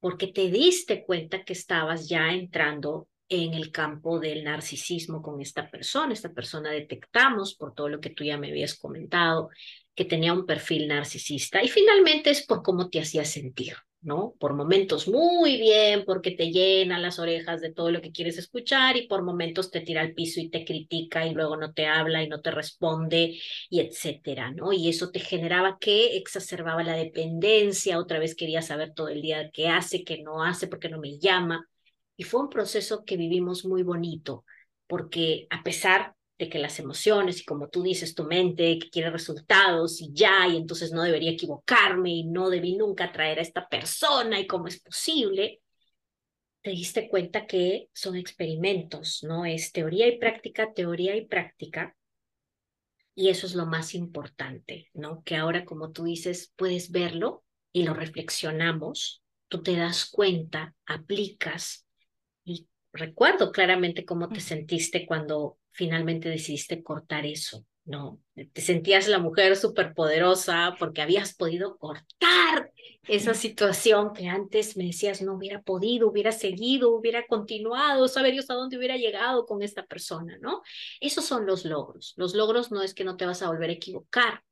porque 0.00 0.28
te 0.28 0.50
diste 0.50 1.04
cuenta 1.04 1.44
que 1.44 1.52
estabas 1.52 2.08
ya 2.08 2.32
entrando 2.32 3.08
en 3.28 3.54
el 3.54 3.72
campo 3.72 4.20
del 4.20 4.44
narcisismo 4.44 5.20
con 5.20 5.40
esta 5.40 5.70
persona. 5.70 6.12
Esta 6.12 6.32
persona 6.32 6.70
detectamos, 6.70 7.54
por 7.54 7.74
todo 7.74 7.88
lo 7.88 8.00
que 8.00 8.10
tú 8.10 8.24
ya 8.24 8.38
me 8.38 8.48
habías 8.48 8.78
comentado, 8.78 9.50
que 9.94 10.04
tenía 10.04 10.32
un 10.32 10.46
perfil 10.46 10.88
narcisista 10.88 11.62
y 11.62 11.68
finalmente 11.68 12.30
es 12.30 12.46
por 12.46 12.62
cómo 12.62 12.88
te 12.88 13.00
hacía 13.00 13.24
sentir. 13.24 13.74
¿No? 14.06 14.34
Por 14.38 14.54
momentos 14.54 15.08
muy 15.08 15.58
bien, 15.58 16.04
porque 16.06 16.30
te 16.30 16.50
llena 16.52 16.98
las 16.98 17.18
orejas 17.18 17.60
de 17.60 17.72
todo 17.72 17.90
lo 17.90 18.00
que 18.00 18.12
quieres 18.12 18.38
escuchar 18.38 18.96
y 18.96 19.08
por 19.08 19.22
momentos 19.22 19.70
te 19.70 19.82
tira 19.82 20.00
al 20.00 20.14
piso 20.14 20.40
y 20.40 20.48
te 20.48 20.64
critica 20.64 21.26
y 21.26 21.34
luego 21.34 21.56
no 21.56 21.74
te 21.74 21.86
habla 21.86 22.22
y 22.22 22.28
no 22.28 22.40
te 22.40 22.52
responde 22.52 23.38
y 23.68 23.80
etcétera, 23.80 24.52
¿no? 24.52 24.72
Y 24.72 24.88
eso 24.88 25.10
te 25.10 25.20
generaba 25.20 25.78
que 25.80 26.16
exacerbaba 26.16 26.82
la 26.84 26.94
dependencia, 26.96 27.98
otra 27.98 28.18
vez 28.18 28.34
quería 28.36 28.62
saber 28.62 28.94
todo 28.94 29.08
el 29.08 29.22
día 29.22 29.50
qué 29.52 29.68
hace, 29.68 30.04
qué 30.04 30.22
no 30.22 30.42
hace, 30.42 30.68
porque 30.68 30.88
no 30.88 31.00
me 31.00 31.18
llama. 31.18 31.68
Y 32.16 32.24
fue 32.24 32.40
un 32.40 32.48
proceso 32.48 33.04
que 33.04 33.16
vivimos 33.16 33.64
muy 33.64 33.82
bonito, 33.82 34.44
porque 34.86 35.46
a 35.50 35.62
pesar 35.62 36.15
de 36.38 36.48
que 36.50 36.58
las 36.58 36.78
emociones 36.78 37.40
y 37.40 37.44
como 37.44 37.68
tú 37.68 37.82
dices, 37.82 38.14
tu 38.14 38.24
mente 38.24 38.78
que 38.78 38.90
quiere 38.90 39.10
resultados 39.10 40.00
y 40.00 40.12
ya, 40.12 40.46
y 40.48 40.56
entonces 40.56 40.92
no 40.92 41.02
debería 41.02 41.30
equivocarme 41.30 42.10
y 42.10 42.24
no 42.24 42.50
debí 42.50 42.76
nunca 42.76 43.10
traer 43.12 43.38
a 43.38 43.42
esta 43.42 43.68
persona 43.68 44.38
y 44.38 44.46
cómo 44.46 44.68
es 44.68 44.80
posible, 44.80 45.62
te 46.62 46.70
diste 46.70 47.08
cuenta 47.08 47.46
que 47.46 47.88
son 47.94 48.16
experimentos, 48.16 49.22
¿no? 49.22 49.46
Es 49.46 49.72
teoría 49.72 50.08
y 50.08 50.18
práctica, 50.18 50.72
teoría 50.72 51.14
y 51.16 51.24
práctica. 51.24 51.96
Y 53.14 53.28
eso 53.28 53.46
es 53.46 53.54
lo 53.54 53.66
más 53.66 53.94
importante, 53.94 54.90
¿no? 54.92 55.22
Que 55.22 55.36
ahora, 55.36 55.64
como 55.64 55.92
tú 55.92 56.04
dices, 56.04 56.52
puedes 56.56 56.90
verlo 56.90 57.44
y 57.72 57.84
lo 57.84 57.94
reflexionamos, 57.94 59.22
tú 59.48 59.62
te 59.62 59.76
das 59.76 60.10
cuenta, 60.10 60.74
aplicas 60.86 61.86
y 62.44 62.66
recuerdo 62.92 63.52
claramente 63.52 64.04
cómo 64.04 64.28
te 64.28 64.40
sentiste 64.40 65.06
cuando 65.06 65.58
finalmente 65.76 66.28
decidiste 66.28 66.82
cortar 66.82 67.26
eso, 67.26 67.66
¿no? 67.84 68.18
Te 68.34 68.60
sentías 68.60 69.08
la 69.08 69.18
mujer 69.18 69.56
superpoderosa 69.56 70.74
porque 70.78 71.02
habías 71.02 71.34
podido 71.34 71.76
cortar 71.76 72.72
esa 73.06 73.34
situación 73.34 74.14
que 74.14 74.26
antes 74.28 74.76
me 74.76 74.86
decías 74.86 75.22
no 75.22 75.34
hubiera 75.34 75.62
podido, 75.62 76.08
hubiera 76.08 76.32
seguido, 76.32 76.94
hubiera 76.94 77.26
continuado, 77.26 78.08
saber 78.08 78.32
Dios 78.32 78.50
a 78.50 78.54
dónde 78.54 78.78
hubiera 78.78 78.96
llegado 78.96 79.44
con 79.44 79.62
esta 79.62 79.84
persona, 79.84 80.38
¿no? 80.40 80.62
Esos 81.00 81.24
son 81.24 81.46
los 81.46 81.64
logros. 81.64 82.14
Los 82.16 82.34
logros 82.34 82.72
no 82.72 82.82
es 82.82 82.94
que 82.94 83.04
no 83.04 83.16
te 83.16 83.26
vas 83.26 83.42
a 83.42 83.48
volver 83.48 83.70
a 83.70 83.74
equivocar, 83.74 84.42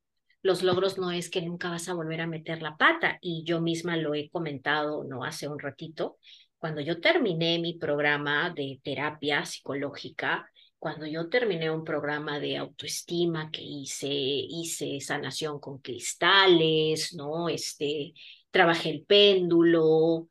los 0.42 0.62
logros 0.62 0.98
no 0.98 1.10
es 1.10 1.30
que 1.30 1.40
nunca 1.40 1.70
vas 1.70 1.88
a 1.88 1.94
volver 1.94 2.20
a 2.20 2.26
meter 2.26 2.60
la 2.60 2.76
pata 2.76 3.16
y 3.22 3.44
yo 3.44 3.62
misma 3.62 3.96
lo 3.96 4.14
he 4.14 4.28
comentado 4.28 5.02
no 5.02 5.24
hace 5.24 5.48
un 5.48 5.58
ratito. 5.58 6.18
Cuando 6.58 6.82
yo 6.82 7.00
terminé 7.00 7.58
mi 7.58 7.78
programa 7.78 8.50
de 8.50 8.78
terapia 8.84 9.46
psicológica, 9.46 10.50
cuando 10.84 11.06
yo 11.06 11.30
terminé 11.30 11.70
un 11.70 11.82
programa 11.82 12.38
de 12.38 12.58
autoestima 12.58 13.50
que 13.50 13.62
hice, 13.62 14.06
hice 14.06 15.00
sanación 15.00 15.58
con 15.58 15.78
cristales, 15.78 17.14
¿no? 17.14 17.48
Este, 17.48 18.12
trabajé 18.50 18.90
el 18.90 19.02
péndulo, 19.06 20.28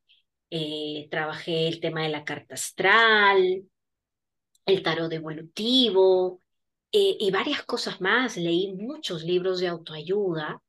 eh, 0.51 1.07
trabajé 1.09 1.67
el 1.67 1.79
tema 1.79 2.03
de 2.03 2.09
la 2.09 2.23
carta 2.23 2.53
astral, 2.53 3.63
el 4.67 4.83
tarot 4.83 5.11
evolutivo 5.11 6.39
eh, 6.91 7.17
y 7.19 7.31
varias 7.31 7.63
cosas 7.63 7.99
más. 7.99 8.37
Leí 8.37 8.75
muchos 8.75 9.23
libros 9.23 9.59
de 9.59 9.69
autoayuda. 9.69 10.61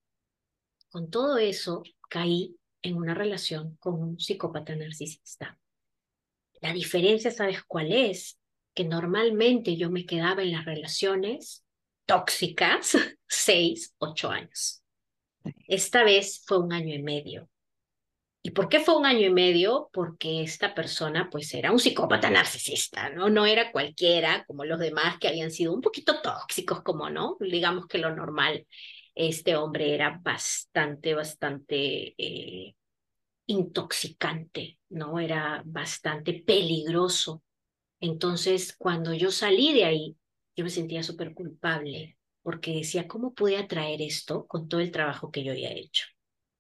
Con 0.89 1.11
todo 1.11 1.37
eso, 1.37 1.83
caí 2.09 2.57
en 2.81 2.97
una 2.97 3.13
relación 3.13 3.77
con 3.81 4.01
un 4.01 4.19
psicópata 4.19 4.75
narcisista. 4.77 5.59
La 6.63 6.73
diferencia, 6.73 7.31
¿sabes 7.31 7.63
cuál 7.65 7.93
es? 7.93 8.39
Que 8.75 8.85
normalmente 8.85 9.77
yo 9.77 9.91
me 9.91 10.05
quedaba 10.05 10.43
en 10.43 10.53
las 10.53 10.65
relaciones 10.65 11.65
tóxicas 12.07 12.97
seis, 13.29 13.95
ocho 13.99 14.31
años. 14.31 14.83
Esta 15.69 16.05
vez 16.05 16.43
fue 16.47 16.59
un 16.59 16.73
año 16.73 16.95
y 16.95 17.03
medio. 17.03 17.49
¿Y 18.47 18.51
por 18.51 18.69
qué 18.69 18.81
fue 18.81 18.97
un 18.97 19.07
año 19.07 19.27
y 19.27 19.33
medio? 19.33 19.89
Porque 19.91 20.43
esta 20.43 20.75
persona 20.75 21.31
pues 21.31 21.55
era 21.55 21.73
un 21.73 21.79
psicópata 21.79 22.29
narcisista, 22.29 23.09
¿no? 23.09 23.31
No 23.31 23.47
era 23.47 23.73
cualquiera 23.73 24.45
como 24.47 24.67
los 24.67 24.79
demás 24.79 25.19
que 25.19 25.29
habían 25.29 25.51
sido 25.51 25.73
un 25.73 25.81
poquito 25.81 26.21
tóxicos, 26.21 26.83
como 26.83 27.09
no, 27.09 27.39
digamos 27.41 27.87
que 27.87 27.97
lo 27.97 28.15
normal. 28.15 28.67
Este 29.15 29.57
hombre 29.57 29.95
era 29.95 30.21
bastante, 30.23 31.15
bastante 31.15 32.15
eh, 32.19 32.75
intoxicante, 33.47 34.79
¿no? 34.91 35.19
Era 35.19 35.63
bastante 35.65 36.43
peligroso 36.47 37.44
entonces, 38.05 38.75
cuando 38.77 39.15
yo 39.15 39.31
salí 39.31 39.73
de 39.73 39.85
ahí, 39.85 40.17
yo 40.57 40.65
me 40.65 40.71
sentía 40.71 41.03
súper 41.03 41.35
culpable 41.35 42.19
porque 42.43 42.75
decía, 42.75 43.09
¿cómo 43.09 43.35
pude 43.35 43.57
atraer 43.57 44.03
esto 44.03 44.47
con 44.47 44.69
todo 44.69 44.81
el 44.81 44.91
trabajo 44.91 45.31
que 45.31 45.43
yo 45.43 45.53
había 45.53 45.73
hecho? 45.73 46.05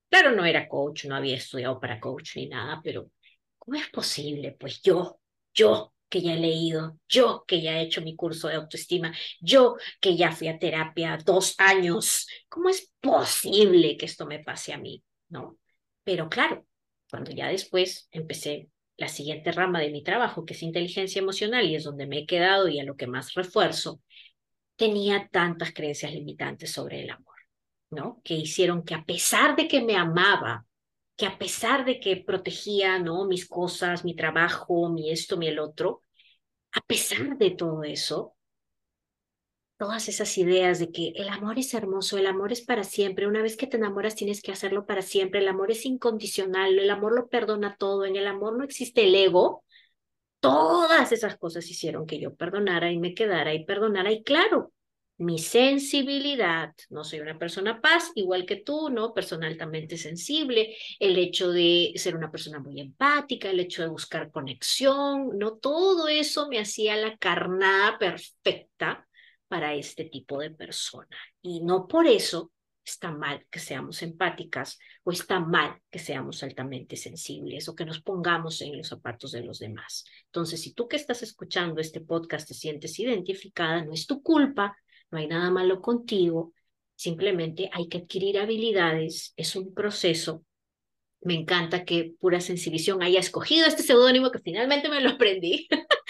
Claro, 0.09 0.32
no 0.32 0.45
era 0.45 0.68
coach, 0.68 1.07
no 1.07 1.16
había 1.16 1.36
estudiado 1.36 1.80
para 1.80 2.01
coach 2.01 2.36
ni 2.36 2.49
nada, 2.49 2.80
pero 2.82 3.11
¿cómo 3.59 3.76
es 3.76 3.88
posible? 3.90 4.57
Pues 4.59 4.80
yo, 4.82 5.20
yo 5.53 5.92
que 6.09 6.22
ya 6.22 6.34
he 6.34 6.38
leído, 6.40 6.99
yo 7.09 7.45
que 7.47 7.61
ya 7.61 7.78
he 7.78 7.82
hecho 7.82 8.01
mi 8.01 8.16
curso 8.16 8.49
de 8.49 8.55
autoestima, 8.55 9.14
yo 9.40 9.76
que 10.01 10.16
ya 10.16 10.32
fui 10.32 10.49
a 10.49 10.59
terapia 10.59 11.18
dos 11.24 11.55
años, 11.59 12.26
¿cómo 12.49 12.68
es 12.70 12.92
posible 13.01 13.97
que 13.97 14.07
esto 14.07 14.26
me 14.26 14.38
pase 14.38 14.72
a 14.72 14.78
mí? 14.78 15.03
¿No? 15.28 15.59
Pero 16.05 16.28
claro, 16.28 16.66
cuando 17.11 17.32
ya 17.32 17.49
después 17.49 18.09
empecé 18.12 18.70
la 18.97 19.09
siguiente 19.09 19.53
rama 19.53 19.80
de 19.80 19.90
mi 19.90 20.03
trabajo, 20.03 20.45
que 20.45 20.55
es 20.55 20.62
inteligencia 20.62 21.20
emocional, 21.20 21.66
y 21.66 21.76
es 21.76 21.84
donde 21.84 22.07
me 22.07 22.20
he 22.20 22.26
quedado 22.26 22.68
y 22.68 22.80
a 22.80 22.84
lo 22.84 22.97
que 22.97 23.07
más 23.07 23.34
refuerzo, 23.34 24.01
tenía 24.76 25.28
tantas 25.30 25.72
creencias 25.72 26.12
limitantes 26.12 26.72
sobre 26.72 27.03
el 27.03 27.11
amor, 27.11 27.34
¿no? 27.90 28.20
Que 28.24 28.34
hicieron 28.34 28.84
que 28.84 28.95
a 28.95 29.05
pesar 29.05 29.57
de 29.57 29.68
que 29.68 29.82
me 29.82 29.97
amaba, 29.97 30.66
que 31.16 31.26
a 31.26 31.38
pesar 31.38 31.84
de 31.84 32.01
que 32.01 32.16
protegía, 32.16 32.99
¿no? 32.99 33.26
Mis 33.26 33.47
cosas, 33.49 34.05
mi 34.05 34.14
trabajo, 34.14 34.90
mi 34.90 35.11
esto, 35.11 35.36
mi 35.36 35.49
el 35.49 35.59
otro, 35.59 36.03
a 36.72 36.80
pesar 36.80 37.38
de 37.38 37.53
todo 37.53 37.84
eso, 37.84 38.34
todas 39.77 40.09
esas 40.09 40.37
ideas 40.39 40.79
de 40.79 40.91
que 40.91 41.12
el 41.16 41.29
amor 41.29 41.59
es 41.59 41.75
hermoso, 41.75 42.16
el 42.18 42.27
amor 42.27 42.53
es 42.53 42.61
para 42.62 42.85
siempre, 42.85 43.27
una 43.27 43.43
vez 43.43 43.57
que 43.57 43.66
te 43.66 43.77
enamoras 43.77 44.14
tienes 44.14 44.41
que 44.41 44.53
hacerlo 44.53 44.87
para 44.87 45.03
siempre, 45.03 45.41
el 45.41 45.49
amor 45.49 45.70
es 45.70 45.85
incondicional, 45.85 46.79
el 46.79 46.91
amor 46.91 47.14
lo 47.14 47.29
perdona 47.29 47.77
todo, 47.77 48.05
en 48.05 48.16
el 48.16 48.27
amor 48.27 48.57
no 48.57 48.64
existe 48.64 49.05
el 49.05 49.14
ego, 49.14 49.64
todas 50.41 51.12
esas 51.12 51.37
cosas 51.39 51.68
hicieron 51.70 52.07
que 52.07 52.20
yo 52.20 52.35
perdonara 52.35 52.93
y 52.93 52.99
me 52.99 53.14
quedara 53.14 53.55
y 53.55 53.64
perdonara 53.64 54.12
y 54.12 54.22
claro, 54.22 54.72
mi 55.16 55.39
sensibilidad, 55.39 56.75
no 56.91 57.05
soy 57.05 57.20
una 57.20 57.39
persona 57.39 57.81
paz, 57.81 58.11
igual 58.16 58.47
que 58.47 58.57
tú, 58.57 58.91
¿no? 58.91 59.14
Persona 59.14 59.47
altamente 59.47 59.97
sensible, 59.97 60.77
el 60.99 61.16
hecho 61.18 61.53
de 61.53 61.93
ser 61.95 62.16
una 62.16 62.33
persona 62.33 62.59
muy 62.59 62.81
empática, 62.81 63.51
el 63.51 63.61
hecho 63.61 63.83
de 63.83 63.89
buscar 63.89 64.31
conexión, 64.33 65.39
¿no? 65.39 65.55
Todo 65.57 66.09
eso 66.09 66.49
me 66.49 66.59
hacía 66.59 66.97
la 66.97 67.16
carnada 67.16 67.97
perfecta 67.99 69.07
para 69.55 69.73
este 69.75 70.07
tipo 70.07 70.41
de 70.41 70.51
persona. 70.51 71.17
Y 71.41 71.63
no 71.63 71.87
por 71.87 72.09
eso 72.09 72.51
está 72.85 73.13
mal 73.13 73.47
que 73.49 73.61
seamos 73.61 74.03
empáticas 74.03 74.81
o 75.05 75.13
está 75.13 75.39
mal 75.39 75.81
que 75.89 76.01
seamos 76.01 76.43
altamente 76.43 76.97
sensibles 76.97 77.69
o 77.69 77.77
que 77.77 77.85
nos 77.85 78.03
pongamos 78.03 78.61
en 78.63 78.77
los 78.77 78.89
zapatos 78.89 79.31
de 79.31 79.45
los 79.45 79.61
demás. 79.61 80.05
Entonces, 80.25 80.61
si 80.61 80.73
tú 80.73 80.89
que 80.89 80.97
estás 80.97 81.23
escuchando 81.23 81.81
este 81.81 82.01
podcast 82.01 82.49
te 82.49 82.55
sientes 82.55 82.99
identificada, 82.99 83.85
no 83.85 83.93
es 83.93 84.09
tu 84.09 84.25
culpa, 84.25 84.77
no 85.13 85.19
hay 85.19 85.29
nada 85.29 85.53
malo 85.53 85.81
contigo, 85.81 86.53
Simplemente 86.97 87.71
hay 87.73 87.89
que 87.89 87.99
adquirir 87.99 88.39
habilidades, 88.39 89.35
es 89.37 89.57
un 89.57 89.75
proceso. 89.75 90.45
Me 91.21 91.35
encanta 91.35 91.85
que 91.85 92.15
Pura 92.21 92.41
Sensibilización 92.41 93.03
haya 93.03 93.19
escogido 93.19 93.67
este 93.67 93.83
seudónimo 93.83 94.31
que 94.31 94.39
finalmente 94.41 94.89
me 94.89 95.01
lo 95.01 95.11
aprendí 95.11 95.69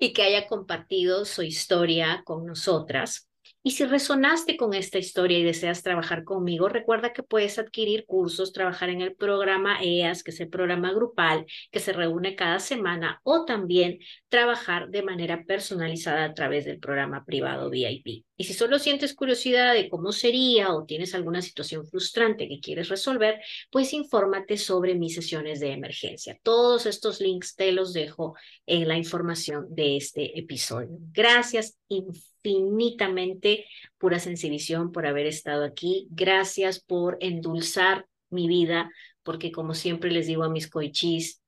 y 0.00 0.12
que 0.12 0.22
haya 0.22 0.46
compartido 0.46 1.24
su 1.24 1.42
historia 1.42 2.22
con 2.24 2.46
nosotras. 2.46 3.27
Y 3.62 3.72
si 3.72 3.84
resonaste 3.84 4.56
con 4.56 4.72
esta 4.72 4.98
historia 4.98 5.38
y 5.38 5.42
deseas 5.42 5.82
trabajar 5.82 6.24
conmigo, 6.24 6.68
recuerda 6.68 7.12
que 7.12 7.22
puedes 7.22 7.58
adquirir 7.58 8.06
cursos, 8.06 8.52
trabajar 8.52 8.88
en 8.88 9.00
el 9.00 9.14
programa 9.16 9.82
EAS, 9.82 10.22
que 10.22 10.30
es 10.30 10.40
el 10.40 10.48
programa 10.48 10.92
grupal 10.92 11.44
que 11.70 11.80
se 11.80 11.92
reúne 11.92 12.36
cada 12.36 12.60
semana, 12.60 13.20
o 13.24 13.44
también 13.44 13.98
trabajar 14.28 14.88
de 14.90 15.02
manera 15.02 15.44
personalizada 15.44 16.24
a 16.24 16.34
través 16.34 16.64
del 16.64 16.78
programa 16.78 17.24
privado 17.24 17.68
VIP. 17.68 18.24
Y 18.36 18.44
si 18.44 18.54
solo 18.54 18.78
sientes 18.78 19.14
curiosidad 19.14 19.74
de 19.74 19.88
cómo 19.88 20.12
sería 20.12 20.72
o 20.72 20.84
tienes 20.84 21.12
alguna 21.14 21.42
situación 21.42 21.84
frustrante 21.84 22.48
que 22.48 22.60
quieres 22.60 22.88
resolver, 22.88 23.40
pues 23.70 23.92
infórmate 23.92 24.56
sobre 24.56 24.94
mis 24.94 25.16
sesiones 25.16 25.58
de 25.58 25.72
emergencia. 25.72 26.38
Todos 26.44 26.86
estos 26.86 27.20
links 27.20 27.56
te 27.56 27.72
los 27.72 27.92
dejo 27.92 28.36
en 28.64 28.86
la 28.86 28.96
información 28.96 29.66
de 29.68 29.96
este 29.96 30.38
episodio. 30.38 30.96
Gracias 31.12 31.76
infinitamente, 32.42 33.66
pura 33.98 34.18
sensibilización, 34.18 34.92
por 34.92 35.06
haber 35.06 35.26
estado 35.26 35.64
aquí. 35.64 36.08
Gracias 36.10 36.80
por 36.80 37.18
endulzar 37.20 38.06
mi 38.30 38.48
vida, 38.48 38.90
porque 39.22 39.52
como 39.52 39.74
siempre 39.74 40.10
les 40.10 40.26
digo 40.26 40.44
a 40.44 40.50
mis 40.50 40.68
coichis, 40.68 41.42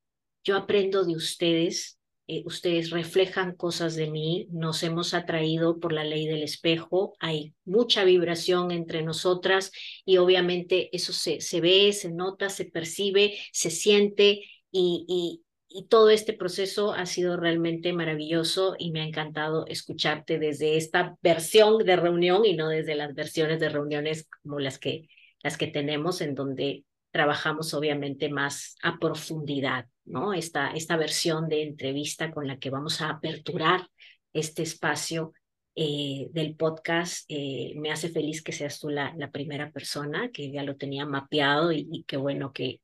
yo 0.44 0.56
aprendo 0.56 1.04
de 1.04 1.16
ustedes 1.16 2.00
eh, 2.32 2.44
ustedes 2.46 2.90
reflejan 2.90 3.56
cosas 3.56 3.96
de 3.96 4.08
mí, 4.08 4.46
nos 4.52 4.84
hemos 4.84 5.14
atraído 5.14 5.80
por 5.80 5.92
la 5.92 6.04
ley 6.04 6.28
del 6.28 6.44
espejo, 6.44 7.16
hay 7.18 7.54
mucha 7.64 8.04
vibración 8.04 8.70
entre 8.70 9.02
nosotras 9.02 9.72
y 10.04 10.18
obviamente 10.18 10.90
eso 10.92 11.12
se, 11.12 11.40
se 11.40 11.60
ve, 11.60 11.92
se 11.92 12.12
nota, 12.12 12.48
se 12.48 12.66
percibe, 12.66 13.36
se 13.50 13.70
siente 13.70 14.44
y, 14.70 15.42
y 15.72 15.86
todo 15.86 16.10
este 16.10 16.32
proceso 16.32 16.92
ha 16.92 17.06
sido 17.06 17.36
realmente 17.36 17.92
maravilloso 17.92 18.74
y 18.76 18.90
me 18.90 19.02
ha 19.02 19.04
encantado 19.04 19.66
escucharte 19.68 20.40
desde 20.40 20.76
esta 20.76 21.16
versión 21.22 21.78
de 21.78 21.94
reunión 21.94 22.44
y 22.44 22.56
no 22.56 22.68
desde 22.68 22.96
las 22.96 23.14
versiones 23.14 23.60
de 23.60 23.68
reuniones 23.68 24.26
como 24.42 24.58
las 24.58 24.80
que, 24.80 25.08
las 25.44 25.56
que 25.56 25.68
tenemos 25.68 26.20
en 26.22 26.34
donde 26.34 26.84
trabajamos 27.12 27.72
obviamente 27.72 28.28
más 28.28 28.76
a 28.82 28.98
profundidad, 28.98 29.86
¿no? 30.04 30.34
Esta, 30.34 30.72
esta 30.72 30.96
versión 30.96 31.48
de 31.48 31.62
entrevista 31.62 32.32
con 32.32 32.48
la 32.48 32.58
que 32.58 32.70
vamos 32.70 33.00
a 33.00 33.10
aperturar 33.10 33.88
este 34.32 34.62
espacio 34.62 35.32
eh, 35.76 36.28
del 36.32 36.56
podcast. 36.56 37.24
Eh, 37.28 37.74
me 37.76 37.92
hace 37.92 38.08
feliz 38.08 38.42
que 38.42 38.52
seas 38.52 38.80
tú 38.80 38.88
la, 38.88 39.14
la, 39.16 39.30
primera 39.30 39.70
persona, 39.70 40.30
que 40.32 40.50
ya 40.50 40.64
lo 40.64 40.76
tenía 40.76 41.06
mapeado 41.06 41.70
y, 41.70 41.86
y 41.92 42.02
qué 42.04 42.16
bueno 42.16 42.52
que, 42.52 42.80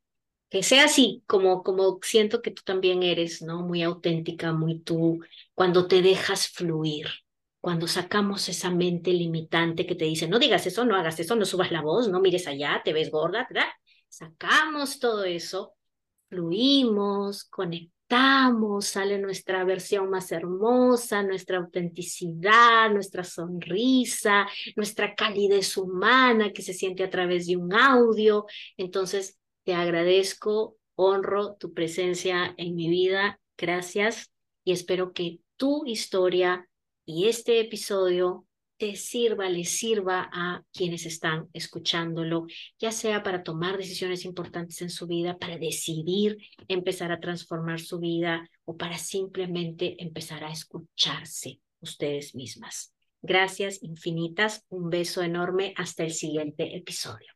que 0.49 0.63
sea 0.63 0.85
así, 0.85 1.23
como, 1.27 1.63
como 1.63 1.99
siento 2.03 2.43
que 2.43 2.51
tú 2.51 2.63
también 2.65 3.03
eres, 3.03 3.43
¿no? 3.43 3.63
Muy 3.63 3.83
auténtica, 3.83 4.53
muy 4.53 4.81
tú, 4.81 5.21
cuando 5.55 5.87
te 5.89 6.03
dejas 6.03 6.49
fluir, 6.49 7.09
cuando 7.61 7.89
sacamos 7.89 8.49
esa 8.49 8.71
mente 8.71 9.13
limitante 9.13 9.87
que 9.87 9.97
te 9.97 10.05
dice, 10.05 10.29
no 10.29 10.39
digas 10.39 10.67
eso, 10.67 10.85
no 10.85 10.97
hagas 10.97 11.19
eso, 11.19 11.35
no 11.35 11.45
subas 11.45 11.73
la 11.73 11.83
voz, 11.83 12.09
no 12.09 12.21
mires 12.21 12.47
allá, 12.47 12.81
te 12.85 12.93
ves 12.93 13.11
gorda, 13.11 13.49
sacamos 14.09 15.01
todo 15.01 15.25
eso, 15.25 15.75
fluimos, 16.29 17.45
conectamos, 17.45 18.87
sale 18.87 19.19
nuestra 19.19 19.65
versión 19.65 20.11
más 20.11 20.31
hermosa, 20.31 21.23
nuestra 21.25 21.59
autenticidad, 21.59 22.91
nuestra 22.91 23.25
sonrisa, 23.25 24.47
nuestra 24.77 25.15
calidez 25.15 25.77
humana 25.77 26.53
que 26.53 26.63
se 26.63 26.73
siente 26.73 27.03
a 27.03 27.11
través 27.11 27.47
de 27.49 27.57
un 27.57 27.75
audio. 27.75 28.47
Entonces, 28.77 29.39
te 29.67 29.75
agradezco, 29.75 30.79
honro 30.95 31.57
tu 31.57 31.75
presencia 31.75 32.55
en 32.57 32.77
mi 32.77 32.89
vida. 32.89 33.41
Gracias 33.59 34.33
y 34.65 34.71
espero 34.71 35.13
que 35.13 35.41
tu 35.57 35.85
historia 35.87 36.69
y 37.05 37.27
este 37.27 37.59
episodio 37.59 38.47
te 38.77 38.95
sirva, 38.95 39.49
le 39.49 39.65
sirva 39.65 40.31
a 40.33 40.63
quienes 40.73 41.05
están 41.05 41.49
escuchándolo, 41.53 42.47
ya 42.79 42.93
sea 42.93 43.25
para 43.25 43.43
tomar 43.43 43.77
decisiones 43.77 44.25
importantes 44.25 44.81
en 44.83 44.91
su 44.91 45.09
vida, 45.09 45.37
para 45.37 45.59
decidir 45.59 46.37
empezar 46.69 47.11
a 47.11 47.19
transformar 47.19 47.81
su 47.81 47.99
vida 47.99 48.49
o 48.67 48.77
para 48.77 48.99
simplemente 48.99 50.01
empezar 50.01 50.45
a 50.45 50.53
escucharse 50.53 51.61
ustedes 51.81 52.37
mismas. 52.37 52.95
Gracias 53.21 53.83
infinitas, 53.83 54.65
un 54.69 54.91
beso 54.91 55.23
enorme, 55.23 55.75
hasta 55.77 56.05
el 56.05 56.13
siguiente 56.13 56.77
episodio. 56.77 57.36